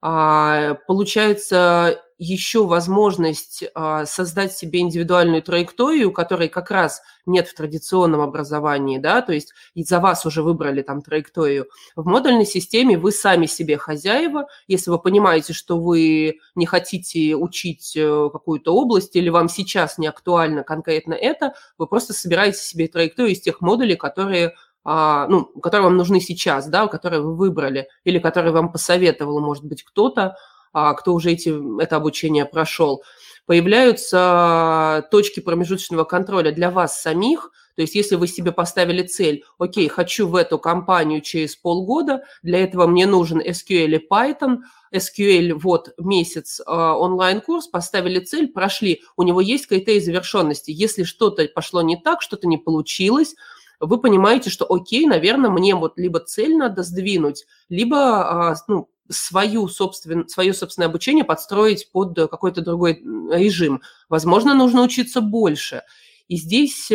[0.00, 8.20] А, получается еще возможность а, создать себе индивидуальную траекторию, которой как раз нет в традиционном
[8.20, 11.66] образовании, да, то есть и за вас уже выбрали там траекторию.
[11.96, 17.96] В модульной системе вы сами себе хозяева, если вы понимаете, что вы не хотите учить
[17.96, 23.34] э, какую-то область или вам сейчас не актуально конкретно это, вы просто собираете себе траекторию
[23.34, 24.54] из тех модулей, которые
[24.86, 29.64] а, ну, которые вам нужны сейчас, да, которые вы выбрали, или которые вам посоветовал, может
[29.64, 30.36] быть, кто-то,
[30.74, 33.02] кто уже эти, это обучение прошел.
[33.46, 39.88] Появляются точки промежуточного контроля для вас самих, то есть если вы себе поставили цель, окей,
[39.88, 44.58] хочу в эту компанию через полгода, для этого мне нужен SQL и Python,
[44.94, 50.70] SQL вот месяц э, онлайн-курс, поставили цель, прошли, у него есть критерий завершенности.
[50.70, 53.34] Если что-то пошло не так, что-то не получилось,
[53.80, 59.68] вы понимаете, что окей, наверное, мне вот либо цель надо сдвинуть, либо а, ну, свою
[59.68, 63.02] собствен, свое собственное обучение подстроить под какой-то другой
[63.32, 63.82] режим.
[64.08, 65.82] Возможно, нужно учиться больше.
[66.26, 66.94] И здесь э,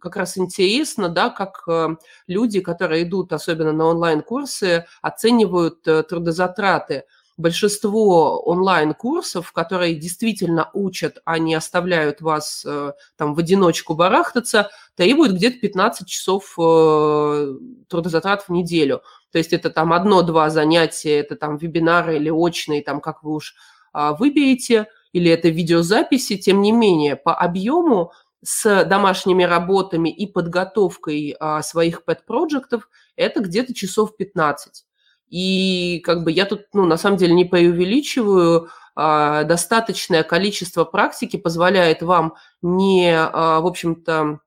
[0.00, 1.96] как раз интересно, да, как э,
[2.28, 7.04] люди, которые идут особенно на онлайн-курсы, оценивают э, трудозатраты
[7.36, 15.32] большинство онлайн-курсов, которые действительно учат, а не оставляют вас э, там в одиночку барахтаться, требуют
[15.32, 17.54] где-то 15 часов э,
[17.88, 19.02] трудозатрат в неделю.
[19.30, 23.54] То есть это там одно-два занятия, это там вебинары или очные, там как вы уж
[23.92, 28.12] а, выберете, или это видеозаписи, тем не менее, по объему
[28.44, 34.84] с домашними работами и подготовкой а, своих пэт-проектов это где-то часов 15.
[35.32, 41.38] И как бы я тут, ну, на самом деле не преувеличиваю, а, достаточное количество практики
[41.38, 44.40] позволяет вам не, а, в общем-то,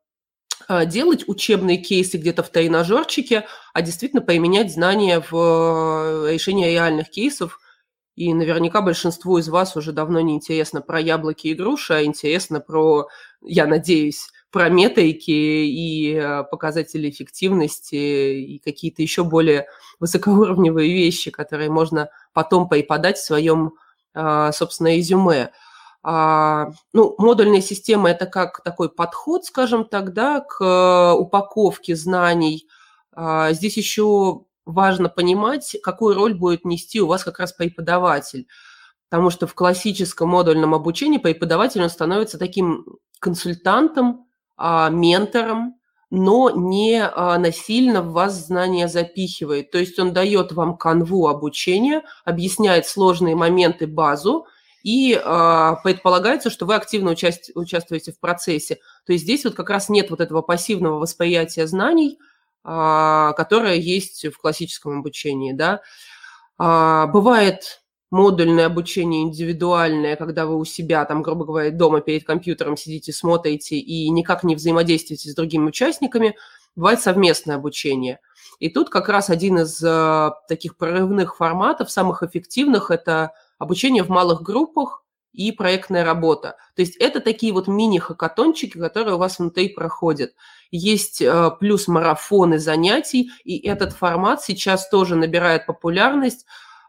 [0.68, 7.60] а, делать учебные кейсы где-то в тренажерчике, а действительно применять знания в решении реальных кейсов.
[8.16, 12.60] И наверняка большинству из вас уже давно не интересно про яблоки и груши, а интересно
[12.60, 13.08] про,
[13.42, 19.68] я надеюсь, про метрики и э, показатели эффективности и какие-то еще более
[20.00, 23.74] высокоуровневые вещи, которые можно потом преподать в своем,
[24.14, 25.52] а, собственно, резюме.
[26.04, 32.66] А, ну, модульная система– это как такой подход, скажем так, да, к э, упаковке знаний.
[33.12, 38.48] А, здесь еще важно понимать, какую роль будет нести у вас как раз преподаватель.
[39.10, 42.86] Потому что в классическом модульном обучении преподаватель он становится таким
[43.20, 44.25] консультантом,
[44.58, 45.76] а, ментором,
[46.10, 49.72] но не а, насильно в вас знания запихивает.
[49.72, 54.48] То есть он дает вам канву обучения, объясняет сложные моменты, базу,
[54.86, 58.76] и э, предполагается, что вы активно участь, участвуете в процессе.
[59.08, 62.20] То есть здесь вот как раз нет вот этого пассивного восприятия знаний,
[62.64, 65.54] э, которое есть в классическом обучении.
[65.54, 65.82] Да?
[66.60, 72.78] Э, бывает модульное обучение индивидуальное, когда вы у себя, там, грубо говоря, дома перед компьютером
[72.78, 76.36] сидите, смотрите и никак не взаимодействуете с другими участниками,
[76.76, 78.20] бывает совместное обучение.
[78.60, 84.10] И тут как раз один из э, таких прорывных форматов, самых эффективных, это обучение в
[84.10, 85.04] малых группах
[85.34, 86.56] и проектная работа.
[86.76, 90.34] То есть это такие вот мини-хакатончики, которые у вас внутри проходят.
[90.72, 96.46] Есть э, плюс марафоны занятий, и этот формат сейчас тоже набирает популярность.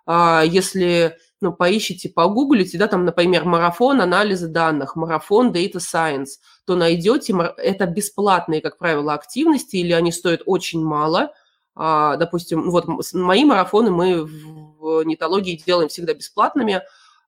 [0.07, 6.77] А, если ну, поищите, погуглите, да, там, например, марафон анализа данных, марафон Data Science, то
[6.77, 11.33] найдете, это бесплатные, как правило, активности, или они стоят очень мало.
[11.74, 16.83] А, допустим, вот мои марафоны мы в нетологии делаем всегда бесплатными,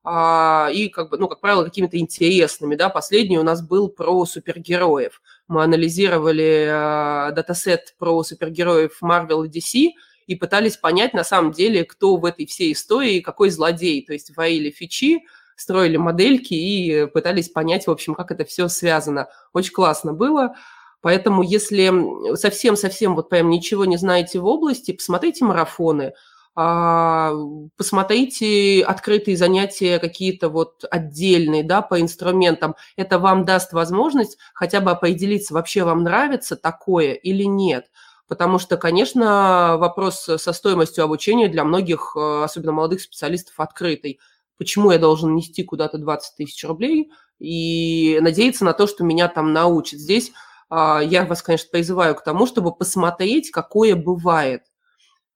[0.04, 4.24] а, и, как бы, ну, как правило, какими-то интересными, да, последний у нас был про
[4.24, 5.20] супергероев.
[5.48, 9.90] Мы анализировали датасет про супергероев Marvel и DC,
[10.28, 14.04] и пытались понять на самом деле, кто в этой всей истории, какой злодей.
[14.04, 15.22] То есть воили фичи,
[15.56, 19.28] строили модельки и пытались понять, в общем, как это все связано.
[19.54, 20.54] Очень классно было.
[21.00, 26.12] Поэтому если совсем-совсем вот прям ничего не знаете в области, посмотрите марафоны,
[26.54, 27.32] а,
[27.78, 32.74] посмотрите открытые занятия какие-то вот отдельные, да, по инструментам.
[32.96, 37.86] Это вам даст возможность хотя бы определиться, вообще вам нравится такое или нет–
[38.28, 44.20] потому что, конечно, вопрос со стоимостью обучения для многих, э, особенно молодых специалистов, открытый.
[44.58, 49.52] Почему я должен нести куда-то 20 тысяч рублей и надеяться на то, что меня там
[49.52, 50.00] научат?
[50.00, 50.32] Здесь
[50.68, 54.64] а, я вас, конечно, призываю к тому, чтобы посмотреть, какое бывает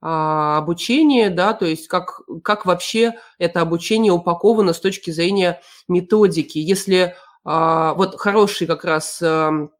[0.00, 6.58] а, обучение, да, то есть как, как вообще это обучение упаковано с точки зрения методики.
[6.58, 7.14] Если
[7.44, 9.70] а, вот хороший как раз эм,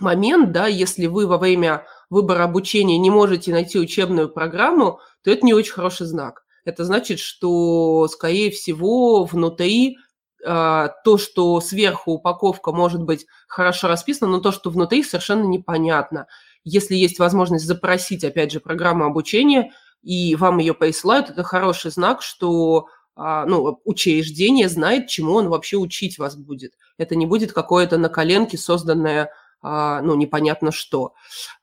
[0.00, 5.44] момент, да, если вы во время выбора обучения не можете найти учебную программу, то это
[5.44, 6.44] не очень хороший знак.
[6.64, 9.96] Это значит, что, скорее всего, внутри
[10.44, 16.26] э, то, что сверху упаковка может быть хорошо расписана, но то, что внутри совершенно непонятно.
[16.64, 19.72] Если есть возможность запросить, опять же, программу обучения,
[20.02, 25.76] и вам ее присылают, это хороший знак, что а, ну, учреждение знает, чему он вообще
[25.76, 26.74] учить вас будет.
[26.98, 29.32] Это не будет какое-то на коленке созданное
[29.62, 31.14] ну, непонятно что.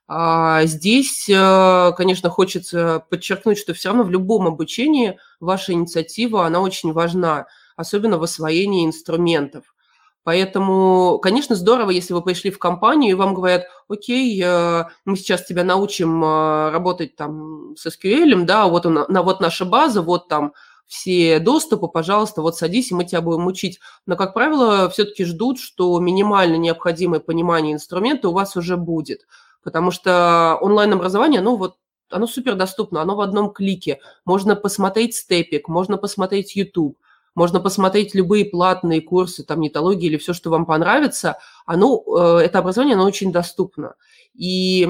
[0.08, 6.60] А здесь, э, конечно, хочется подчеркнуть, что все равно в любом обучении ваша инициатива, она
[6.60, 9.74] очень важна, особенно в освоении инструментов.
[10.22, 15.44] Поэтому, конечно, здорово, если вы пришли в компанию, и вам говорят, окей, э, мы сейчас
[15.44, 20.52] тебя научим э, работать там с SQL, да, вот, он, вот наша база, вот там
[20.86, 23.80] все доступы, пожалуйста, вот садись, и мы тебя будем учить.
[24.06, 29.26] Но, как правило, все-таки ждут, что минимально необходимое понимание инструмента у вас уже будет.
[29.62, 31.76] Потому что онлайн-образование, оно вот
[32.08, 33.98] оно супер доступно, оно в одном клике.
[34.24, 36.96] Можно посмотреть степик, можно посмотреть YouTube,
[37.34, 41.38] можно посмотреть любые платные курсы, там, нетологии или все, что вам понравится.
[41.66, 43.94] Оно, э, это образование, оно очень доступно.
[44.34, 44.88] И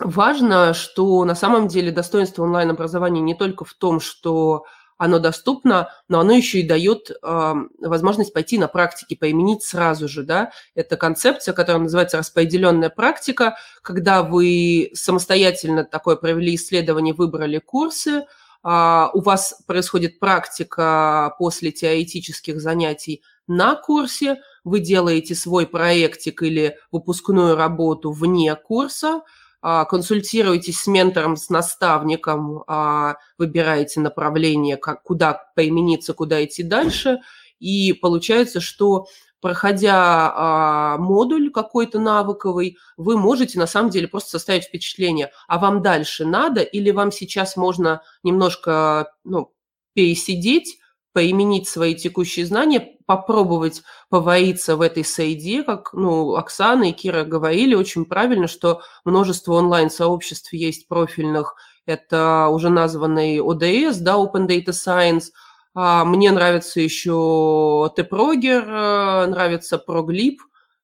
[0.00, 4.64] важно, что на самом деле достоинство онлайн-образования не только в том, что
[4.96, 10.22] оно доступно, но оно еще и дает э, возможность пойти на практике, применить сразу же,
[10.22, 10.52] да.
[10.74, 19.06] Это концепция, которая называется распределенная практика, когда вы самостоятельно такое провели исследование, выбрали курсы, э,
[19.12, 27.56] у вас происходит практика после теоретических занятий на курсе, вы делаете свой проектик или выпускную
[27.56, 29.22] работу вне курса,
[29.66, 37.20] а, консультируйтесь с ментором, с наставником, а, выбираете направление, как, куда примениться, куда идти дальше,
[37.60, 39.06] и получается, что
[39.40, 45.80] проходя а, модуль какой-то навыковый, вы можете на самом деле просто составить впечатление, а вам
[45.80, 49.50] дальше надо или вам сейчас можно немножко ну,
[49.94, 50.78] пересидеть,
[51.14, 57.74] поименить свои текущие знания, попробовать повариться в этой среде, как ну, Оксана и Кира говорили
[57.76, 61.54] очень правильно, что множество онлайн-сообществ есть профильных,
[61.86, 65.26] это уже названный ODS, да, Open Data Science,
[65.72, 70.38] а мне нравится еще TPROGER, э, нравится ProGlip,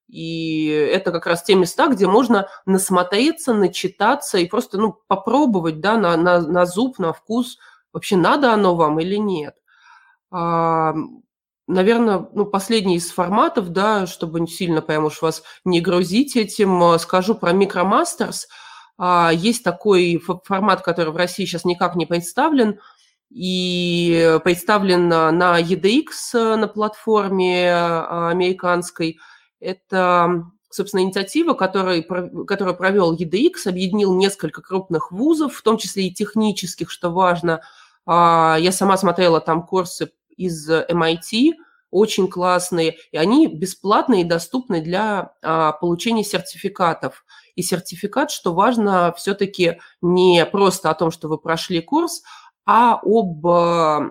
[0.09, 5.97] и это как раз те места, где можно насмотреться, начитаться и просто ну, попробовать да,
[5.97, 7.59] на, на, на зуб, на вкус,
[7.93, 9.55] вообще надо оно вам или нет.
[10.31, 16.98] Наверное, ну, последний из форматов, да, чтобы сильно прям уж вас не грузить этим, э,
[16.98, 18.47] скажу про Micromasters.
[18.98, 22.81] А, есть такой формат, который в России сейчас никак не представлен,
[23.31, 29.19] и представлен на EDX э, на платформе американской.
[29.61, 32.05] Это, собственно, инициатива, которую,
[32.47, 37.61] которую провел EDX, объединил несколько крупных вузов, в том числе и технических, что важно.
[38.05, 40.11] А, я сама смотрела там курсы
[40.41, 41.55] из MIT,
[41.91, 47.25] очень классные, и они бесплатные и доступны для а, получения сертификатов.
[47.57, 52.23] И сертификат, что важно, все-таки не просто о том, что вы прошли курс,
[52.65, 54.11] а об а,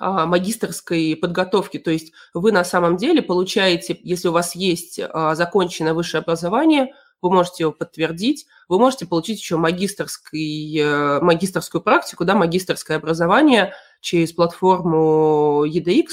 [0.00, 1.78] а магистрской подготовке.
[1.78, 6.94] То есть вы на самом деле получаете, если у вас есть а, законченное высшее образование,
[7.20, 13.74] вы можете его подтвердить, вы можете получить еще магистрский, э, магистрскую практику, да, магистрское образование
[14.00, 16.06] через платформу EDX,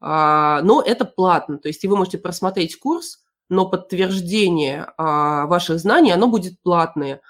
[0.00, 5.78] а, но это платно, то есть и вы можете просмотреть курс, но подтверждение а, ваших
[5.78, 7.20] знаний, оно будет платное.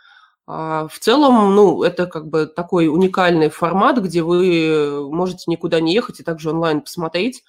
[0.46, 5.92] А, в целом, ну, это как бы такой уникальный формат, где вы можете никуда не
[5.92, 7.44] ехать и также онлайн посмотреть,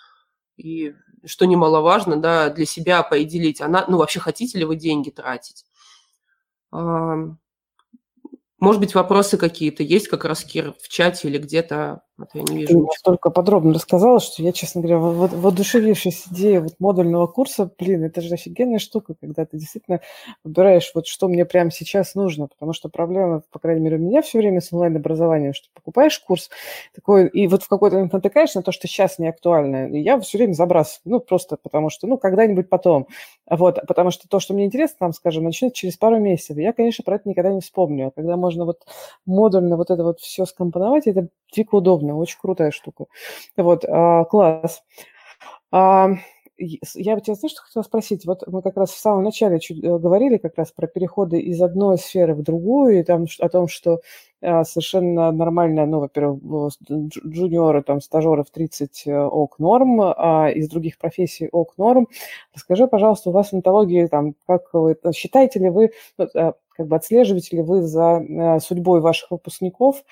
[0.58, 0.94] и
[1.26, 5.66] что немаловажно, да, для себя поделить, она, ну, вообще хотите ли вы деньги тратить.
[8.64, 12.02] Может быть, вопросы какие-то есть как раз, Кир, в чате или где-то?
[12.18, 12.68] Вот я не вижу.
[12.68, 18.22] Ты настолько подробно рассказала, что я, честно говоря, воодушевившись идеей вот модульного курса, блин, это
[18.22, 20.00] же офигенная штука, когда ты действительно
[20.44, 24.22] выбираешь, вот что мне прямо сейчас нужно, потому что проблема, по крайней мере, у меня
[24.22, 26.52] все время с онлайн-образованием, что покупаешь курс
[26.94, 30.20] такой, и вот в какой-то момент натыкаешься на то, что сейчас не актуально, и я
[30.20, 33.08] все время забрасываю, ну, просто потому что, ну, когда-нибудь потом,
[33.50, 37.04] вот, потому что то, что мне интересно, там, скажем, начнется через пару месяцев, я, конечно,
[37.04, 38.86] про это никогда не вспомню, а когда можно вот
[39.26, 43.06] модульно вот это вот все скомпоновать, это дико удобно, очень крутая штука.
[43.58, 44.84] Вот, а, класс.
[45.72, 46.10] А,
[46.58, 48.26] я тебя, знаешь, что хотела спросить?
[48.26, 51.62] Вот мы как раз в самом начале чуть э, говорили как раз про переходы из
[51.62, 54.02] одной сферы в другую, и там о том, что
[54.42, 56.40] а, совершенно нормально, ну, во-первых,
[57.26, 62.08] джуниоры, там, стажеры в 30 э, ок норм, а из других профессий ок норм.
[62.54, 66.96] Расскажи, пожалуйста, у вас в онтологии, там, как вы, считаете ли вы, э, как бы
[66.96, 70.04] отслеживаете ли вы за судьбой ваших выпускников,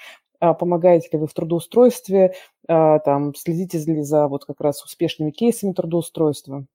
[0.42, 2.34] помогаете ли вы в трудоустройстве,
[2.68, 6.66] а, там, следите ли за вот как раз успешными кейсами трудоустройства?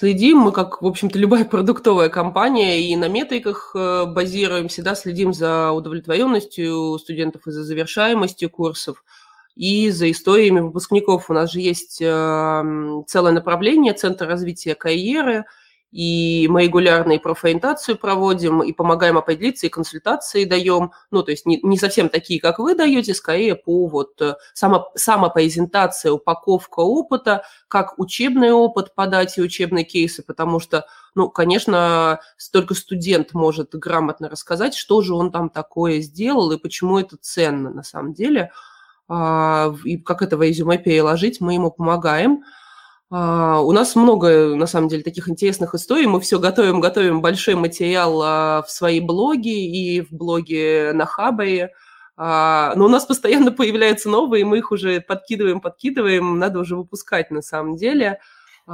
[0.00, 5.32] Следим, мы как, в общем-то, любая продуктовая компания, и на метриках э, базируемся, да, следим
[5.32, 9.04] за удовлетворенностью студентов и за завершаемостью курсов,
[9.56, 11.28] и за историями выпускников.
[11.28, 15.44] У нас же есть э, целое направление Центр развития карьеры–
[15.90, 20.92] и мы регулярно и профориентацию проводим, и помогаем определиться, и консультации даем.
[21.10, 24.90] Ну, то есть не, не совсем такие, как вы даете, скорее по вот э, само,
[24.94, 32.20] самопрезентация, упаковка опыта, как учебный опыт подать и учебные кейсы, потому что, ну, конечно,
[32.52, 37.70] только студент может грамотно рассказать, что же он там такое сделал и почему это ценно
[37.70, 38.52] на самом деле.
[39.08, 42.44] А, и как это в резюме переложить, мы ему помогаем–
[43.10, 46.06] а, у нас много, на самом деле, таких интересных историй.
[46.06, 51.72] Мы все готовим, готовим большой материал а, в свои блоги и в блоге на Хабре.
[52.16, 57.30] А, но у нас постоянно появляются новые, мы их уже подкидываем, подкидываем, надо уже выпускать
[57.30, 58.20] на самом деле.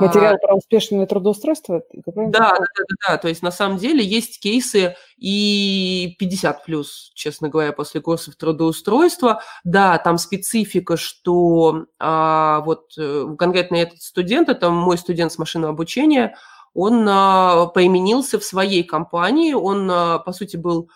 [0.00, 1.82] Материал про успешное трудоустройство?
[2.04, 3.18] Да, да, да, да, да.
[3.18, 9.40] То есть на самом деле есть кейсы и 50 плюс, честно говоря, после курсов трудоустройства.
[9.62, 15.72] Да, там специфика, что а, вот э, конкретно этот студент, это мой студент с машинного
[15.72, 16.34] обучения,
[16.74, 20.90] он а, поименился в своей компании, он, а, по сути, был...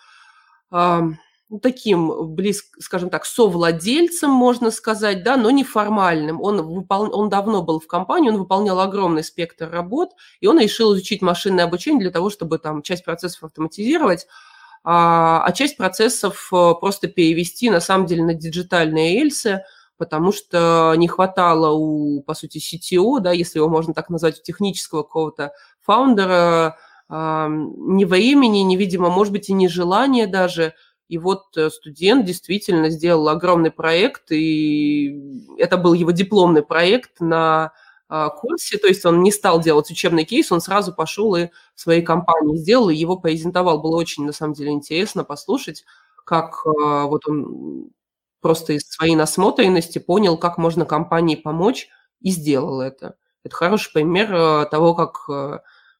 [0.71, 1.03] А,
[1.61, 6.41] таким, близко, скажем так, совладельцем, можно сказать, да, но неформальным.
[6.41, 7.09] Он, выпол...
[7.11, 10.11] он давно был в компании, он выполнял огромный спектр работ,
[10.41, 14.27] и он решил изучить машинное обучение для того, чтобы там часть процессов автоматизировать,
[14.83, 19.63] а, а часть процессов э, просто перевести, на самом деле, на диджитальные рельсы,
[19.97, 25.03] потому что не хватало у, по сути, CTO, да, если его можно так назвать, технического
[25.03, 25.51] какого-то
[25.81, 26.77] фаундера,
[27.09, 30.75] ни времени, ни, видимо, может быть, и не желания даже–
[31.09, 35.19] и вот э, студент действительно сделал огромный проект, и
[35.57, 37.73] это был его дипломный проект на
[38.07, 41.81] а, курсе, то есть он не стал делать учебный кейс, он сразу пошел и в
[41.81, 43.81] своей компании сделал, и его презентовал.
[43.81, 45.83] Было очень, на самом деле, интересно послушать,
[46.25, 47.89] как а, вот он
[48.41, 51.89] просто из своей насмотренности понял, как можно компании помочь,
[52.21, 53.15] и сделал это.
[53.43, 55.59] Это хороший пример э, того, как э,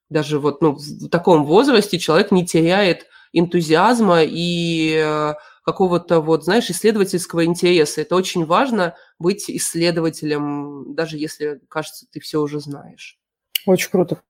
[0.09, 5.33] даже вот ну, в таком возрасте человек не теряет энтузиазма и э,
[5.63, 8.01] какого-то вот, знаешь, исследовательского интереса.
[8.01, 13.19] Это очень важно быть исследователем, даже если, кажется, ты все уже знаешь.
[13.65, 14.21] Очень круто.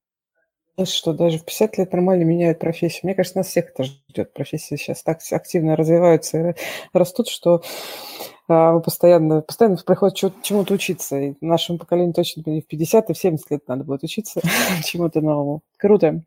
[0.86, 3.02] Что даже в 50 лет нормально меняют профессию.
[3.04, 4.34] Мне кажется, нас всех это ждет.
[4.34, 6.54] Профессии сейчас так активно развиваются и
[6.94, 7.62] растут, что
[8.50, 11.20] а, постоянно, постоянно приходится чему-то учиться.
[11.20, 14.42] И нашему поколению точно и в 50, и в 70 лет надо будет учиться
[14.84, 15.62] чему-то новому.
[15.78, 16.24] Круто.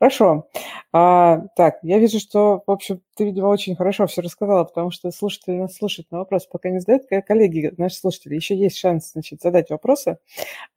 [0.00, 0.48] Хорошо.
[0.92, 5.10] А, так, я вижу, что, в общем, ты, видимо, очень хорошо все рассказала, потому что
[5.10, 7.04] слушатели нас слушают на вопрос, пока не задают.
[7.26, 10.18] Коллеги, наши слушатели, еще есть шанс, значит, задать вопросы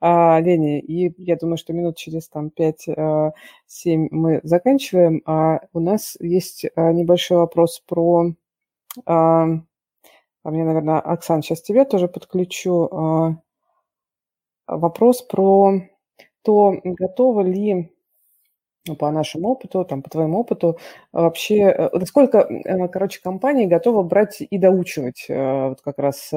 [0.01, 0.81] а, Лене.
[0.81, 3.31] И я думаю, что минут через там 5-7 а,
[4.11, 5.21] мы заканчиваем.
[5.26, 8.34] А у нас есть а, небольшой вопрос про...
[9.05, 9.47] А,
[10.43, 13.35] а мне, наверное, Оксан, сейчас тебе тоже подключу а,
[14.67, 15.81] вопрос про
[16.43, 17.91] то, готова ли
[18.95, 20.77] по нашему опыту, там, по твоему опыту,
[21.11, 26.31] вообще, э, насколько, э, короче, компании готовы брать и доучивать э, вот как раз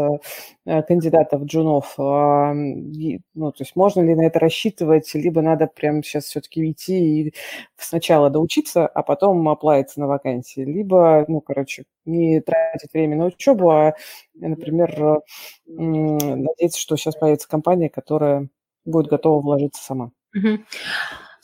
[0.65, 1.95] кандидатов джунов?
[1.99, 7.29] А, ну, то есть можно ли на это рассчитывать, либо надо прямо сейчас все-таки идти
[7.29, 7.35] и
[7.77, 13.71] сначала доучиться, а потом оплавиться на вакансии, либо, ну, короче, не тратить время на учебу,
[13.71, 13.95] а,
[14.35, 15.21] например,
[15.67, 18.49] надеяться, что сейчас появится компания, которая
[18.85, 20.11] будет готова вложиться сама.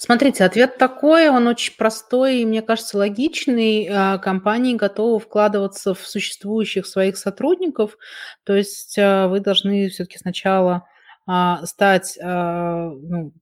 [0.00, 3.88] Смотрите, ответ такой, он очень простой и, мне кажется, логичный.
[3.90, 7.98] А, компании готовы вкладываться в существующих своих сотрудников,
[8.44, 10.86] то есть а, вы должны все-таки сначала
[11.26, 13.32] а, стать ну,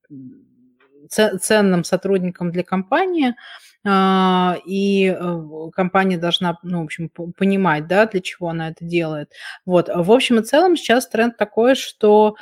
[1.11, 3.35] ценным сотрудником для компании,
[3.87, 5.17] и
[5.75, 9.31] компания должна, ну, в общем, понимать, да, для чего она это делает.
[9.65, 9.89] Вот.
[9.95, 12.35] В общем и целом сейчас тренд такой, что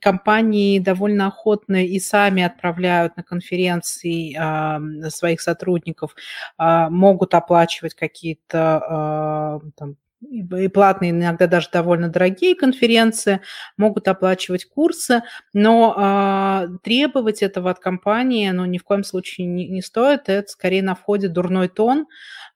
[0.00, 6.14] компании довольно охотно и сами отправляют на конференции э, своих сотрудников,
[6.58, 9.96] э, могут оплачивать какие-то э, там,
[10.30, 13.40] и платные, иногда даже довольно дорогие конференции,
[13.76, 19.66] могут оплачивать курсы, но э, требовать этого от компании, ну, ни в коем случае не,
[19.68, 22.06] не стоит, это скорее на входе дурной тон, а,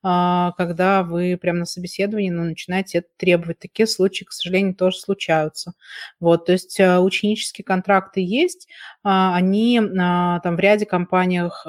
[0.01, 3.59] когда вы прямо на собеседовании ну, начинаете это требовать.
[3.59, 5.73] Такие случаи, к сожалению, тоже случаются.
[6.19, 8.67] Вот, то есть а, ученические контракты есть,
[9.03, 11.65] а, они там в ряде компаниях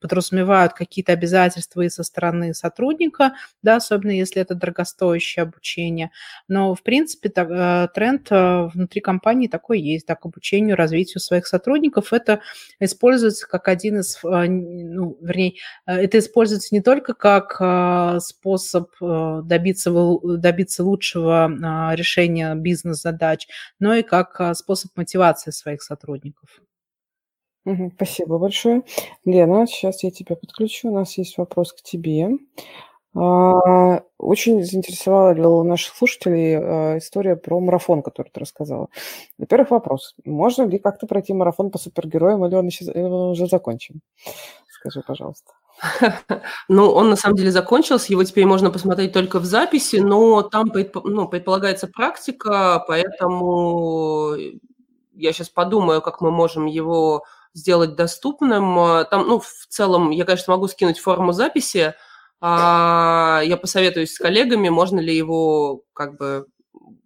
[0.00, 3.32] подразумевают какие-то обязательства и со стороны сотрудника,
[3.62, 6.10] да, особенно если это дорогостоящее обучение.
[6.48, 12.12] Но, в принципе, тренд внутри компании такой есть, так, к обучению, развитию своих сотрудников.
[12.12, 12.40] Это
[12.78, 15.54] используется как один из, ну, вернее,
[15.86, 19.90] это используется не только как а, способ э, добиться,
[20.22, 23.48] добиться лучшего а, решения бизнес-задач,
[23.78, 26.60] но и как а, способ мотивации своих сотрудников.
[27.94, 28.82] спасибо большое.
[29.24, 30.90] Лена, сейчас я тебя подключу.
[30.90, 32.30] У нас есть вопрос к тебе.
[33.14, 38.88] Очень заинтересовала наших слушателей история про марафон, который ты рассказала.
[39.36, 40.14] Во-первых, вопрос.
[40.24, 44.00] Можно ли как-то пройти марафон по супергероям, или он, еще, или он уже закончен?
[44.66, 45.52] Скажи, пожалуйста.
[46.68, 50.70] Ну, он на самом деле закончился, его теперь можно посмотреть только в записи, но там
[51.04, 54.34] ну, предполагается практика, поэтому
[55.14, 57.24] я сейчас подумаю, как мы можем его
[57.54, 59.06] сделать доступным.
[59.10, 61.94] Там, ну, в целом, я, конечно, могу скинуть форму записи,
[62.40, 66.46] а я посоветуюсь с коллегами, можно ли его как бы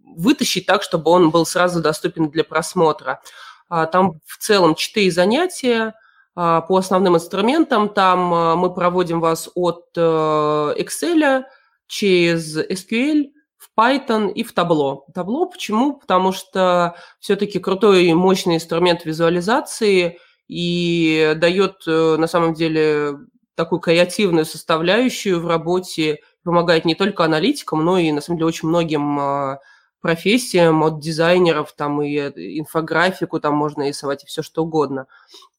[0.02, 3.20] вытащить так, чтобы он был сразу доступен для просмотра.
[3.68, 6.05] А там в целом четыре занятия– а,
[6.36, 7.88] по основным инструментам.
[7.88, 11.44] Там а, мы проводим вас от э, Excel
[11.86, 15.00] через SQL в Python и в Tableau.
[15.14, 15.94] Tableau почему?
[15.94, 23.14] Потому что все-таки крутой и мощный инструмент визуализации и дает э, на самом деле
[23.54, 28.68] такую креативную составляющую в работе, помогает не только аналитикам, но и на самом деле очень
[28.68, 29.60] многим а,
[30.02, 32.18] профессиям, от дизайнеров там и
[32.60, 35.06] инфографику там можно рисовать и все что угодно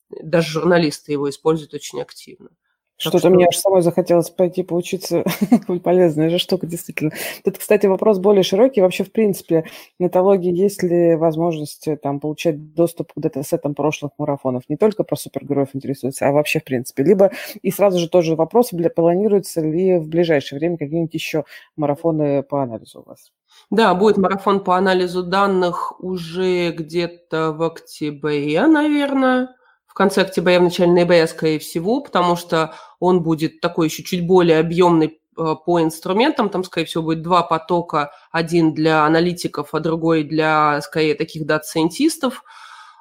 [0.09, 2.49] даже журналисты его используют очень активно.
[2.99, 3.29] Что-то что...
[3.29, 5.23] мне аж самой захотелось пойти поучиться.
[5.83, 7.11] Полезная же штука, действительно.
[7.43, 8.81] Тут, кстати, вопрос более широкий.
[8.81, 9.65] Вообще, в принципе,
[9.99, 14.63] нетологии есть ли возможность э, там, получать доступ к датасетам прошлых марафонов?
[14.67, 17.03] Не только про супергероев интересуется, а вообще, в принципе.
[17.03, 17.31] Либо,
[17.61, 23.01] и сразу же тоже вопрос, планируется ли в ближайшее время какие-нибудь еще марафоны по анализу
[23.01, 23.31] у вас?
[23.69, 29.49] Да, будет марафон по анализу данных уже где-то в октябре, наверное
[29.97, 34.59] конце октября, в начале ноября, скорее всего, потому что он будет такой еще чуть более
[34.59, 36.49] объемный э, по инструментам.
[36.49, 38.11] Там, скорее всего, будет два потока.
[38.31, 42.43] Один для аналитиков, а другой для, скорее, таких дат-сайентистов.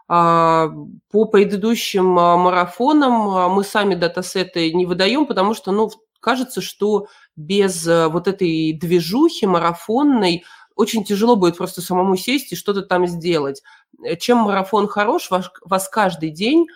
[0.09, 0.69] А,
[1.11, 5.91] по предыдущим а, марафонам а, мы сами датасеты не выдаем, потому что, ну,
[6.21, 10.45] кажется, что без вот этой движухи марафонной
[10.75, 13.63] очень тяжело будет просто самому сесть и что-то там сделать.
[14.19, 16.67] Чем марафон хорош, вас, вас каждый день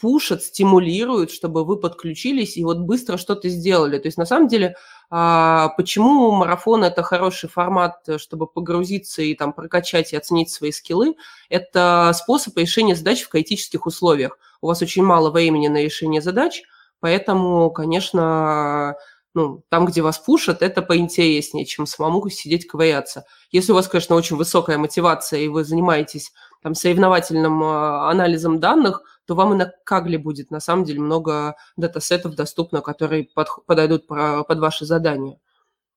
[0.00, 3.98] пушат, стимулируют, чтобы вы подключились и вот быстро что-то сделали.
[3.98, 4.76] То есть на самом деле,
[5.10, 11.14] а, почему марафон– это хороший формат, чтобы погрузиться и там прокачать и оценить свои скиллы?
[11.48, 14.38] Это способ решения задач в критических условиях.
[14.60, 16.62] У вас очень мало времени на решение задач,
[17.00, 18.96] поэтому, конечно,
[19.34, 23.24] ну, там, где вас пушат, это поинтереснее, чем самому сидеть ковыряться.
[23.50, 26.32] Если у вас, конечно, очень высокая мотивация, и вы занимаетесь
[26.62, 31.56] там, соревновательным а, анализом данных– то вам и на Кагле будет на самом деле много
[31.76, 35.38] датасетов доступно, которые под, подойдут под ваши задания,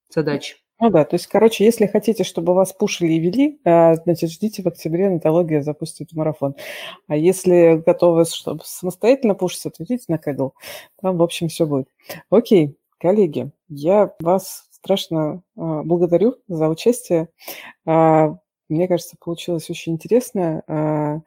[0.10, 0.58] задачи.
[0.82, 4.64] Ну да, то есть, короче, если хотите, чтобы вас пушили и вели, а, значит, ждите
[4.64, 6.56] в октябре Натология запустит марафон.
[7.08, 10.54] А если готовы, чтобы самостоятельно пушиться, то на Кагл.
[11.02, 11.90] Там, в общем, все будет.
[12.30, 17.28] Окей, коллеги, я вас страшно а, благодарю за участие.
[17.86, 18.38] А,
[18.70, 21.24] мне кажется, получилось очень интересно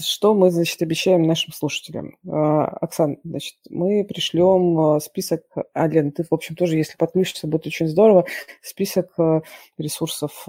[0.00, 2.16] что мы, значит, обещаем нашим слушателям?
[2.28, 5.42] А, Оксан, значит, мы пришлем а, список,
[5.74, 8.26] а, Лен, ты, в общем, тоже, если подключишься, будет очень здорово,
[8.62, 9.42] список а,
[9.78, 10.44] ресурсов,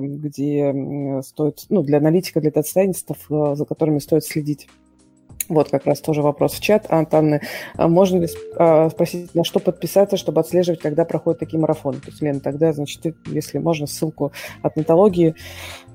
[0.00, 4.68] где стоит, ну, для аналитика, для дата-сайентистов, за которыми стоит следить.
[5.48, 7.40] Вот как раз тоже вопрос в чат от Анны.
[7.76, 8.28] Можно ли
[8.90, 12.00] спросить, на что подписаться, чтобы отслеживать, когда проходят такие марафоны?
[12.00, 14.32] То есть, Лена, тогда, значит, если можно, ссылку
[14.62, 15.34] от Нетологии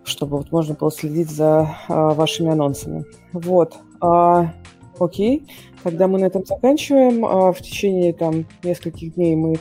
[0.03, 3.05] чтобы вот можно было следить за а, вашими анонсами.
[3.33, 3.75] Вот.
[3.99, 4.53] А,
[4.99, 5.47] окей.
[5.83, 7.25] Тогда мы на этом заканчиваем.
[7.25, 9.55] А, в течение там нескольких дней мы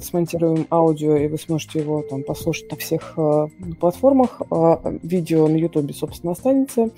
[0.00, 3.46] смонтируем аудио, и вы сможете его там послушать на всех а,
[3.78, 4.40] платформах.
[4.50, 6.90] А, видео на YouTube, собственно, останется.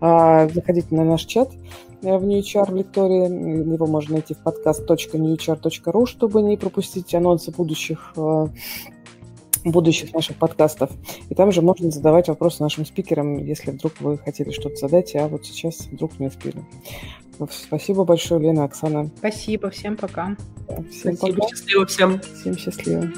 [0.00, 1.50] А, заходите на наш чат
[2.02, 3.72] э, в NewChar в лектории.
[3.72, 8.14] Его можно найти в podcast.newchar.ru, чтобы не пропустить анонсы будущих
[9.70, 10.90] будущих наших подкастов.
[11.28, 15.28] И там же можно задавать вопросы нашим спикерам, если вдруг вы хотели что-то задать, а
[15.28, 16.62] вот сейчас вдруг не успели.
[17.50, 19.10] Спасибо большое, Лена, Оксана.
[19.18, 20.36] Спасибо, всем пока.
[20.90, 21.48] Всем Спасибо, пока.
[21.48, 22.20] счастливо всем.
[22.20, 23.08] Всем счастливо.